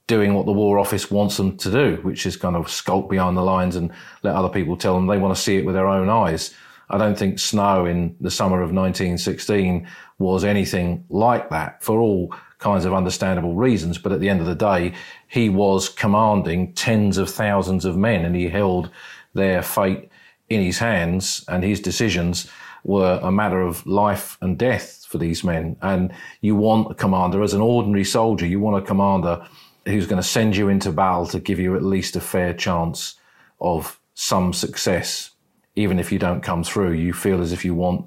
doing 0.09 0.35
what 0.35 0.47
the 0.47 0.53
War 0.53 0.79
Office 0.79 1.11
wants 1.11 1.37
them 1.37 1.57
to 1.59 1.71
do, 1.71 1.99
which 2.03 2.25
is 2.27 2.37
kind 2.37 2.57
of 2.57 2.71
skulk 2.71 3.11
behind 3.11 3.37
the 3.37 3.43
lines 3.43 3.77
and 3.77 3.93
let 4.23 4.35
other 4.35 4.49
people 4.49 4.77
tell 4.77 4.95
them 4.95 5.07
they 5.07 5.19
want 5.19 5.37
to 5.37 5.41
see 5.41 5.57
it 5.57 5.65
with 5.65 5.75
their 5.75 5.87
own 5.87 6.09
eyes. 6.09 6.55
I 6.91 6.99
don't 6.99 7.19
think 7.19 7.39
Snow 7.39 7.87
in 7.87 8.17
the 8.21 8.31
summer 8.31 8.57
of 8.57 8.73
1916 8.73 9.87
was 10.19 10.45
anything 10.45 11.05
like 11.09 11.51
that 11.51 11.83
for 11.83 11.99
all 11.99 12.35
kinds 12.59 12.85
of 12.85 12.95
understandable 12.95 13.55
reasons. 13.55 13.99
But 13.99 14.13
at 14.13 14.21
the 14.21 14.29
end 14.29 14.41
of 14.41 14.47
the 14.47 14.55
day, 14.55 14.95
he 15.29 15.49
was 15.49 15.89
commanding 15.89 16.73
tens 16.73 17.19
of 17.19 17.31
thousands 17.31 17.85
of 17.85 17.97
men 17.97 18.25
and 18.25 18.35
he 18.35 18.49
held 18.49 18.91
their 19.35 19.63
fate 19.63 20.11
in 20.49 20.63
his 20.63 20.79
hands 20.79 21.45
and 21.49 21.63
his 21.63 21.81
decisions 21.81 22.51
were 22.85 23.21
a 23.23 23.31
matter 23.31 23.61
of 23.61 23.87
life 23.87 24.39
and 24.41 24.59
death 24.59 25.05
for 25.07 25.19
these 25.19 25.45
men. 25.45 25.77
And 25.83 26.13
you 26.41 26.57
want 26.57 26.91
a 26.91 26.95
commander 26.95 27.43
as 27.43 27.55
an 27.55 27.61
ordinary 27.61 28.05
soldier, 28.05 28.47
you 28.47 28.61
want 28.61 28.83
a 28.83 28.87
commander 28.87 29.47
who's 29.85 30.07
going 30.07 30.21
to 30.21 30.27
send 30.27 30.57
you 30.57 30.69
into 30.69 30.93
battle 30.93 31.27
to 31.27 31.41
give 31.41 31.59
you 31.59 31.77
at 31.77 31.83
least 31.83 32.17
a 32.17 32.21
fair 32.21 32.55
chance 32.55 33.17
of 33.61 34.01
some 34.15 34.53
success. 34.53 35.31
Even 35.79 36.01
if 36.01 36.11
you 36.11 36.19
don't 36.19 36.41
come 36.41 36.65
through, 36.65 36.93
you 36.93 37.13
feel 37.13 37.41
as 37.41 37.53
if 37.53 37.65
you 37.65 37.73
want 37.73 38.05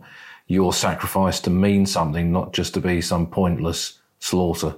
your 0.47 0.74
sacrifice 0.74 1.39
to 1.39 1.49
mean 1.49 1.86
something, 1.86 2.30
not 2.30 2.51
just 2.51 2.74
to 2.74 2.82
be 2.82 2.99
some 2.99 3.26
pointless 3.26 3.99
slaughter. 4.19 4.76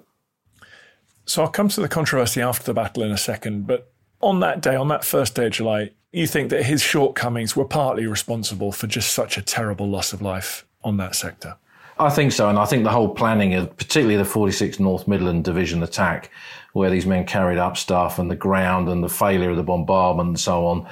So 1.26 1.42
I'll 1.42 1.50
come 1.50 1.70
to 1.70 1.82
the 1.82 1.88
controversy 1.88 2.40
after 2.40 2.66
the 2.66 2.74
battle 2.76 3.02
in 3.02 3.12
a 3.12 3.18
second, 3.18 3.66
but 3.66 3.92
on 4.22 4.42
that 4.42 4.62
day, 4.62 4.76
on 4.76 4.90
that 4.90 5.04
first 5.04 5.34
day 5.34 5.48
of 5.48 5.54
July, 5.54 5.90
you 6.12 6.28
think 6.28 6.52
that 6.52 6.64
his 6.66 6.84
shortcomings 6.84 7.56
were 7.56 7.66
partly 7.66 8.06
responsible 8.06 8.72
for 8.72 8.86
just 8.86 9.12
such 9.12 9.40
a 9.40 9.42
terrible 9.42 9.90
loss 9.90 10.14
of 10.14 10.22
life 10.22 10.64
on 10.84 10.98
that 10.98 11.16
sector? 11.16 11.56
I 11.98 12.12
think 12.12 12.32
so, 12.32 12.48
and 12.48 12.60
I 12.60 12.66
think 12.66 12.84
the 12.84 12.92
whole 12.92 13.10
planning 13.10 13.56
of 13.56 13.76
particularly 13.76 14.18
the 14.18 14.30
46th 14.30 14.80
North 14.80 15.08
Midland 15.08 15.44
Division 15.44 15.82
attack, 15.82 16.30
where 16.74 16.90
these 16.90 17.06
men 17.06 17.26
carried 17.26 17.58
up 17.58 17.78
stuff 17.78 18.20
and 18.20 18.30
the 18.30 18.36
ground 18.36 18.90
and 18.90 19.04
the 19.04 19.10
failure 19.10 19.52
of 19.52 19.56
the 19.56 19.64
bombardment 19.64 20.28
and 20.28 20.40
so 20.40 20.66
on, 20.66 20.88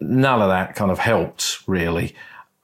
none 0.00 0.42
of 0.42 0.48
that 0.48 0.74
kind 0.74 0.90
of 0.90 0.98
helped 0.98 1.58
really. 1.66 2.14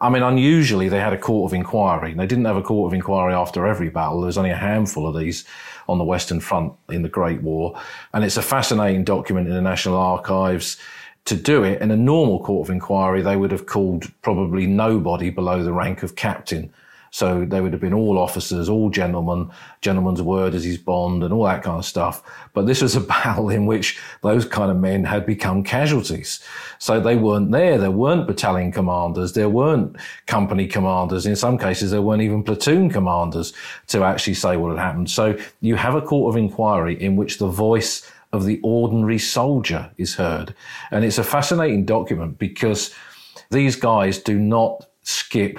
I 0.00 0.10
mean, 0.10 0.22
unusually 0.22 0.90
they 0.90 1.00
had 1.00 1.14
a 1.14 1.18
court 1.18 1.50
of 1.50 1.54
inquiry. 1.54 2.12
They 2.12 2.26
didn't 2.26 2.44
have 2.44 2.56
a 2.56 2.62
court 2.62 2.90
of 2.90 2.94
inquiry 2.94 3.32
after 3.32 3.66
every 3.66 3.88
battle. 3.88 4.20
There 4.20 4.26
was 4.26 4.36
only 4.36 4.50
a 4.50 4.56
handful 4.56 5.06
of 5.06 5.16
these 5.16 5.46
on 5.88 5.96
the 5.96 6.04
Western 6.04 6.40
Front 6.40 6.74
in 6.90 7.02
the 7.02 7.08
Great 7.08 7.40
War. 7.40 7.80
And 8.12 8.22
it's 8.22 8.36
a 8.36 8.42
fascinating 8.42 9.04
document 9.04 9.48
in 9.48 9.54
the 9.54 9.62
National 9.62 9.96
Archives 9.96 10.76
to 11.24 11.34
do 11.34 11.62
it. 11.62 11.80
In 11.80 11.90
a 11.90 11.96
normal 11.96 12.42
court 12.42 12.68
of 12.68 12.70
inquiry, 12.70 13.22
they 13.22 13.36
would 13.36 13.52
have 13.52 13.66
called 13.66 14.12
probably 14.20 14.66
nobody 14.66 15.30
below 15.30 15.62
the 15.62 15.72
rank 15.72 16.02
of 16.02 16.14
captain 16.14 16.72
so 17.10 17.44
they 17.44 17.60
would 17.60 17.72
have 17.72 17.80
been 17.80 17.94
all 17.94 18.18
officers, 18.18 18.68
all 18.68 18.90
gentlemen, 18.90 19.50
gentleman's 19.80 20.22
word 20.22 20.54
as 20.54 20.64
his 20.64 20.78
bond 20.78 21.22
and 21.22 21.32
all 21.32 21.44
that 21.44 21.62
kind 21.62 21.78
of 21.78 21.84
stuff. 21.84 22.22
But 22.52 22.66
this 22.66 22.82
was 22.82 22.96
a 22.96 23.00
battle 23.16 23.48
in 23.50 23.66
which 23.66 23.98
those 24.22 24.44
kind 24.44 24.70
of 24.70 24.76
men 24.76 25.04
had 25.04 25.26
become 25.26 25.62
casualties. 25.62 26.42
So 26.78 27.00
they 27.00 27.16
weren't 27.16 27.52
there. 27.52 27.78
There 27.78 27.90
weren't 27.90 28.26
battalion 28.26 28.72
commanders. 28.72 29.32
There 29.32 29.48
weren't 29.48 29.96
company 30.26 30.66
commanders. 30.66 31.26
In 31.26 31.36
some 31.36 31.58
cases, 31.58 31.90
there 31.90 32.02
weren't 32.02 32.22
even 32.22 32.42
platoon 32.42 32.90
commanders 32.90 33.52
to 33.88 34.04
actually 34.04 34.34
say 34.34 34.56
what 34.56 34.70
had 34.70 34.78
happened. 34.78 35.10
So 35.10 35.38
you 35.60 35.76
have 35.76 35.94
a 35.94 36.02
court 36.02 36.34
of 36.34 36.38
inquiry 36.38 37.00
in 37.00 37.16
which 37.16 37.38
the 37.38 37.48
voice 37.48 38.10
of 38.32 38.44
the 38.44 38.60
ordinary 38.62 39.18
soldier 39.18 39.90
is 39.96 40.14
heard. 40.14 40.54
And 40.90 41.04
it's 41.04 41.18
a 41.18 41.24
fascinating 41.24 41.84
document 41.84 42.38
because 42.38 42.94
these 43.50 43.76
guys 43.76 44.18
do 44.18 44.38
not 44.38 44.86
skip 45.02 45.58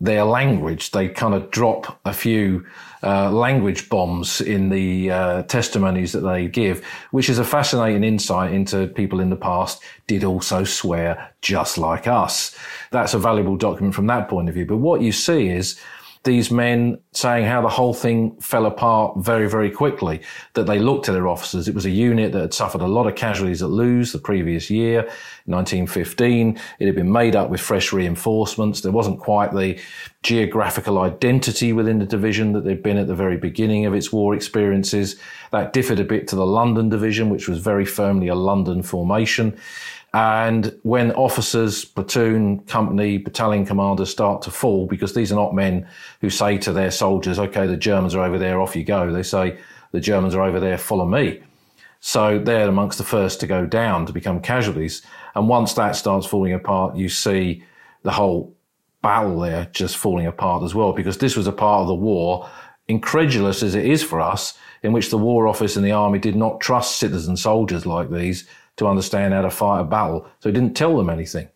their 0.00 0.24
language. 0.24 0.90
They 0.90 1.08
kind 1.08 1.34
of 1.34 1.50
drop 1.50 2.00
a 2.04 2.12
few 2.12 2.66
uh, 3.02 3.30
language 3.30 3.88
bombs 3.88 4.40
in 4.40 4.68
the 4.68 5.10
uh, 5.10 5.42
testimonies 5.44 6.12
that 6.12 6.20
they 6.20 6.48
give, 6.48 6.84
which 7.10 7.28
is 7.28 7.38
a 7.38 7.44
fascinating 7.44 8.04
insight 8.04 8.52
into 8.52 8.88
people 8.88 9.20
in 9.20 9.30
the 9.30 9.36
past 9.36 9.82
did 10.06 10.24
also 10.24 10.64
swear 10.64 11.32
just 11.40 11.78
like 11.78 12.06
us. 12.06 12.56
That's 12.90 13.14
a 13.14 13.18
valuable 13.18 13.56
document 13.56 13.94
from 13.94 14.06
that 14.08 14.28
point 14.28 14.48
of 14.48 14.54
view. 14.54 14.66
But 14.66 14.78
what 14.78 15.00
you 15.02 15.12
see 15.12 15.48
is 15.48 15.78
these 16.26 16.50
men 16.50 16.98
saying 17.12 17.46
how 17.46 17.62
the 17.62 17.68
whole 17.70 17.94
thing 17.94 18.38
fell 18.40 18.66
apart 18.66 19.16
very, 19.16 19.48
very 19.48 19.70
quickly. 19.70 20.20
That 20.52 20.66
they 20.66 20.78
looked 20.78 21.08
at 21.08 21.12
their 21.12 21.28
officers. 21.28 21.68
It 21.68 21.74
was 21.74 21.86
a 21.86 21.90
unit 21.90 22.32
that 22.32 22.40
had 22.42 22.52
suffered 22.52 22.82
a 22.82 22.86
lot 22.86 23.06
of 23.06 23.14
casualties 23.14 23.62
at 23.62 23.70
Loos 23.70 24.12
the 24.12 24.18
previous 24.18 24.68
year, 24.68 25.02
1915. 25.46 26.58
It 26.78 26.86
had 26.86 26.94
been 26.94 27.10
made 27.10 27.34
up 27.34 27.48
with 27.48 27.62
fresh 27.62 27.92
reinforcements. 27.92 28.82
There 28.82 28.92
wasn't 28.92 29.20
quite 29.20 29.54
the 29.54 29.80
geographical 30.22 30.98
identity 30.98 31.72
within 31.72 32.00
the 32.00 32.04
division 32.04 32.52
that 32.52 32.64
there'd 32.64 32.82
been 32.82 32.98
at 32.98 33.06
the 33.06 33.14
very 33.14 33.36
beginning 33.36 33.86
of 33.86 33.94
its 33.94 34.12
war 34.12 34.34
experiences. 34.34 35.16
That 35.52 35.72
differed 35.72 36.00
a 36.00 36.04
bit 36.04 36.28
to 36.28 36.36
the 36.36 36.44
London 36.44 36.88
division, 36.88 37.30
which 37.30 37.48
was 37.48 37.58
very 37.58 37.86
firmly 37.86 38.28
a 38.28 38.34
London 38.34 38.82
formation. 38.82 39.56
And 40.16 40.74
when 40.82 41.12
officers, 41.12 41.84
platoon, 41.84 42.60
company, 42.60 43.18
battalion 43.18 43.66
commanders 43.66 44.08
start 44.08 44.40
to 44.42 44.50
fall, 44.50 44.86
because 44.86 45.12
these 45.12 45.30
are 45.30 45.34
not 45.34 45.54
men 45.54 45.86
who 46.22 46.30
say 46.30 46.56
to 46.56 46.72
their 46.72 46.90
soldiers, 46.90 47.38
okay, 47.38 47.66
the 47.66 47.76
Germans 47.76 48.14
are 48.14 48.24
over 48.24 48.38
there, 48.38 48.58
off 48.58 48.74
you 48.74 48.82
go. 48.82 49.12
They 49.12 49.22
say, 49.22 49.58
the 49.92 50.00
Germans 50.00 50.34
are 50.34 50.40
over 50.40 50.58
there, 50.58 50.78
follow 50.78 51.04
me. 51.04 51.42
So 52.00 52.38
they're 52.38 52.66
amongst 52.66 52.96
the 52.96 53.04
first 53.04 53.40
to 53.40 53.46
go 53.46 53.66
down, 53.66 54.06
to 54.06 54.12
become 54.14 54.40
casualties. 54.40 55.02
And 55.34 55.50
once 55.50 55.74
that 55.74 55.96
starts 55.96 56.26
falling 56.26 56.54
apart, 56.54 56.96
you 56.96 57.10
see 57.10 57.62
the 58.02 58.12
whole 58.12 58.56
battle 59.02 59.40
there 59.40 59.68
just 59.72 59.98
falling 59.98 60.26
apart 60.26 60.62
as 60.62 60.74
well, 60.74 60.94
because 60.94 61.18
this 61.18 61.36
was 61.36 61.46
a 61.46 61.52
part 61.52 61.82
of 61.82 61.88
the 61.88 61.94
war, 61.94 62.48
incredulous 62.88 63.62
as 63.62 63.74
it 63.74 63.84
is 63.84 64.02
for 64.02 64.22
us, 64.22 64.56
in 64.82 64.94
which 64.94 65.10
the 65.10 65.18
War 65.18 65.46
Office 65.46 65.76
and 65.76 65.84
the 65.84 65.92
Army 65.92 66.18
did 66.18 66.36
not 66.36 66.62
trust 66.62 66.96
citizen 66.96 67.36
soldiers 67.36 67.84
like 67.84 68.10
these 68.10 68.48
to 68.76 68.86
understand 68.86 69.34
how 69.34 69.42
to 69.42 69.50
fight 69.50 69.80
a 69.80 69.84
battle. 69.84 70.26
So 70.40 70.48
he 70.48 70.52
didn't 70.52 70.76
tell 70.76 70.96
them 70.96 71.10
anything. 71.10 71.48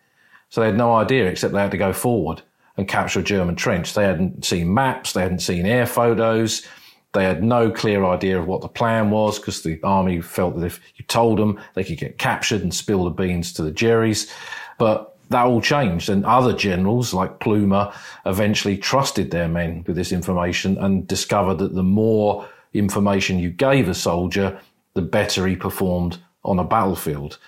So 0.49 0.61
they 0.61 0.69
had 0.69 0.77
no 0.77 0.95
idea 0.95 1.27
except 1.27 1.53
they 1.53 1.61
had 1.61 1.71
to 1.71 1.77
go 1.77 1.93
forward 1.93 2.43
and 2.77 2.89
capture 2.89 3.21
a 3.21 3.23
German 3.23 3.57
trench. 3.57 3.95
They 3.95 4.05
hadn't 4.05 4.45
seen 4.45 4.73
maps. 4.73 5.13
They 5.13 5.23
hadn't 5.23 5.41
seen 5.41 5.67
air 5.67 5.87
photos. 5.87 6.67
They 7.13 7.25
had 7.25 7.43
no 7.43 7.71
clear 7.71 8.05
idea 8.05 8.39
of 8.39 8.47
what 8.47 8.61
the 8.61 8.69
plan 8.69 9.11
was 9.11 9.39
because 9.39 9.63
the 9.63 9.81
army 9.83 10.21
felt 10.21 10.57
that 10.57 10.65
if 10.65 10.81
you 10.97 11.05
told 11.07 11.39
them, 11.39 11.61
they 11.75 11.85
could 11.85 11.99
get 11.99 12.19
captured 12.19 12.63
and 12.63 12.73
spill 12.73 13.05
the 13.05 13.11
beans 13.11 13.53
to 13.55 13.63
the 13.63 13.73
Jerrys. 13.73 14.31
But 14.79 15.17
that 15.31 15.47
all 15.47 15.61
changed 15.61 16.09
and 16.09 16.25
other 16.25 16.53
generals 16.53 17.15
like 17.15 17.41
Plumer 17.41 17.93
eventually 18.27 18.77
trusted 18.77 19.31
their 19.31 19.49
men 19.49 19.85
with 19.87 19.97
this 19.97 20.13
information 20.13 20.77
and 20.79 21.07
discovered 21.07 21.59
that 21.59 21.75
the 21.75 21.83
more 21.83 22.49
information 22.75 23.39
you 23.39 23.51
gave 23.51 23.89
a 23.89 23.95
soldier, 23.95 24.61
the 24.95 25.03
better 25.03 25.47
he 25.47 25.57
performed 25.57 26.19
on 26.45 26.59
a 26.59 26.65
battlefield. 26.65 27.39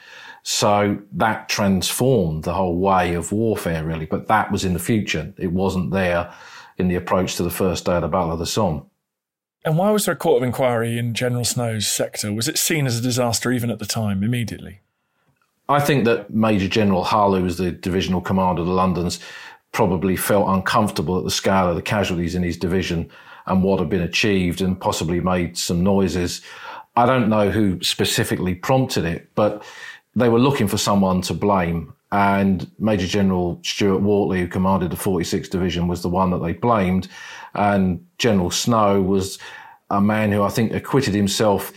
So 0.42 0.98
that 1.12 1.48
transformed 1.48 2.44
the 2.44 2.54
whole 2.54 2.78
way 2.78 3.14
of 3.14 3.32
warfare, 3.32 3.84
really. 3.84 4.06
But 4.06 4.26
that 4.28 4.50
was 4.50 4.64
in 4.64 4.72
the 4.72 4.78
future. 4.78 5.32
It 5.38 5.52
wasn't 5.52 5.92
there 5.92 6.32
in 6.78 6.88
the 6.88 6.96
approach 6.96 7.36
to 7.36 7.42
the 7.42 7.50
first 7.50 7.84
day 7.84 7.94
of 7.94 8.02
the 8.02 8.08
Battle 8.08 8.32
of 8.32 8.38
the 8.38 8.46
Somme. 8.46 8.86
And 9.64 9.78
why 9.78 9.90
was 9.90 10.06
there 10.06 10.14
a 10.14 10.18
court 10.18 10.42
of 10.42 10.46
inquiry 10.46 10.98
in 10.98 11.14
General 11.14 11.44
Snow's 11.44 11.86
sector? 11.86 12.32
Was 12.32 12.48
it 12.48 12.58
seen 12.58 12.86
as 12.86 12.98
a 12.98 13.02
disaster 13.02 13.52
even 13.52 13.70
at 13.70 13.78
the 13.78 13.86
time, 13.86 14.24
immediately? 14.24 14.80
I 15.68 15.78
think 15.78 16.04
that 16.04 16.30
Major 16.30 16.66
General 16.66 17.04
Hull, 17.04 17.36
who 17.36 17.44
was 17.44 17.58
the 17.58 17.70
divisional 17.70 18.20
commander 18.20 18.62
of 18.62 18.66
the 18.66 18.74
Londons, 18.74 19.20
probably 19.70 20.16
felt 20.16 20.48
uncomfortable 20.48 21.16
at 21.16 21.24
the 21.24 21.30
scale 21.30 21.68
of 21.68 21.76
the 21.76 21.82
casualties 21.82 22.34
in 22.34 22.42
his 22.42 22.56
division 22.56 23.08
and 23.46 23.62
what 23.62 23.78
had 23.78 23.88
been 23.88 24.02
achieved 24.02 24.60
and 24.60 24.80
possibly 24.80 25.20
made 25.20 25.56
some 25.56 25.82
noises 25.82 26.42
I 26.96 27.06
don't 27.06 27.28
know 27.28 27.50
who 27.50 27.82
specifically 27.82 28.54
prompted 28.54 29.04
it, 29.04 29.28
but 29.34 29.62
they 30.14 30.28
were 30.28 30.38
looking 30.38 30.68
for 30.68 30.78
someone 30.78 31.22
to 31.22 31.34
blame. 31.34 31.94
And 32.10 32.70
Major 32.78 33.06
General 33.06 33.58
Stuart 33.62 34.02
Wortley, 34.02 34.40
who 34.40 34.46
commanded 34.46 34.90
the 34.90 34.96
46th 34.96 35.48
Division, 35.48 35.88
was 35.88 36.02
the 36.02 36.10
one 36.10 36.30
that 36.30 36.42
they 36.42 36.52
blamed. 36.52 37.08
And 37.54 38.06
General 38.18 38.50
Snow 38.50 39.00
was 39.00 39.38
a 39.88 40.00
man 40.00 40.30
who 40.30 40.42
I 40.42 40.50
think 40.50 40.74
acquitted 40.74 41.14
himself 41.14 41.72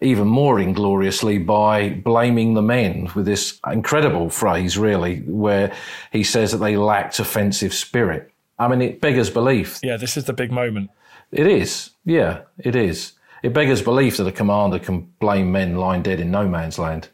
even 0.00 0.28
more 0.28 0.60
ingloriously 0.60 1.38
by 1.38 1.90
blaming 1.90 2.54
the 2.54 2.62
men 2.62 3.08
with 3.14 3.26
this 3.26 3.60
incredible 3.70 4.30
phrase, 4.30 4.78
really, 4.78 5.20
where 5.22 5.72
he 6.12 6.22
says 6.22 6.52
that 6.52 6.58
they 6.58 6.76
lacked 6.76 7.18
offensive 7.18 7.74
spirit. 7.74 8.32
I 8.58 8.68
mean, 8.68 8.82
it 8.82 9.00
beggars 9.00 9.30
belief. 9.30 9.80
Yeah, 9.82 9.96
this 9.96 10.16
is 10.16 10.24
the 10.24 10.32
big 10.32 10.50
moment. 10.52 10.90
It 11.32 11.46
is. 11.46 11.90
Yeah, 12.04 12.42
it 12.58 12.74
is. 12.74 13.12
It 13.42 13.52
beggars 13.52 13.82
belief 13.82 14.16
that 14.16 14.26
a 14.26 14.32
commander 14.32 14.78
can 14.78 15.12
blame 15.20 15.52
men 15.52 15.76
lying 15.76 16.02
dead 16.02 16.20
in 16.20 16.30
no 16.30 16.48
man's 16.48 16.78
land. 16.78 17.08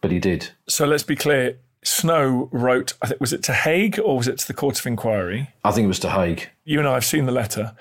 But 0.00 0.10
he 0.10 0.18
did. 0.18 0.50
So 0.68 0.86
let's 0.86 1.02
be 1.02 1.16
clear. 1.16 1.58
Snow 1.84 2.48
wrote, 2.52 2.94
I 3.02 3.08
think, 3.08 3.20
was 3.20 3.32
it 3.32 3.42
to 3.44 3.54
Haig 3.54 3.98
or 3.98 4.16
was 4.18 4.28
it 4.28 4.38
to 4.38 4.46
the 4.46 4.54
Court 4.54 4.78
of 4.78 4.86
Inquiry? 4.86 5.50
I 5.64 5.72
think 5.72 5.86
it 5.86 5.88
was 5.88 5.98
to 6.00 6.10
Haig. 6.10 6.48
You 6.64 6.78
and 6.78 6.88
I 6.88 6.94
have 6.94 7.04
seen 7.04 7.26
the 7.26 7.32
letter. 7.32 7.74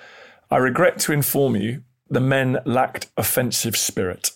I 0.49 0.57
regret 0.57 0.99
to 0.99 1.13
inform 1.13 1.55
you 1.55 1.83
the 2.09 2.19
men 2.19 2.59
lacked 2.65 3.07
offensive 3.15 3.77
spirit. 3.77 4.31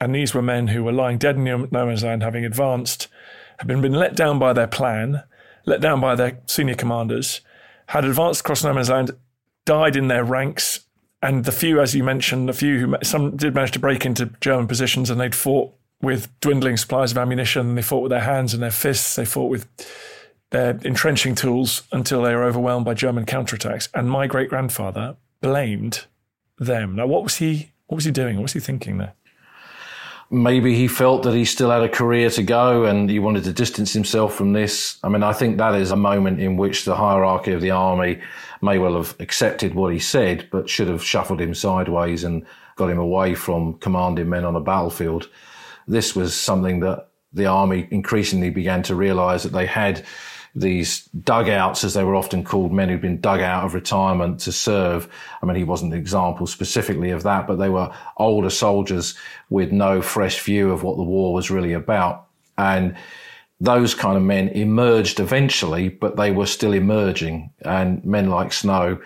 And 0.00 0.14
these 0.14 0.34
were 0.34 0.42
men 0.42 0.68
who 0.68 0.84
were 0.84 0.92
lying 0.92 1.18
dead 1.18 1.36
in 1.36 1.44
no 1.44 1.86
man's 1.86 2.04
land, 2.04 2.22
having 2.22 2.44
advanced, 2.44 3.08
had 3.58 3.66
been, 3.66 3.80
been 3.80 3.92
let 3.92 4.16
down 4.16 4.38
by 4.38 4.52
their 4.52 4.66
plan, 4.66 5.22
let 5.66 5.80
down 5.80 6.00
by 6.00 6.14
their 6.14 6.38
senior 6.46 6.74
commanders, 6.74 7.40
had 7.86 8.04
advanced 8.04 8.40
across 8.40 8.64
no 8.64 8.72
man's 8.72 8.90
land, 8.90 9.10
died 9.64 9.96
in 9.96 10.08
their 10.08 10.24
ranks, 10.24 10.80
and 11.22 11.44
the 11.44 11.52
few, 11.52 11.80
as 11.80 11.94
you 11.94 12.04
mentioned, 12.04 12.48
the 12.48 12.52
few 12.52 12.78
who 12.78 12.96
some 13.02 13.36
did 13.36 13.54
manage 13.54 13.72
to 13.72 13.78
break 13.78 14.06
into 14.06 14.26
German 14.40 14.68
positions, 14.68 15.10
and 15.10 15.20
they'd 15.20 15.34
fought 15.34 15.72
with 16.00 16.28
dwindling 16.40 16.76
supplies 16.76 17.10
of 17.10 17.18
ammunition. 17.18 17.74
They 17.74 17.82
fought 17.82 18.02
with 18.02 18.10
their 18.10 18.20
hands 18.20 18.54
and 18.54 18.62
their 18.62 18.70
fists. 18.70 19.16
They 19.16 19.24
fought 19.24 19.50
with 19.50 19.66
their 20.50 20.78
entrenching 20.84 21.34
tools 21.34 21.82
until 21.92 22.22
they 22.22 22.34
were 22.34 22.44
overwhelmed 22.44 22.84
by 22.84 22.94
German 22.94 23.26
counterattacks. 23.26 23.88
And 23.94 24.08
my 24.10 24.26
great 24.26 24.48
grandfather 24.48 25.16
blamed 25.40 26.06
them. 26.58 26.94
Now, 26.96 27.06
what 27.06 27.24
was 27.24 27.36
he? 27.36 27.72
What 27.86 27.96
was 27.96 28.04
he 28.04 28.10
doing? 28.10 28.36
What 28.36 28.42
was 28.42 28.52
he 28.52 28.60
thinking 28.60 28.98
there? 28.98 29.14
Maybe 30.30 30.74
he 30.74 30.88
felt 30.88 31.22
that 31.22 31.34
he 31.34 31.46
still 31.46 31.70
had 31.70 31.82
a 31.82 31.88
career 31.88 32.28
to 32.30 32.42
go 32.42 32.84
and 32.84 33.08
he 33.08 33.18
wanted 33.18 33.44
to 33.44 33.52
distance 33.52 33.94
himself 33.94 34.34
from 34.34 34.52
this. 34.52 34.98
I 35.02 35.08
mean, 35.08 35.22
I 35.22 35.32
think 35.32 35.56
that 35.56 35.74
is 35.74 35.90
a 35.90 35.96
moment 35.96 36.38
in 36.38 36.58
which 36.58 36.84
the 36.84 36.96
hierarchy 36.96 37.52
of 37.52 37.62
the 37.62 37.70
army 37.70 38.20
may 38.60 38.78
well 38.78 38.94
have 38.94 39.16
accepted 39.20 39.74
what 39.74 39.92
he 39.92 39.98
said, 39.98 40.46
but 40.50 40.68
should 40.68 40.88
have 40.88 41.02
shuffled 41.02 41.40
him 41.40 41.54
sideways 41.54 42.24
and 42.24 42.44
got 42.76 42.90
him 42.90 42.98
away 42.98 43.34
from 43.34 43.74
commanding 43.78 44.28
men 44.28 44.44
on 44.44 44.54
a 44.54 44.60
battlefield. 44.60 45.30
This 45.86 46.14
was 46.14 46.34
something 46.34 46.80
that 46.80 47.08
the 47.32 47.46
army 47.46 47.88
increasingly 47.90 48.50
began 48.50 48.82
to 48.82 48.94
realize 48.94 49.42
that 49.44 49.52
they 49.52 49.66
had 49.66 50.04
these 50.60 51.04
dugouts, 51.06 51.84
as 51.84 51.94
they 51.94 52.04
were 52.04 52.14
often 52.14 52.44
called, 52.44 52.72
men 52.72 52.88
who'd 52.88 53.00
been 53.00 53.20
dug 53.20 53.40
out 53.40 53.64
of 53.64 53.74
retirement 53.74 54.40
to 54.40 54.52
serve. 54.52 55.08
I 55.42 55.46
mean, 55.46 55.56
he 55.56 55.64
wasn't 55.64 55.92
an 55.92 55.98
example 55.98 56.46
specifically 56.46 57.10
of 57.10 57.22
that, 57.22 57.46
but 57.46 57.56
they 57.56 57.68
were 57.68 57.92
older 58.16 58.50
soldiers 58.50 59.14
with 59.50 59.72
no 59.72 60.02
fresh 60.02 60.40
view 60.40 60.70
of 60.70 60.82
what 60.82 60.96
the 60.96 61.02
war 61.02 61.32
was 61.32 61.50
really 61.50 61.72
about. 61.72 62.26
And 62.56 62.96
those 63.60 63.94
kind 63.94 64.16
of 64.16 64.22
men 64.22 64.48
emerged 64.48 65.20
eventually, 65.20 65.88
but 65.88 66.16
they 66.16 66.30
were 66.30 66.46
still 66.46 66.72
emerging. 66.72 67.50
And 67.62 68.04
men 68.04 68.30
like 68.30 68.52
Snow, 68.52 69.00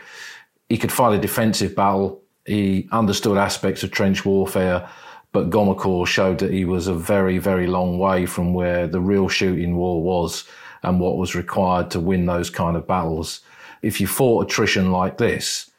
he 0.69 0.79
could 0.79 0.93
fight 0.93 1.15
a 1.15 1.21
defensive 1.21 1.75
battle. 1.75 2.23
He 2.45 2.89
understood 2.93 3.39
aspects 3.39 3.83
of 3.83 3.91
trench 3.91 4.25
warfare, 4.25 4.89
but 5.33 5.51
Gommecourt 5.51 6.09
showed 6.09 6.39
that 6.39 6.53
he 6.53 6.65
was 6.65 6.87
a 6.87 6.95
very, 6.95 7.39
very 7.39 7.67
long 7.67 7.99
way 7.99 8.27
from 8.27 8.53
where 8.53 8.87
the 8.87 9.01
real 9.01 9.29
shooting 9.29 9.77
war 9.77 10.03
was 10.03 10.45
and 10.83 11.01
what 11.01 11.17
was 11.17 11.35
required 11.35 11.91
to 11.91 12.01
win 12.01 12.27
those 12.27 12.51
kind 12.51 12.77
of 12.77 12.87
battles. 12.87 13.41
If 13.83 14.01
you 14.01 14.07
fought 14.07 14.47
attrition 14.47 14.93
like 14.93 15.19
this, 15.19 15.71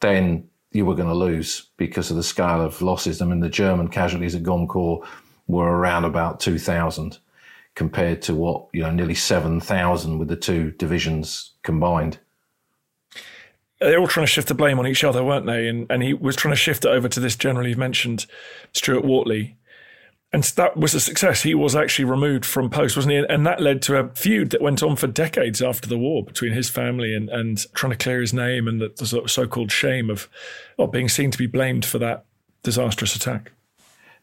then 0.00 0.48
you 0.72 0.86
were 0.86 0.94
going 0.94 1.08
to 1.08 1.14
lose 1.14 1.68
because 1.76 2.10
of 2.10 2.16
the 2.16 2.22
scale 2.22 2.60
of 2.60 2.80
losses. 2.82 3.20
I 3.20 3.26
mean, 3.26 3.40
the 3.40 3.48
German 3.48 3.88
casualties 3.88 4.34
at 4.34 4.42
Gommecourt 4.42 5.06
were 5.46 5.70
around 5.70 6.04
about 6.04 6.40
2,000 6.40 7.18
compared 7.74 8.22
to 8.22 8.34
what, 8.34 8.66
you 8.72 8.82
know, 8.82 8.90
nearly 8.90 9.14
7,000 9.14 10.18
with 10.18 10.28
the 10.28 10.36
two 10.36 10.72
divisions 10.72 11.52
combined. 11.62 12.18
they 13.80 13.94
were 13.94 14.02
all 14.02 14.08
trying 14.08 14.26
to 14.26 14.32
shift 14.32 14.48
the 14.48 14.54
blame 14.54 14.78
on 14.78 14.86
each 14.86 15.04
other, 15.04 15.24
weren't 15.24 15.46
they? 15.46 15.68
And, 15.68 15.86
and 15.90 16.02
he 16.02 16.14
was 16.14 16.36
trying 16.36 16.52
to 16.52 16.60
shift 16.60 16.84
it 16.84 16.88
over 16.88 17.08
to 17.08 17.20
this 17.20 17.36
general 17.36 17.66
you've 17.66 17.78
mentioned, 17.78 18.26
Stuart 18.72 19.04
Wortley, 19.04 19.56
and 20.32 20.44
that 20.44 20.76
was 20.76 20.94
a 20.94 21.00
success. 21.00 21.42
He 21.42 21.54
was 21.54 21.76
actually 21.76 22.06
removed 22.06 22.46
from 22.46 22.70
post, 22.70 22.96
wasn't 22.96 23.12
he? 23.12 23.24
And 23.28 23.46
that 23.46 23.60
led 23.60 23.82
to 23.82 23.98
a 23.98 24.08
feud 24.14 24.50
that 24.50 24.62
went 24.62 24.82
on 24.82 24.96
for 24.96 25.06
decades 25.06 25.60
after 25.60 25.88
the 25.88 25.98
war 25.98 26.24
between 26.24 26.52
his 26.52 26.70
family 26.70 27.14
and, 27.14 27.28
and 27.28 27.66
trying 27.74 27.92
to 27.92 27.98
clear 27.98 28.20
his 28.20 28.32
name 28.32 28.66
and 28.66 28.80
the, 28.80 28.88
the 28.96 29.28
so 29.28 29.46
called 29.46 29.70
shame 29.70 30.08
of 30.08 30.30
well, 30.78 30.88
being 30.88 31.10
seen 31.10 31.30
to 31.30 31.38
be 31.38 31.46
blamed 31.46 31.84
for 31.84 31.98
that 31.98 32.24
disastrous 32.62 33.14
attack. 33.14 33.52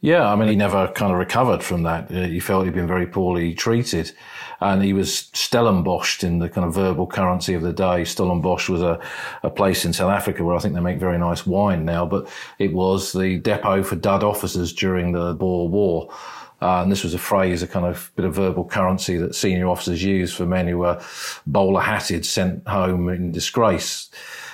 Yeah, 0.02 0.32
I 0.32 0.36
mean, 0.38 0.48
he 0.48 0.56
never 0.56 0.88
kind 0.88 1.12
of 1.12 1.20
recovered 1.20 1.62
from 1.62 1.84
that. 1.84 2.10
Uh, 2.10 2.24
he 2.24 2.40
felt 2.40 2.64
he'd 2.64 2.74
been 2.74 2.88
very 2.88 3.06
poorly 3.06 3.54
treated. 3.54 4.14
And 4.62 4.82
he 4.82 4.94
was 4.94 5.30
Stellenbosch 5.34 6.24
in 6.24 6.40
the 6.40 6.48
kind 6.48 6.66
of 6.66 6.74
verbal 6.74 7.06
currency 7.06 7.54
of 7.54 7.62
the 7.62 7.74
day. 7.74 8.06
Stellenbosch 8.06 8.70
was 8.70 8.82
a, 8.82 9.00
a 9.44 9.50
place 9.50 9.84
in 9.84 9.92
South 9.92 10.12
Africa 10.12 10.44
where 10.44 10.56
I 10.56 10.60
think 10.60 10.74
they 10.74 10.80
make 10.80 11.00
very 11.00 11.18
nice 11.18 11.46
wine 11.46 11.84
now, 11.84 12.06
but 12.06 12.30
it 12.60 12.72
was 12.72 13.12
the 13.12 13.40
depot 13.40 13.84
for 13.84 13.96
dud 13.98 14.24
officers 14.24 14.72
during 14.72 15.12
the 15.12 15.34
Boer 15.34 15.68
War. 15.68 16.10
Uh, 16.62 16.82
and 16.82 16.92
this 16.92 17.04
was 17.04 17.14
a 17.14 17.20
phrase, 17.20 17.62
a 17.62 17.68
kind 17.68 17.86
of 17.86 18.12
bit 18.16 18.26
of 18.26 18.36
verbal 18.36 18.66
currency 18.66 19.18
that 19.18 19.36
senior 19.36 19.68
officers 19.68 20.04
used 20.04 20.36
for 20.36 20.46
men 20.46 20.68
who 20.68 20.78
were 20.78 21.02
bowler 21.46 21.82
hatted, 21.82 22.26
sent 22.26 22.66
home 22.68 23.10
in 23.10 23.32
disgrace. 23.32 24.10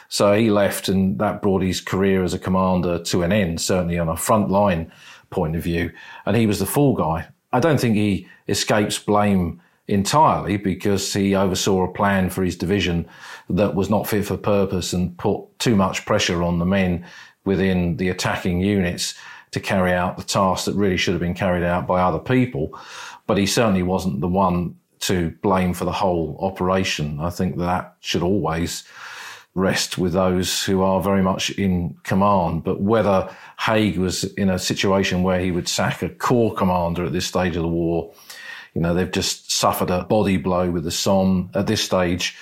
So 0.08 0.34
he 0.34 0.50
left 0.52 0.88
and 0.88 1.18
that 1.20 1.42
brought 1.42 1.64
his 1.64 1.82
career 1.82 2.24
as 2.24 2.34
a 2.34 2.40
commander 2.40 3.00
to 3.04 3.24
an 3.24 3.32
end, 3.32 3.60
certainly 3.60 3.98
on 3.98 4.10
a 4.10 4.18
front 4.18 4.50
line 4.50 4.92
point 5.36 5.56
of 5.56 5.62
view. 5.62 5.92
And 6.26 6.36
he 6.36 6.48
was 6.48 6.60
the 6.60 6.66
fall 6.66 6.96
guy. 6.96 7.28
I 7.52 7.60
don't 7.60 7.80
think 7.80 7.96
he 7.96 8.28
escapes 8.48 8.98
blame 8.98 9.62
entirely 9.88 10.58
because 10.58 11.14
he 11.14 11.36
oversaw 11.36 11.84
a 11.84 11.94
plan 11.94 12.30
for 12.30 12.44
his 12.44 12.58
division 12.58 13.08
that 13.50 13.76
was 13.76 13.90
not 13.90 14.08
fit 14.08 14.26
for 14.26 14.38
purpose 14.38 14.94
and 14.94 15.16
put 15.18 15.42
too 15.60 15.76
much 15.76 16.06
pressure 16.06 16.42
on 16.42 16.58
the 16.58 16.66
men 16.66 17.06
within 17.44 17.98
the 17.98 18.10
attacking 18.10 18.62
units 18.62 19.14
to 19.52 19.60
carry 19.60 19.94
out 19.94 20.18
the 20.18 20.24
task 20.24 20.66
that 20.66 20.76
really 20.76 20.98
should 20.98 21.14
have 21.14 21.22
been 21.22 21.36
carried 21.36 21.64
out 21.64 21.86
by 21.86 22.02
other 22.02 22.20
people. 22.20 22.78
But 23.28 23.38
he 23.38 23.46
certainly 23.46 23.84
wasn't 23.84 24.22
the 24.22 24.28
one 24.28 24.76
to 25.02 25.30
blame 25.42 25.74
for 25.74 25.86
the 25.86 25.92
whole 25.92 26.38
operation. 26.42 27.20
I 27.20 27.30
think 27.30 27.58
that 27.58 27.96
should 28.00 28.24
always 28.24 28.84
rest 29.56 29.98
with 29.98 30.12
those 30.12 30.64
who 30.64 30.82
are 30.82 31.02
very 31.02 31.24
much 31.24 31.50
in 31.52 31.96
command. 32.04 32.64
But 32.64 32.82
whether 32.82 33.34
Haig 33.58 33.98
was 33.98 34.26
in 34.36 34.50
a 34.50 34.60
situation 34.60 35.24
where 35.24 35.40
he 35.40 35.52
would 35.52 35.70
sack 35.70 36.02
a 36.02 36.10
corps 36.10 36.54
commander 36.54 37.06
at 37.06 37.14
this 37.14 37.26
stage 37.26 37.56
of 37.56 37.64
the 37.64 37.70
war, 37.70 38.14
you 38.74 38.82
know, 38.82 38.94
they've 38.94 39.12
just 39.12 39.52
suffered 39.52 39.90
a 39.90 40.04
body 40.04 40.36
blow 40.36 40.70
with 40.70 40.84
the 40.84 40.92
Somme. 40.92 41.50
At 41.56 41.68
this 41.68 41.82
stage, 41.82 42.38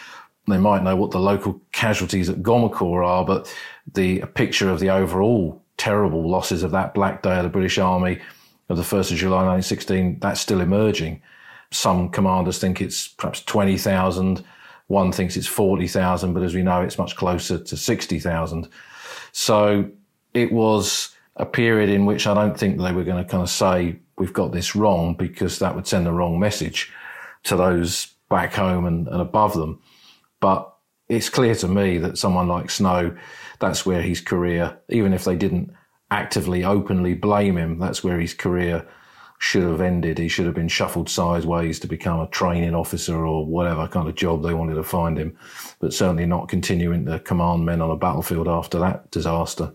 they 0.47 0.57
might 0.57 0.84
know 0.84 0.95
what 0.95 1.11
the 1.11 1.20
local 1.20 1.61
casualties 1.72 2.30
at 2.30 2.41
Gommecourt 2.41 3.05
are, 3.05 3.24
but 3.24 3.53
the 3.93 4.22
picture 4.34 4.70
of 4.70 4.80
the 4.80 4.89
overall 4.89 5.61
terrible 5.78 6.28
losses 6.28 6.64
of 6.64 6.72
that 6.72 6.95
Black 6.95 7.22
Day 7.22 7.38
of 7.38 7.43
the 7.43 7.49
British 7.49 7.78
Army 7.78 8.20
of 8.70 8.78
the 8.78 8.84
1st 8.84 9.11
of 9.11 9.18
July 9.18 9.45
1916, 9.45 10.20
that's 10.20 10.41
still 10.41 10.61
emerging. 10.61 11.22
Some 11.72 12.09
commanders 12.09 12.59
think 12.59 12.82
it's 12.82 13.07
perhaps 13.07 13.43
20,000 13.43 14.43
one 14.88 15.11
thinks 15.11 15.38
it's 15.38 15.47
40,000, 15.47 16.34
but 16.34 16.43
as 16.43 16.53
we 16.53 16.63
know, 16.63 16.81
it's 16.81 16.97
much 16.97 17.15
closer 17.15 17.57
to 17.57 17.77
60,000. 17.77 18.67
So 19.31 19.89
it 20.34 20.51
was 20.51 21.15
a 21.38 21.45
period 21.45 21.89
in 21.89 22.05
which 22.05 22.27
I 22.27 22.34
don't 22.34 22.57
think 22.57 22.77
they 22.77 22.91
were 22.91 23.03
going 23.03 23.23
to 23.23 23.29
kind 23.29 23.43
of 23.43 23.49
say, 23.49 23.99
we've 24.17 24.34
got 24.34 24.51
this 24.51 24.75
wrong, 24.75 25.15
because 25.15 25.59
that 25.59 25.75
would 25.75 25.88
send 25.88 26.05
the 26.05 26.11
wrong 26.11 26.39
message 26.39 26.91
to 27.43 27.55
those 27.55 28.07
back 28.29 28.53
home 28.53 28.86
and, 28.86 29.07
and 29.07 29.21
above 29.21 29.53
them. 29.53 29.81
But 30.39 30.71
it's 31.07 31.29
clear 31.29 31.55
to 31.55 31.67
me 31.67 31.97
that 31.99 32.17
someone 32.17 32.47
like 32.47 32.69
Snow, 32.69 33.15
that's 33.59 33.86
where 33.86 34.01
his 34.01 34.21
career, 34.21 34.77
even 34.89 35.13
if 35.13 35.23
they 35.23 35.36
didn't 35.36 35.71
actively, 36.11 36.63
openly 36.63 37.13
blame 37.13 37.57
him, 37.57 37.79
that's 37.79 38.03
where 38.03 38.19
his 38.19 38.34
career 38.34 38.88
should 39.43 39.63
have 39.63 39.81
ended. 39.81 40.17
He 40.17 40.29
should 40.29 40.45
have 40.45 40.55
been 40.55 40.69
shuffled 40.69 41.09
sideways 41.09 41.77
to 41.81 41.87
become 41.87 42.21
a 42.21 42.27
training 42.27 42.73
officer 42.73 43.25
or 43.25 43.45
whatever 43.45 43.89
kind 43.89 44.07
of 44.07 44.15
job 44.15 44.41
they 44.41 44.53
wanted 44.53 44.75
to 44.75 44.83
find 44.83 45.17
him, 45.17 45.37
but 45.81 45.93
certainly 45.93 46.25
not 46.25 46.47
continuing 46.47 47.05
to 47.07 47.19
command 47.19 47.65
men 47.65 47.81
on 47.81 47.91
a 47.91 47.97
battlefield 47.97 48.47
after 48.47 48.79
that 48.79 49.11
disaster. 49.11 49.73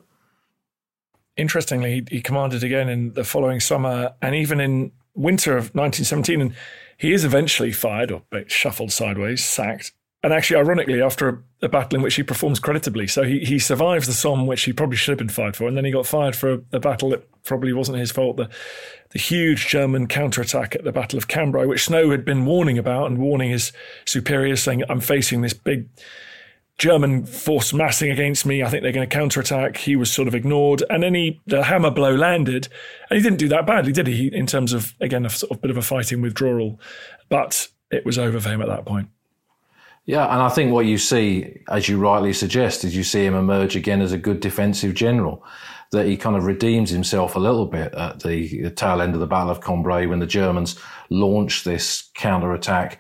Interestingly, 1.37 2.03
he, 2.11 2.23
commanded 2.23 2.65
again 2.65 2.89
in 2.89 3.13
the 3.13 3.25
following 3.25 3.61
summer 3.61 4.15
and 4.23 4.35
even 4.35 4.59
in 4.59 4.91
winter 5.15 5.53
of 5.53 5.75
1917. 5.75 6.41
And 6.41 6.57
he 6.97 7.13
is 7.13 7.27
eventually 7.27 7.71
fired 7.71 8.11
or 8.11 8.23
shuffled 8.47 8.91
sideways, 8.91 9.45
sacked, 9.45 9.93
and 10.23 10.33
actually, 10.33 10.57
ironically, 10.57 11.01
after 11.01 11.29
a, 11.29 11.67
a, 11.67 11.69
battle 11.69 11.97
in 11.97 12.03
which 12.03 12.17
he 12.17 12.25
performs 12.25 12.59
creditably. 12.59 13.07
So 13.07 13.23
he, 13.23 13.41
he 13.41 13.59
survives 13.59 14.07
the 14.07 14.13
Somme, 14.13 14.47
which 14.47 14.65
he 14.65 14.73
probably 14.73 14.97
should 14.97 15.13
have 15.13 15.19
been 15.19 15.29
fired 15.29 15.57
for, 15.57 15.69
and 15.69 15.77
then 15.77 15.85
he 15.85 15.93
got 15.93 16.07
fired 16.07 16.35
for 16.35 16.55
a, 16.55 16.61
a 16.73 16.81
battle 16.81 17.11
that 17.11 17.25
probably 17.45 17.73
wasn't 17.73 17.99
his 17.99 18.11
fault. 18.11 18.37
The, 18.37 18.49
the 19.11 19.19
huge 19.19 19.69
German 19.69 20.09
counterattack 20.09 20.75
at 20.75 20.85
the 20.85 20.93
Battle 20.93 21.19
of 21.19 21.29
Cambrai, 21.29 21.67
which 21.67 21.85
Snow 21.85 22.11
had 22.11 22.25
been 22.25 22.45
warning 22.45 22.79
about 22.79 23.07
and 23.07 23.19
warning 23.19 23.51
his 23.51 23.73
superiors, 24.07 24.63
saying, 24.63 24.83
I'm 24.89 25.01
facing 25.01 25.41
this 25.43 25.55
big 25.55 25.89
German 26.79 27.25
force 27.25 27.73
massing 27.73 28.11
against 28.11 28.45
me. 28.45 28.63
I 28.63 28.69
think 28.69 28.83
they're 28.83 28.93
going 28.93 29.09
to 29.09 29.15
counterattack. 29.15 29.77
He 29.77 29.95
was 29.95 30.11
sort 30.11 30.29
of 30.29 30.35
ignored, 30.35 30.83
and 30.91 31.03
then 31.03 31.15
he 31.15 31.41
the 31.47 31.65
hammer 31.65 31.91
blow 31.91 32.15
landed, 32.15 32.69
and 33.09 33.17
he 33.17 33.23
didn't 33.23 33.39
do 33.39 33.49
that 33.49 33.67
badly, 33.67 33.93
did 33.93 34.07
he? 34.07 34.29
In 34.29 34.47
terms 34.47 34.73
of 34.73 34.95
again 35.01 35.27
a 35.27 35.31
sort 35.31 35.51
of 35.53 35.61
bit 35.61 35.73
of 35.73 35.77
a 35.77 35.83
fighting 35.83 36.23
withdrawal, 36.23 36.81
but 37.29 37.69
it 37.91 38.05
was 38.05 38.19
over 38.19 38.39
for 38.39 38.49
him 38.51 38.63
at 38.63 38.69
that 38.69 38.85
point. 38.85 39.09
Yeah, 40.09 40.25
and 40.33 40.41
I 40.41 40.49
think 40.49 40.73
what 40.73 40.87
you 40.87 40.97
see, 40.97 41.61
as 41.69 41.87
you 41.87 41.99
rightly 41.99 42.33
suggest, 42.33 42.83
is 42.83 42.97
you 42.97 43.05
see 43.05 43.27
him 43.27 43.35
emerge 43.35 43.77
again 43.77 44.01
as 44.01 44.11
a 44.11 44.17
good 44.17 44.41
defensive 44.41 44.95
general. 44.95 45.45
That 45.93 46.07
he 46.07 46.17
kind 46.17 46.35
of 46.35 46.47
redeems 46.47 46.89
himself 46.89 47.37
a 47.37 47.39
little 47.39 47.67
bit 47.67 47.93
at 47.93 48.21
the, 48.21 48.71
tail 48.71 49.03
end 49.03 49.13
of 49.13 49.21
the 49.21 49.27
Battle 49.27 49.51
of 49.51 49.61
Cambrai 49.61 50.07
when 50.07 50.19
the 50.19 50.27
Germans 50.27 50.81
launch 51.11 51.63
this 51.63 52.09
counter 52.15 52.55
attack 52.55 52.99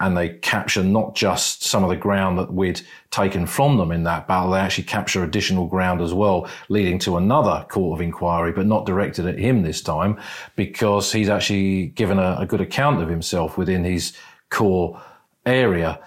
and 0.00 0.16
they 0.16 0.30
capture 0.30 0.82
not 0.82 1.14
just 1.14 1.62
some 1.62 1.84
of 1.84 1.90
the 1.90 1.96
ground 1.96 2.38
that 2.38 2.50
we'd 2.50 2.80
taken 3.10 3.44
from 3.44 3.76
them 3.76 3.92
in 3.92 4.04
that 4.04 4.26
battle, 4.26 4.52
they 4.52 4.58
actually 4.58 4.84
capture 4.84 5.24
additional 5.24 5.66
ground 5.66 6.00
as 6.00 6.14
well, 6.14 6.48
leading 6.70 6.98
to 7.00 7.18
another 7.18 7.66
court 7.68 7.98
of 7.98 8.02
inquiry, 8.02 8.52
but 8.52 8.64
not 8.64 8.86
directed 8.86 9.26
at 9.26 9.38
him 9.38 9.60
this 9.62 9.82
time, 9.82 10.18
because 10.54 11.12
he's 11.12 11.28
actually 11.28 11.88
given 11.88 12.18
a, 12.18 12.36
a 12.38 12.46
good 12.46 12.62
account 12.62 13.02
of 13.02 13.10
himself 13.10 13.58
within 13.58 13.84
his 13.84 14.14
corps 14.48 14.98
area. 15.44 16.00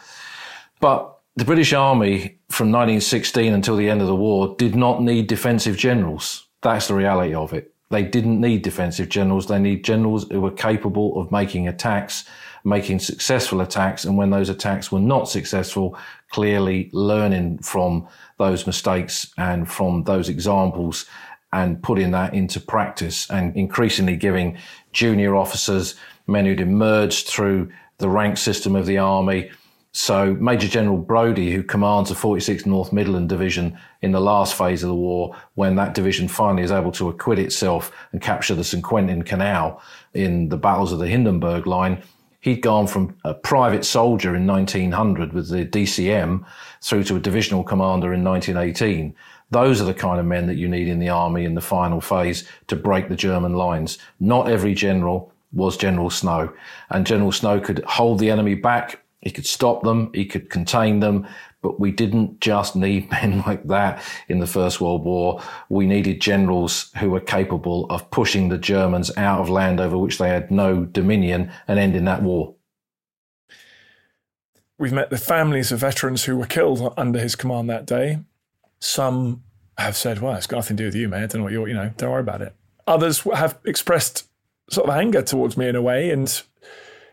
But 0.79 1.17
the 1.35 1.45
British 1.45 1.73
Army 1.73 2.39
from 2.49 2.71
1916 2.71 3.53
until 3.53 3.75
the 3.75 3.89
end 3.89 4.01
of 4.01 4.07
the 4.07 4.15
war 4.15 4.55
did 4.57 4.75
not 4.75 5.01
need 5.01 5.27
defensive 5.27 5.77
generals. 5.77 6.47
That's 6.61 6.87
the 6.87 6.95
reality 6.95 7.33
of 7.33 7.53
it. 7.53 7.73
They 7.89 8.03
didn't 8.03 8.39
need 8.39 8.61
defensive 8.61 9.09
generals. 9.09 9.47
They 9.47 9.59
need 9.59 9.83
generals 9.83 10.27
who 10.29 10.41
were 10.41 10.51
capable 10.51 11.19
of 11.19 11.31
making 11.31 11.67
attacks 11.67 12.25
making 12.63 12.99
successful 12.99 13.61
attacks. 13.61 14.05
And 14.05 14.17
when 14.17 14.29
those 14.29 14.49
attacks 14.49 14.91
were 14.91 14.99
not 14.99 15.29
successful, 15.29 15.97
clearly 16.29 16.89
learning 16.93 17.59
from 17.59 18.07
those 18.37 18.67
mistakes 18.67 19.31
and 19.37 19.69
from 19.69 20.03
those 20.03 20.29
examples 20.29 21.05
and 21.51 21.81
putting 21.81 22.11
that 22.11 22.33
into 22.33 22.59
practice 22.59 23.29
and 23.29 23.55
increasingly 23.55 24.15
giving 24.15 24.57
junior 24.93 25.35
officers, 25.35 25.95
men 26.27 26.45
who'd 26.45 26.59
emerged 26.59 27.27
through 27.27 27.71
the 27.97 28.09
rank 28.09 28.37
system 28.37 28.75
of 28.75 28.85
the 28.85 28.97
army. 28.97 29.49
So 29.91 30.35
Major 30.35 30.67
General 30.67 30.97
Brodie, 30.97 31.51
who 31.51 31.63
commands 31.63 32.09
the 32.09 32.15
46th 32.15 32.65
North 32.65 32.93
Midland 32.93 33.27
Division 33.27 33.77
in 34.01 34.11
the 34.11 34.21
last 34.21 34.55
phase 34.55 34.83
of 34.83 34.89
the 34.89 34.95
war, 34.95 35.35
when 35.55 35.75
that 35.75 35.95
division 35.95 36.27
finally 36.27 36.63
is 36.63 36.71
able 36.71 36.91
to 36.93 37.09
acquit 37.09 37.39
itself 37.39 37.91
and 38.11 38.21
capture 38.21 38.53
the 38.53 38.63
St. 38.63 38.83
Quentin 38.83 39.23
Canal 39.23 39.81
in 40.13 40.49
the 40.49 40.57
battles 40.57 40.91
of 40.91 40.99
the 40.99 41.07
Hindenburg 41.07 41.65
Line, 41.65 42.03
He'd 42.41 42.61
gone 42.61 42.87
from 42.87 43.17
a 43.25 43.33
private 43.33 43.83
soldier 43.83 44.33
in 44.33 44.47
1900 44.47 45.33
with 45.33 45.49
the 45.49 45.65
DCM 45.65 46.45
through 46.81 47.03
to 47.05 47.17
a 47.17 47.19
divisional 47.19 47.63
commander 47.63 48.13
in 48.13 48.23
1918. 48.23 49.13
Those 49.51 49.81
are 49.81 49.85
the 49.85 49.93
kind 49.93 50.19
of 50.19 50.25
men 50.25 50.47
that 50.47 50.55
you 50.55 50.69
need 50.69 50.87
in 50.87 50.99
the 50.99 51.09
army 51.09 51.43
in 51.43 51.55
the 51.55 51.61
final 51.61 51.99
phase 51.99 52.47
to 52.67 52.77
break 52.77 53.09
the 53.09 53.15
German 53.15 53.55
lines. 53.55 53.97
Not 54.21 54.49
every 54.49 54.73
general 54.73 55.33
was 55.51 55.75
General 55.75 56.09
Snow. 56.09 56.53
And 56.91 57.05
General 57.05 57.33
Snow 57.33 57.59
could 57.59 57.83
hold 57.83 58.19
the 58.19 58.31
enemy 58.31 58.55
back. 58.55 59.01
He 59.21 59.31
could 59.31 59.45
stop 59.45 59.83
them. 59.83 60.11
He 60.13 60.25
could 60.25 60.49
contain 60.49 60.99
them. 60.99 61.27
But 61.61 61.79
we 61.79 61.91
didn't 61.91 62.39
just 62.39 62.75
need 62.75 63.11
men 63.11 63.43
like 63.45 63.67
that 63.67 64.01
in 64.27 64.39
the 64.39 64.47
First 64.47 64.79
World 64.79 65.03
War. 65.03 65.41
We 65.69 65.85
needed 65.85 66.21
generals 66.21 66.91
who 66.99 67.09
were 67.09 67.19
capable 67.19 67.85
of 67.89 68.09
pushing 68.11 68.49
the 68.49 68.57
Germans 68.57 69.11
out 69.17 69.41
of 69.41 69.49
land 69.49 69.79
over 69.79 69.97
which 69.97 70.17
they 70.17 70.29
had 70.29 70.51
no 70.51 70.85
dominion 70.85 71.51
and 71.67 71.79
ending 71.79 72.05
that 72.05 72.23
war. 72.23 72.55
We've 74.77 74.93
met 74.93 75.09
the 75.09 75.17
families 75.17 75.73
of 75.73 75.79
veterans 75.79 76.23
who 76.23 76.37
were 76.37 76.45
killed 76.45 76.93
under 76.95 77.19
his 77.19 77.35
command 77.35 77.69
that 77.69 77.85
day. 77.85 78.19
Some 78.79 79.43
have 79.77 79.97
said, 79.97 80.19
well, 80.19 80.35
it's 80.35 80.47
got 80.47 80.57
nothing 80.57 80.77
to 80.77 80.83
do 80.83 80.87
with 80.87 80.95
you, 80.95 81.09
man. 81.09 81.23
I 81.23 81.27
don't 81.27 81.39
know 81.39 81.43
what 81.43 81.51
you're, 81.51 81.67
you 81.67 81.73
know, 81.73 81.91
don't 81.97 82.11
worry 82.11 82.21
about 82.21 82.41
it. 82.41 82.55
Others 82.87 83.19
have 83.33 83.59
expressed 83.65 84.29
sort 84.69 84.87
of 84.87 84.95
anger 84.95 85.21
towards 85.21 85.57
me 85.57 85.67
in 85.67 85.75
a 85.75 85.81
way. 85.81 86.09
And, 86.11 86.41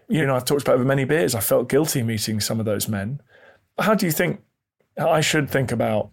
you 0.08 0.24
know, 0.26 0.36
I've 0.36 0.44
talked 0.44 0.62
about 0.62 0.74
over 0.74 0.84
many 0.84 1.04
beers. 1.04 1.34
I 1.34 1.40
felt 1.40 1.68
guilty 1.68 2.02
meeting 2.02 2.40
some 2.40 2.60
of 2.60 2.66
those 2.66 2.88
men 2.88 3.20
how 3.78 3.94
do 3.94 4.06
you 4.06 4.12
think 4.12 4.42
I 4.98 5.20
should 5.20 5.50
think 5.50 5.72
about 5.72 6.10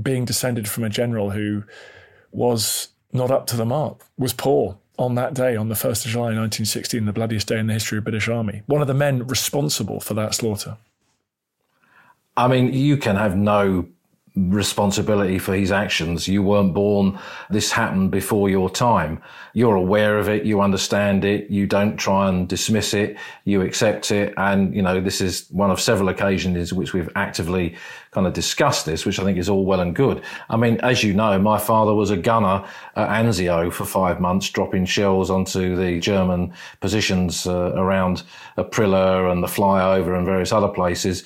being 0.00 0.24
descended 0.24 0.68
from 0.68 0.84
a 0.84 0.88
general 0.88 1.30
who 1.30 1.64
was 2.30 2.88
not 3.12 3.30
up 3.30 3.46
to 3.48 3.56
the 3.56 3.64
mark, 3.64 4.04
was 4.18 4.32
poor 4.32 4.78
on 4.98 5.14
that 5.14 5.32
day, 5.32 5.56
on 5.56 5.68
the 5.68 5.74
1st 5.74 6.04
of 6.04 6.10
July 6.10 6.24
1916, 6.24 7.06
the 7.06 7.12
bloodiest 7.12 7.46
day 7.48 7.58
in 7.58 7.68
the 7.68 7.72
history 7.72 7.96
of 7.98 8.04
the 8.04 8.10
British 8.10 8.28
Army? 8.28 8.62
One 8.66 8.82
of 8.82 8.86
the 8.86 8.94
men 8.94 9.26
responsible 9.26 10.00
for 10.00 10.14
that 10.14 10.34
slaughter. 10.34 10.76
I 12.36 12.48
mean, 12.48 12.72
you 12.72 12.96
can 12.96 13.16
have 13.16 13.36
no 13.36 13.88
responsibility 14.38 15.38
for 15.38 15.54
his 15.54 15.72
actions. 15.72 16.28
You 16.28 16.42
weren't 16.42 16.74
born. 16.74 17.18
This 17.50 17.72
happened 17.72 18.10
before 18.10 18.48
your 18.48 18.70
time. 18.70 19.20
You're 19.52 19.76
aware 19.76 20.18
of 20.18 20.28
it. 20.28 20.44
You 20.44 20.60
understand 20.60 21.24
it. 21.24 21.50
You 21.50 21.66
don't 21.66 21.96
try 21.96 22.28
and 22.28 22.48
dismiss 22.48 22.94
it. 22.94 23.16
You 23.44 23.62
accept 23.62 24.10
it. 24.10 24.32
And, 24.36 24.74
you 24.74 24.82
know, 24.82 25.00
this 25.00 25.20
is 25.20 25.48
one 25.50 25.70
of 25.70 25.80
several 25.80 26.08
occasions 26.08 26.70
in 26.70 26.78
which 26.78 26.92
we've 26.92 27.10
actively 27.16 27.76
kind 28.10 28.26
of 28.26 28.32
discuss 28.32 28.84
this, 28.84 29.04
which 29.04 29.18
I 29.18 29.24
think 29.24 29.38
is 29.38 29.48
all 29.48 29.64
well 29.64 29.80
and 29.80 29.94
good. 29.94 30.22
I 30.48 30.56
mean, 30.56 30.78
as 30.80 31.02
you 31.02 31.12
know, 31.12 31.38
my 31.38 31.58
father 31.58 31.94
was 31.94 32.10
a 32.10 32.16
gunner 32.16 32.64
at 32.96 33.08
Anzio 33.08 33.72
for 33.72 33.84
five 33.84 34.20
months, 34.20 34.48
dropping 34.50 34.86
shells 34.86 35.30
onto 35.30 35.76
the 35.76 36.00
German 36.00 36.52
positions 36.80 37.46
uh, 37.46 37.72
around 37.74 38.22
Aprilia 38.56 39.30
and 39.30 39.42
the 39.42 39.46
flyover 39.46 40.16
and 40.16 40.24
various 40.26 40.52
other 40.52 40.68
places. 40.68 41.24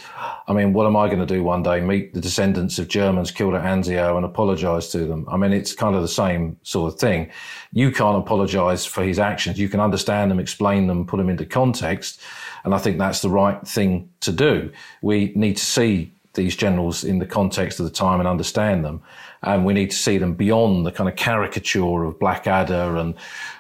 I 0.49 0.53
mean, 0.53 0.73
what 0.73 0.87
am 0.87 0.97
I 0.97 1.07
going 1.07 1.25
to 1.25 1.27
do 1.27 1.43
one 1.43 1.63
day? 1.63 1.81
Meet 1.81 2.15
the 2.15 2.21
descendants 2.21 2.79
of 2.79 2.89
Germans 2.89 3.31
killed 3.31 3.55
at 3.55 3.65
Anzio 3.65 4.17
and 4.17 4.25
apologize 4.25 4.89
to 4.89 5.07
them? 5.07 5.27
I 5.31 5.37
mean, 5.37 5.53
it's 5.53 5.73
kind 5.73 5.95
of 5.95 6.03
the 6.03 6.09
same 6.09 6.57
sort 6.63 6.93
of 6.93 6.99
thing. 6.99 7.31
You 7.73 7.91
can't 7.91 8.19
apologize 8.19 8.85
for 8.85 9.05
his 9.05 9.19
actions. 9.19 9.59
You 9.59 9.69
can 9.69 9.81
understand 9.81 10.31
them, 10.31 10.41
explain 10.41 10.89
them, 10.89 11.07
put 11.07 11.19
them 11.19 11.29
into 11.29 11.47
context. 11.47 12.21
And 12.65 12.75
I 12.75 12.79
think 12.79 12.99
that's 12.99 13.23
the 13.23 13.31
right 13.31 13.67
thing 13.67 14.11
to 14.21 14.33
do. 14.33 14.73
We 15.01 15.33
need 15.35 15.57
to 15.57 15.65
see 15.65 16.13
these 16.35 16.57
generals 16.57 17.05
in 17.05 17.19
the 17.19 17.27
context 17.27 17.79
of 17.79 17.85
the 17.85 17.93
time 17.93 18.21
and 18.21 18.29
understand 18.29 18.85
them. 18.85 19.03
And 19.43 19.65
we 19.65 19.73
need 19.73 19.91
to 19.91 19.97
see 19.97 20.19
them 20.19 20.35
beyond 20.35 20.87
the 20.87 20.93
kind 20.93 21.09
of 21.09 21.17
caricature 21.17 22.05
of 22.05 22.19
Blackadder 22.19 22.97
and 22.97 23.15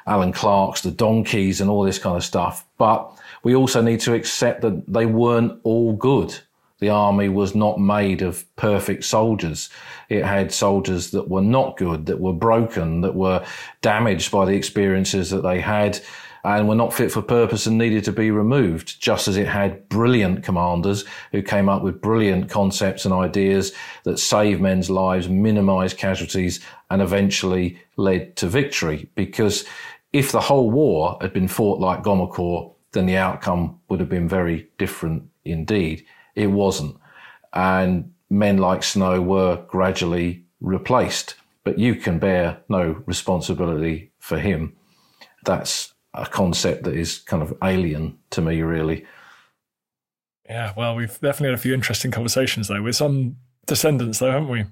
Alan 0.06 0.32
Clark's, 0.32 0.82
the 0.82 0.90
donkeys 0.90 1.60
and 1.60 1.68
all 1.68 1.82
this 1.82 1.98
kind 1.98 2.16
of 2.16 2.24
stuff. 2.24 2.64
But 2.78 3.10
we 3.42 3.54
also 3.54 3.82
need 3.82 4.00
to 4.00 4.14
accept 4.14 4.62
that 4.62 4.84
they 4.86 5.06
weren't 5.06 5.60
all 5.64 5.94
good. 5.94 6.38
The 6.78 6.88
army 6.88 7.28
was 7.28 7.54
not 7.54 7.78
made 7.78 8.22
of 8.22 8.44
perfect 8.56 9.04
soldiers. 9.04 9.70
It 10.08 10.24
had 10.24 10.52
soldiers 10.52 11.12
that 11.12 11.28
were 11.28 11.42
not 11.42 11.76
good, 11.76 12.06
that 12.06 12.18
were 12.18 12.32
broken, 12.32 13.02
that 13.02 13.14
were 13.14 13.44
damaged 13.82 14.32
by 14.32 14.46
the 14.46 14.54
experiences 14.54 15.30
that 15.30 15.42
they 15.42 15.60
had 15.60 16.00
and 16.44 16.68
were 16.68 16.74
not 16.74 16.92
fit 16.92 17.12
for 17.12 17.22
purpose 17.22 17.66
and 17.66 17.78
needed 17.78 18.04
to 18.04 18.12
be 18.12 18.30
removed, 18.30 19.00
just 19.00 19.28
as 19.28 19.36
it 19.36 19.46
had 19.46 19.88
brilliant 19.88 20.42
commanders 20.42 21.04
who 21.30 21.42
came 21.42 21.68
up 21.68 21.82
with 21.82 22.00
brilliant 22.00 22.50
concepts 22.50 23.04
and 23.04 23.14
ideas 23.14 23.72
that 24.04 24.18
saved 24.18 24.60
men's 24.60 24.90
lives, 24.90 25.28
minimized 25.28 25.96
casualties, 25.96 26.60
and 26.90 27.00
eventually 27.00 27.78
led 27.96 28.34
to 28.36 28.48
victory. 28.48 29.08
Because 29.14 29.64
if 30.12 30.32
the 30.32 30.40
whole 30.40 30.70
war 30.70 31.16
had 31.20 31.32
been 31.32 31.48
fought 31.48 31.78
like 31.78 32.02
Gommecourt, 32.02 32.74
then 32.92 33.06
the 33.06 33.16
outcome 33.16 33.78
would 33.88 34.00
have 34.00 34.08
been 34.08 34.28
very 34.28 34.68
different 34.78 35.22
indeed. 35.44 36.04
It 36.34 36.48
wasn't. 36.48 36.96
And 37.52 38.12
men 38.28 38.58
like 38.58 38.82
Snow 38.82 39.22
were 39.22 39.64
gradually 39.68 40.44
replaced. 40.60 41.36
But 41.64 41.78
you 41.78 41.94
can 41.94 42.18
bear 42.18 42.58
no 42.68 43.02
responsibility 43.06 44.10
for 44.18 44.38
him. 44.38 44.74
That's 45.44 45.91
a 46.14 46.26
concept 46.26 46.84
that 46.84 46.94
is 46.94 47.18
kind 47.20 47.42
of 47.42 47.56
alien 47.62 48.18
to 48.30 48.40
me, 48.40 48.62
really. 48.62 49.06
Yeah, 50.48 50.72
well, 50.76 50.94
we've 50.94 51.18
definitely 51.20 51.48
had 51.48 51.54
a 51.54 51.62
few 51.62 51.72
interesting 51.72 52.10
conversations 52.10 52.68
though 52.68 52.82
with 52.82 52.96
some 52.96 53.36
descendants, 53.66 54.18
though, 54.18 54.30
haven't 54.30 54.48
we? 54.48 54.64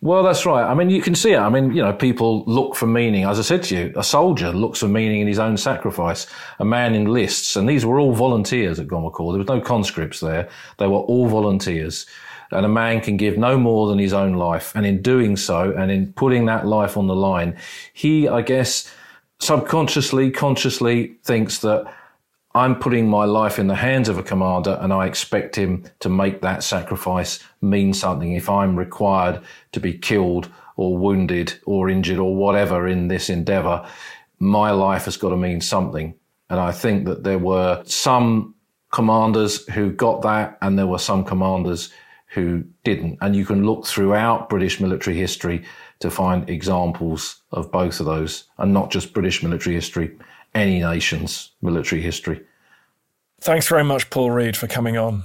well, 0.00 0.22
that's 0.22 0.46
right. 0.46 0.62
I 0.62 0.74
mean, 0.74 0.90
you 0.90 1.02
can 1.02 1.14
see 1.14 1.32
it. 1.32 1.38
I 1.38 1.48
mean, 1.48 1.74
you 1.74 1.82
know, 1.82 1.92
people 1.92 2.44
look 2.44 2.76
for 2.76 2.86
meaning. 2.86 3.24
As 3.24 3.38
I 3.38 3.42
said 3.42 3.64
to 3.64 3.76
you, 3.76 3.92
a 3.96 4.04
soldier 4.04 4.52
looks 4.52 4.80
for 4.80 4.88
meaning 4.88 5.22
in 5.22 5.26
his 5.26 5.40
own 5.40 5.56
sacrifice. 5.56 6.26
A 6.60 6.64
man 6.64 6.94
enlists, 6.94 7.56
and 7.56 7.68
these 7.68 7.84
were 7.84 7.98
all 7.98 8.12
volunteers 8.12 8.78
at 8.78 8.86
Gommecourt. 8.86 9.32
There 9.32 9.38
was 9.38 9.48
no 9.48 9.60
conscripts 9.60 10.20
there. 10.20 10.48
They 10.76 10.86
were 10.86 10.98
all 10.98 11.26
volunteers. 11.26 12.06
And 12.50 12.64
a 12.64 12.68
man 12.68 13.00
can 13.02 13.16
give 13.18 13.36
no 13.36 13.58
more 13.58 13.88
than 13.88 13.98
his 13.98 14.12
own 14.12 14.34
life. 14.34 14.72
And 14.74 14.86
in 14.86 15.02
doing 15.02 15.36
so, 15.36 15.72
and 15.76 15.90
in 15.90 16.12
putting 16.14 16.46
that 16.46 16.66
life 16.66 16.96
on 16.96 17.06
the 17.06 17.16
line, 17.16 17.58
he, 17.92 18.26
I 18.26 18.40
guess, 18.40 18.90
subconsciously, 19.40 20.30
consciously 20.30 21.16
thinks 21.24 21.58
that 21.58 21.92
I'm 22.54 22.76
putting 22.76 23.08
my 23.08 23.24
life 23.24 23.58
in 23.58 23.66
the 23.68 23.74
hands 23.74 24.08
of 24.08 24.18
a 24.18 24.22
commander 24.22 24.78
and 24.80 24.92
I 24.92 25.06
expect 25.06 25.54
him 25.54 25.84
to 26.00 26.08
make 26.08 26.40
that 26.40 26.62
sacrifice 26.62 27.38
mean 27.60 27.92
something. 27.92 28.32
If 28.32 28.48
I'm 28.48 28.76
required 28.76 29.40
to 29.72 29.80
be 29.80 29.92
killed 29.92 30.50
or 30.76 30.96
wounded 30.96 31.54
or 31.66 31.88
injured 31.88 32.18
or 32.18 32.34
whatever 32.34 32.88
in 32.88 33.08
this 33.08 33.28
endeavor, 33.28 33.86
my 34.38 34.70
life 34.70 35.04
has 35.04 35.16
got 35.16 35.30
to 35.30 35.36
mean 35.36 35.60
something. 35.60 36.14
And 36.50 36.58
I 36.58 36.72
think 36.72 37.04
that 37.04 37.24
there 37.24 37.38
were 37.38 37.82
some 37.84 38.54
commanders 38.90 39.66
who 39.68 39.92
got 39.92 40.22
that, 40.22 40.56
and 40.62 40.78
there 40.78 40.86
were 40.86 40.98
some 40.98 41.24
commanders 41.24 41.92
who 42.28 42.64
didn't. 42.84 43.18
And 43.20 43.36
you 43.36 43.44
can 43.44 43.64
look 43.64 43.86
throughout 43.86 44.48
British 44.48 44.80
military 44.80 45.16
history 45.16 45.64
to 46.00 46.10
find 46.10 46.48
examples 46.48 47.42
of 47.52 47.72
both 47.72 48.00
of 48.00 48.06
those, 48.06 48.44
and 48.58 48.72
not 48.72 48.90
just 48.90 49.12
British 49.12 49.42
military 49.42 49.74
history, 49.74 50.16
any 50.54 50.80
nation's 50.80 51.52
military 51.60 52.00
history. 52.00 52.40
Thanks 53.40 53.68
very 53.68 53.84
much, 53.84 54.10
Paul 54.10 54.30
Reed, 54.30 54.56
for 54.56 54.66
coming 54.66 54.96
on. 54.96 55.24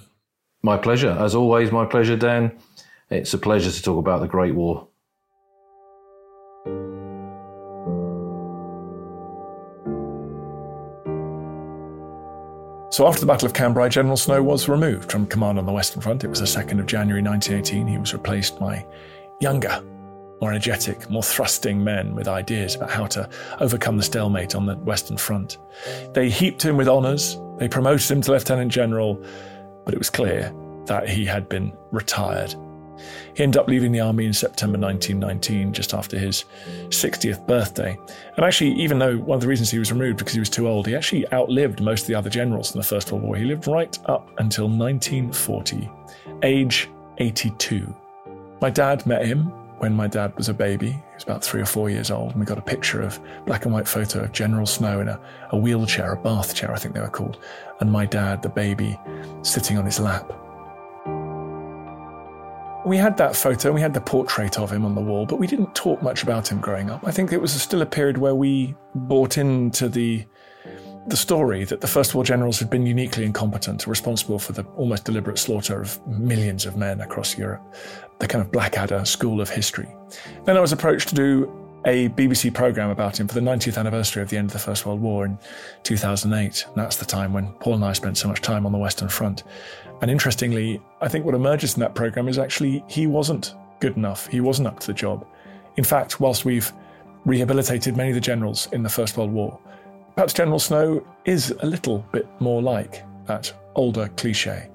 My 0.61 0.77
pleasure. 0.77 1.11
As 1.11 1.35
always, 1.35 1.71
my 1.71 1.85
pleasure, 1.85 2.15
Dan. 2.15 2.57
It's 3.09 3.33
a 3.33 3.37
pleasure 3.37 3.71
to 3.71 3.81
talk 3.81 3.99
about 3.99 4.21
the 4.21 4.27
Great 4.27 4.55
War. 4.55 4.87
So 12.93 13.07
after 13.07 13.21
the 13.21 13.25
Battle 13.25 13.47
of 13.47 13.55
Cambrai, 13.55 13.89
General 13.89 14.15
Snow 14.15 14.43
was 14.43 14.69
removed 14.69 15.11
from 15.11 15.25
command 15.25 15.57
on 15.57 15.65
the 15.65 15.71
Western 15.71 15.99
Front. 15.99 16.23
It 16.23 16.27
was 16.27 16.39
the 16.39 16.45
2nd 16.45 16.79
of 16.79 16.85
January 16.85 17.23
1918. 17.23 17.87
He 17.87 17.97
was 17.97 18.13
replaced 18.13 18.59
by 18.59 18.85
younger, 19.41 19.83
more 20.43 20.51
energetic, 20.51 21.09
more 21.09 21.23
thrusting 21.23 21.81
men 21.81 22.13
with 22.15 22.27
ideas 22.27 22.75
about 22.75 22.91
how 22.91 23.05
to 23.05 23.29
overcome 23.61 23.95
the 23.95 24.03
stalemate 24.03 24.55
on 24.55 24.65
the 24.65 24.75
Western 24.75 25.15
Front. 25.15 25.57
They 26.13 26.29
heaped 26.29 26.61
him 26.61 26.75
with 26.75 26.89
honours, 26.89 27.39
they 27.59 27.69
promoted 27.69 28.11
him 28.11 28.19
to 28.19 28.31
Lieutenant 28.31 28.69
General, 28.69 29.23
but 29.85 29.93
it 29.93 29.97
was 29.97 30.09
clear 30.09 30.53
that 30.87 31.07
he 31.07 31.23
had 31.23 31.47
been 31.47 31.71
retired 31.91 32.53
he 33.35 33.43
ended 33.43 33.59
up 33.59 33.67
leaving 33.67 33.93
the 33.93 34.01
army 34.01 34.25
in 34.25 34.33
September 34.33 34.77
1919, 34.77 35.71
just 35.71 35.93
after 35.93 36.17
his 36.17 36.43
60th 36.89 37.47
birthday. 37.47 37.97
And 38.35 38.45
actually, 38.45 38.73
even 38.73 38.99
though 38.99 39.17
one 39.17 39.37
of 39.37 39.41
the 39.41 39.47
reasons 39.47 39.71
he 39.71 39.79
was 39.79 39.91
removed 39.91 40.17
because 40.17 40.33
he 40.33 40.39
was 40.39 40.49
too 40.49 40.67
old, 40.67 40.85
he 40.85 40.95
actually 40.95 41.31
outlived 41.33 41.81
most 41.81 42.01
of 42.01 42.07
the 42.07 42.15
other 42.15 42.29
generals 42.29 42.73
in 42.73 42.79
the 42.79 42.85
First 42.85 43.11
World 43.11 43.23
War. 43.23 43.35
He 43.35 43.45
lived 43.45 43.67
right 43.67 43.97
up 44.05 44.29
until 44.39 44.67
1940, 44.67 45.89
age 46.43 46.89
82. 47.17 47.95
My 48.61 48.69
dad 48.69 49.05
met 49.07 49.25
him 49.25 49.51
when 49.83 49.93
my 49.93 50.07
dad 50.07 50.33
was 50.37 50.47
a 50.47 50.53
baby. 50.53 50.91
He 50.91 51.13
was 51.13 51.23
about 51.23 51.43
three 51.43 51.61
or 51.61 51.65
four 51.65 51.89
years 51.89 52.09
old, 52.09 52.31
and 52.31 52.39
we 52.39 52.45
got 52.45 52.57
a 52.57 52.61
picture 52.61 53.01
of 53.01 53.19
black 53.45 53.65
and 53.65 53.73
white 53.73 53.85
photo 53.85 54.21
of 54.21 54.31
General 54.31 54.65
Snow 54.65 55.01
in 55.01 55.09
a, 55.09 55.19
a 55.49 55.57
wheelchair, 55.57 56.13
a 56.13 56.15
bath 56.15 56.55
chair, 56.55 56.71
I 56.71 56.79
think 56.79 56.93
they 56.93 57.01
were 57.01 57.09
called, 57.09 57.37
and 57.81 57.91
my 57.91 58.05
dad, 58.05 58.41
the 58.41 58.47
baby, 58.47 58.97
sitting 59.41 59.77
on 59.77 59.83
his 59.83 59.99
lap. 59.99 60.31
We 62.85 62.95
had 62.95 63.17
that 63.17 63.35
photo, 63.35 63.73
we 63.73 63.81
had 63.81 63.93
the 63.93 63.99
portrait 63.99 64.57
of 64.57 64.71
him 64.71 64.85
on 64.85 64.95
the 64.95 65.01
wall, 65.01 65.25
but 65.25 65.37
we 65.37 65.47
didn't 65.47 65.75
talk 65.75 66.01
much 66.01 66.23
about 66.23 66.49
him 66.49 66.61
growing 66.61 66.89
up. 66.89 67.05
I 67.05 67.11
think 67.11 67.33
it 67.33 67.41
was 67.41 67.51
still 67.51 67.81
a 67.81 67.85
period 67.85 68.17
where 68.17 68.35
we 68.35 68.75
bought 68.95 69.37
into 69.37 69.89
the 69.89 70.25
the 71.07 71.17
story 71.17 71.65
that 71.65 71.81
the 71.81 71.87
First 71.87 72.15
War 72.15 72.23
generals 72.23 72.59
had 72.59 72.69
been 72.69 72.85
uniquely 72.85 73.25
incompetent, 73.25 73.85
responsible 73.87 74.39
for 74.39 74.53
the 74.53 74.63
almost 74.77 75.05
deliberate 75.05 75.37
slaughter 75.37 75.81
of 75.81 76.05
millions 76.07 76.65
of 76.65 76.77
men 76.77 77.01
across 77.01 77.37
Europe, 77.37 77.61
the 78.19 78.27
kind 78.27 78.41
of 78.41 78.51
Blackadder 78.51 79.03
school 79.05 79.41
of 79.41 79.49
history. 79.49 79.87
Then 80.45 80.55
I 80.55 80.61
was 80.61 80.71
approached 80.71 81.09
to 81.09 81.15
do 81.15 81.59
a 81.85 82.07
BBC 82.09 82.53
programme 82.53 82.89
about 82.89 83.19
him 83.19 83.27
for 83.27 83.33
the 83.33 83.41
90th 83.41 83.77
anniversary 83.77 84.23
of 84.23 84.29
the 84.29 84.37
end 84.37 84.49
of 84.49 84.53
the 84.53 84.59
First 84.59 84.85
World 84.85 85.01
War 85.01 85.25
in 85.25 85.37
2008. 85.83 86.65
And 86.67 86.75
that's 86.77 86.95
the 86.95 87.05
time 87.05 87.33
when 87.33 87.51
Paul 87.53 87.75
and 87.75 87.85
I 87.85 87.91
spent 87.91 88.17
so 88.17 88.29
much 88.29 88.41
time 88.41 88.65
on 88.65 88.71
the 88.71 88.77
Western 88.77 89.09
Front. 89.09 89.43
And 90.01 90.09
interestingly, 90.09 90.81
I 91.01 91.09
think 91.09 91.25
what 91.25 91.35
emerges 91.35 91.73
in 91.73 91.81
that 91.81 91.95
programme 91.95 92.29
is 92.29 92.37
actually 92.37 92.83
he 92.87 93.07
wasn't 93.07 93.55
good 93.81 93.97
enough. 93.97 94.27
He 94.27 94.39
wasn't 94.39 94.69
up 94.69 94.79
to 94.79 94.87
the 94.87 94.93
job. 94.93 95.27
In 95.75 95.83
fact, 95.83 96.21
whilst 96.21 96.45
we've 96.45 96.71
rehabilitated 97.25 97.97
many 97.97 98.09
of 98.09 98.15
the 98.15 98.21
generals 98.21 98.67
in 98.71 98.83
the 98.83 98.89
First 98.89 99.17
World 99.17 99.31
War, 99.31 99.59
perhaps 100.15 100.33
General 100.33 100.59
Snow 100.59 101.05
is 101.25 101.51
a 101.61 101.65
little 101.65 102.05
bit 102.11 102.27
more 102.39 102.61
like 102.61 103.03
that 103.25 103.53
older 103.75 104.09
cliche. 104.17 104.69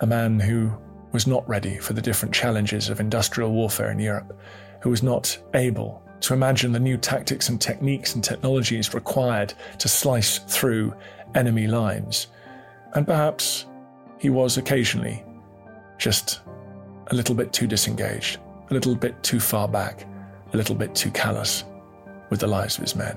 A 0.00 0.06
man 0.06 0.40
who 0.40 0.72
was 1.12 1.26
not 1.26 1.48
ready 1.48 1.78
for 1.78 1.92
the 1.92 2.02
different 2.02 2.34
challenges 2.34 2.88
of 2.88 3.00
industrial 3.00 3.52
warfare 3.52 3.90
in 3.90 3.98
Europe, 3.98 4.38
who 4.80 4.90
was 4.90 5.02
not 5.02 5.38
able 5.54 6.02
to 6.20 6.34
imagine 6.34 6.72
the 6.72 6.80
new 6.80 6.96
tactics 6.96 7.48
and 7.48 7.60
techniques 7.60 8.14
and 8.14 8.24
technologies 8.24 8.94
required 8.94 9.54
to 9.78 9.88
slice 9.88 10.38
through 10.38 10.94
enemy 11.34 11.66
lines. 11.66 12.28
And 12.94 13.06
perhaps 13.06 13.66
he 14.18 14.30
was 14.30 14.56
occasionally 14.56 15.22
just 15.98 16.40
a 17.08 17.14
little 17.14 17.34
bit 17.34 17.52
too 17.52 17.66
disengaged, 17.66 18.40
a 18.70 18.74
little 18.74 18.94
bit 18.94 19.22
too 19.22 19.38
far 19.38 19.68
back, 19.68 20.06
a 20.52 20.56
little 20.56 20.74
bit 20.74 20.94
too 20.94 21.10
callous 21.10 21.64
with 22.30 22.40
the 22.40 22.46
lives 22.46 22.76
of 22.76 22.82
his 22.82 22.96
men. 22.96 23.16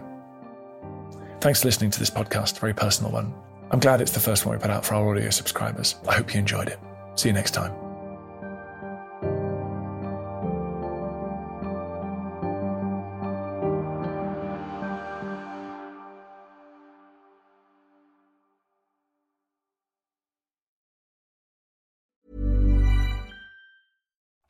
Thanks 1.39 1.61
for 1.61 1.67
listening 1.67 1.91
to 1.91 1.99
this 1.99 2.09
podcast, 2.09 2.57
a 2.57 2.59
very 2.59 2.73
personal 2.73 3.11
one. 3.11 3.33
I'm 3.71 3.79
glad 3.79 4.01
it's 4.01 4.11
the 4.11 4.19
first 4.19 4.45
one 4.45 4.55
we 4.57 4.61
put 4.61 4.71
out 4.71 4.85
for 4.85 4.95
our 4.95 5.09
audio 5.09 5.29
subscribers. 5.29 5.95
I 6.07 6.15
hope 6.15 6.33
you 6.33 6.39
enjoyed 6.39 6.67
it. 6.67 6.79
See 7.15 7.29
you 7.29 7.33
next 7.33 7.51
time. 7.51 7.86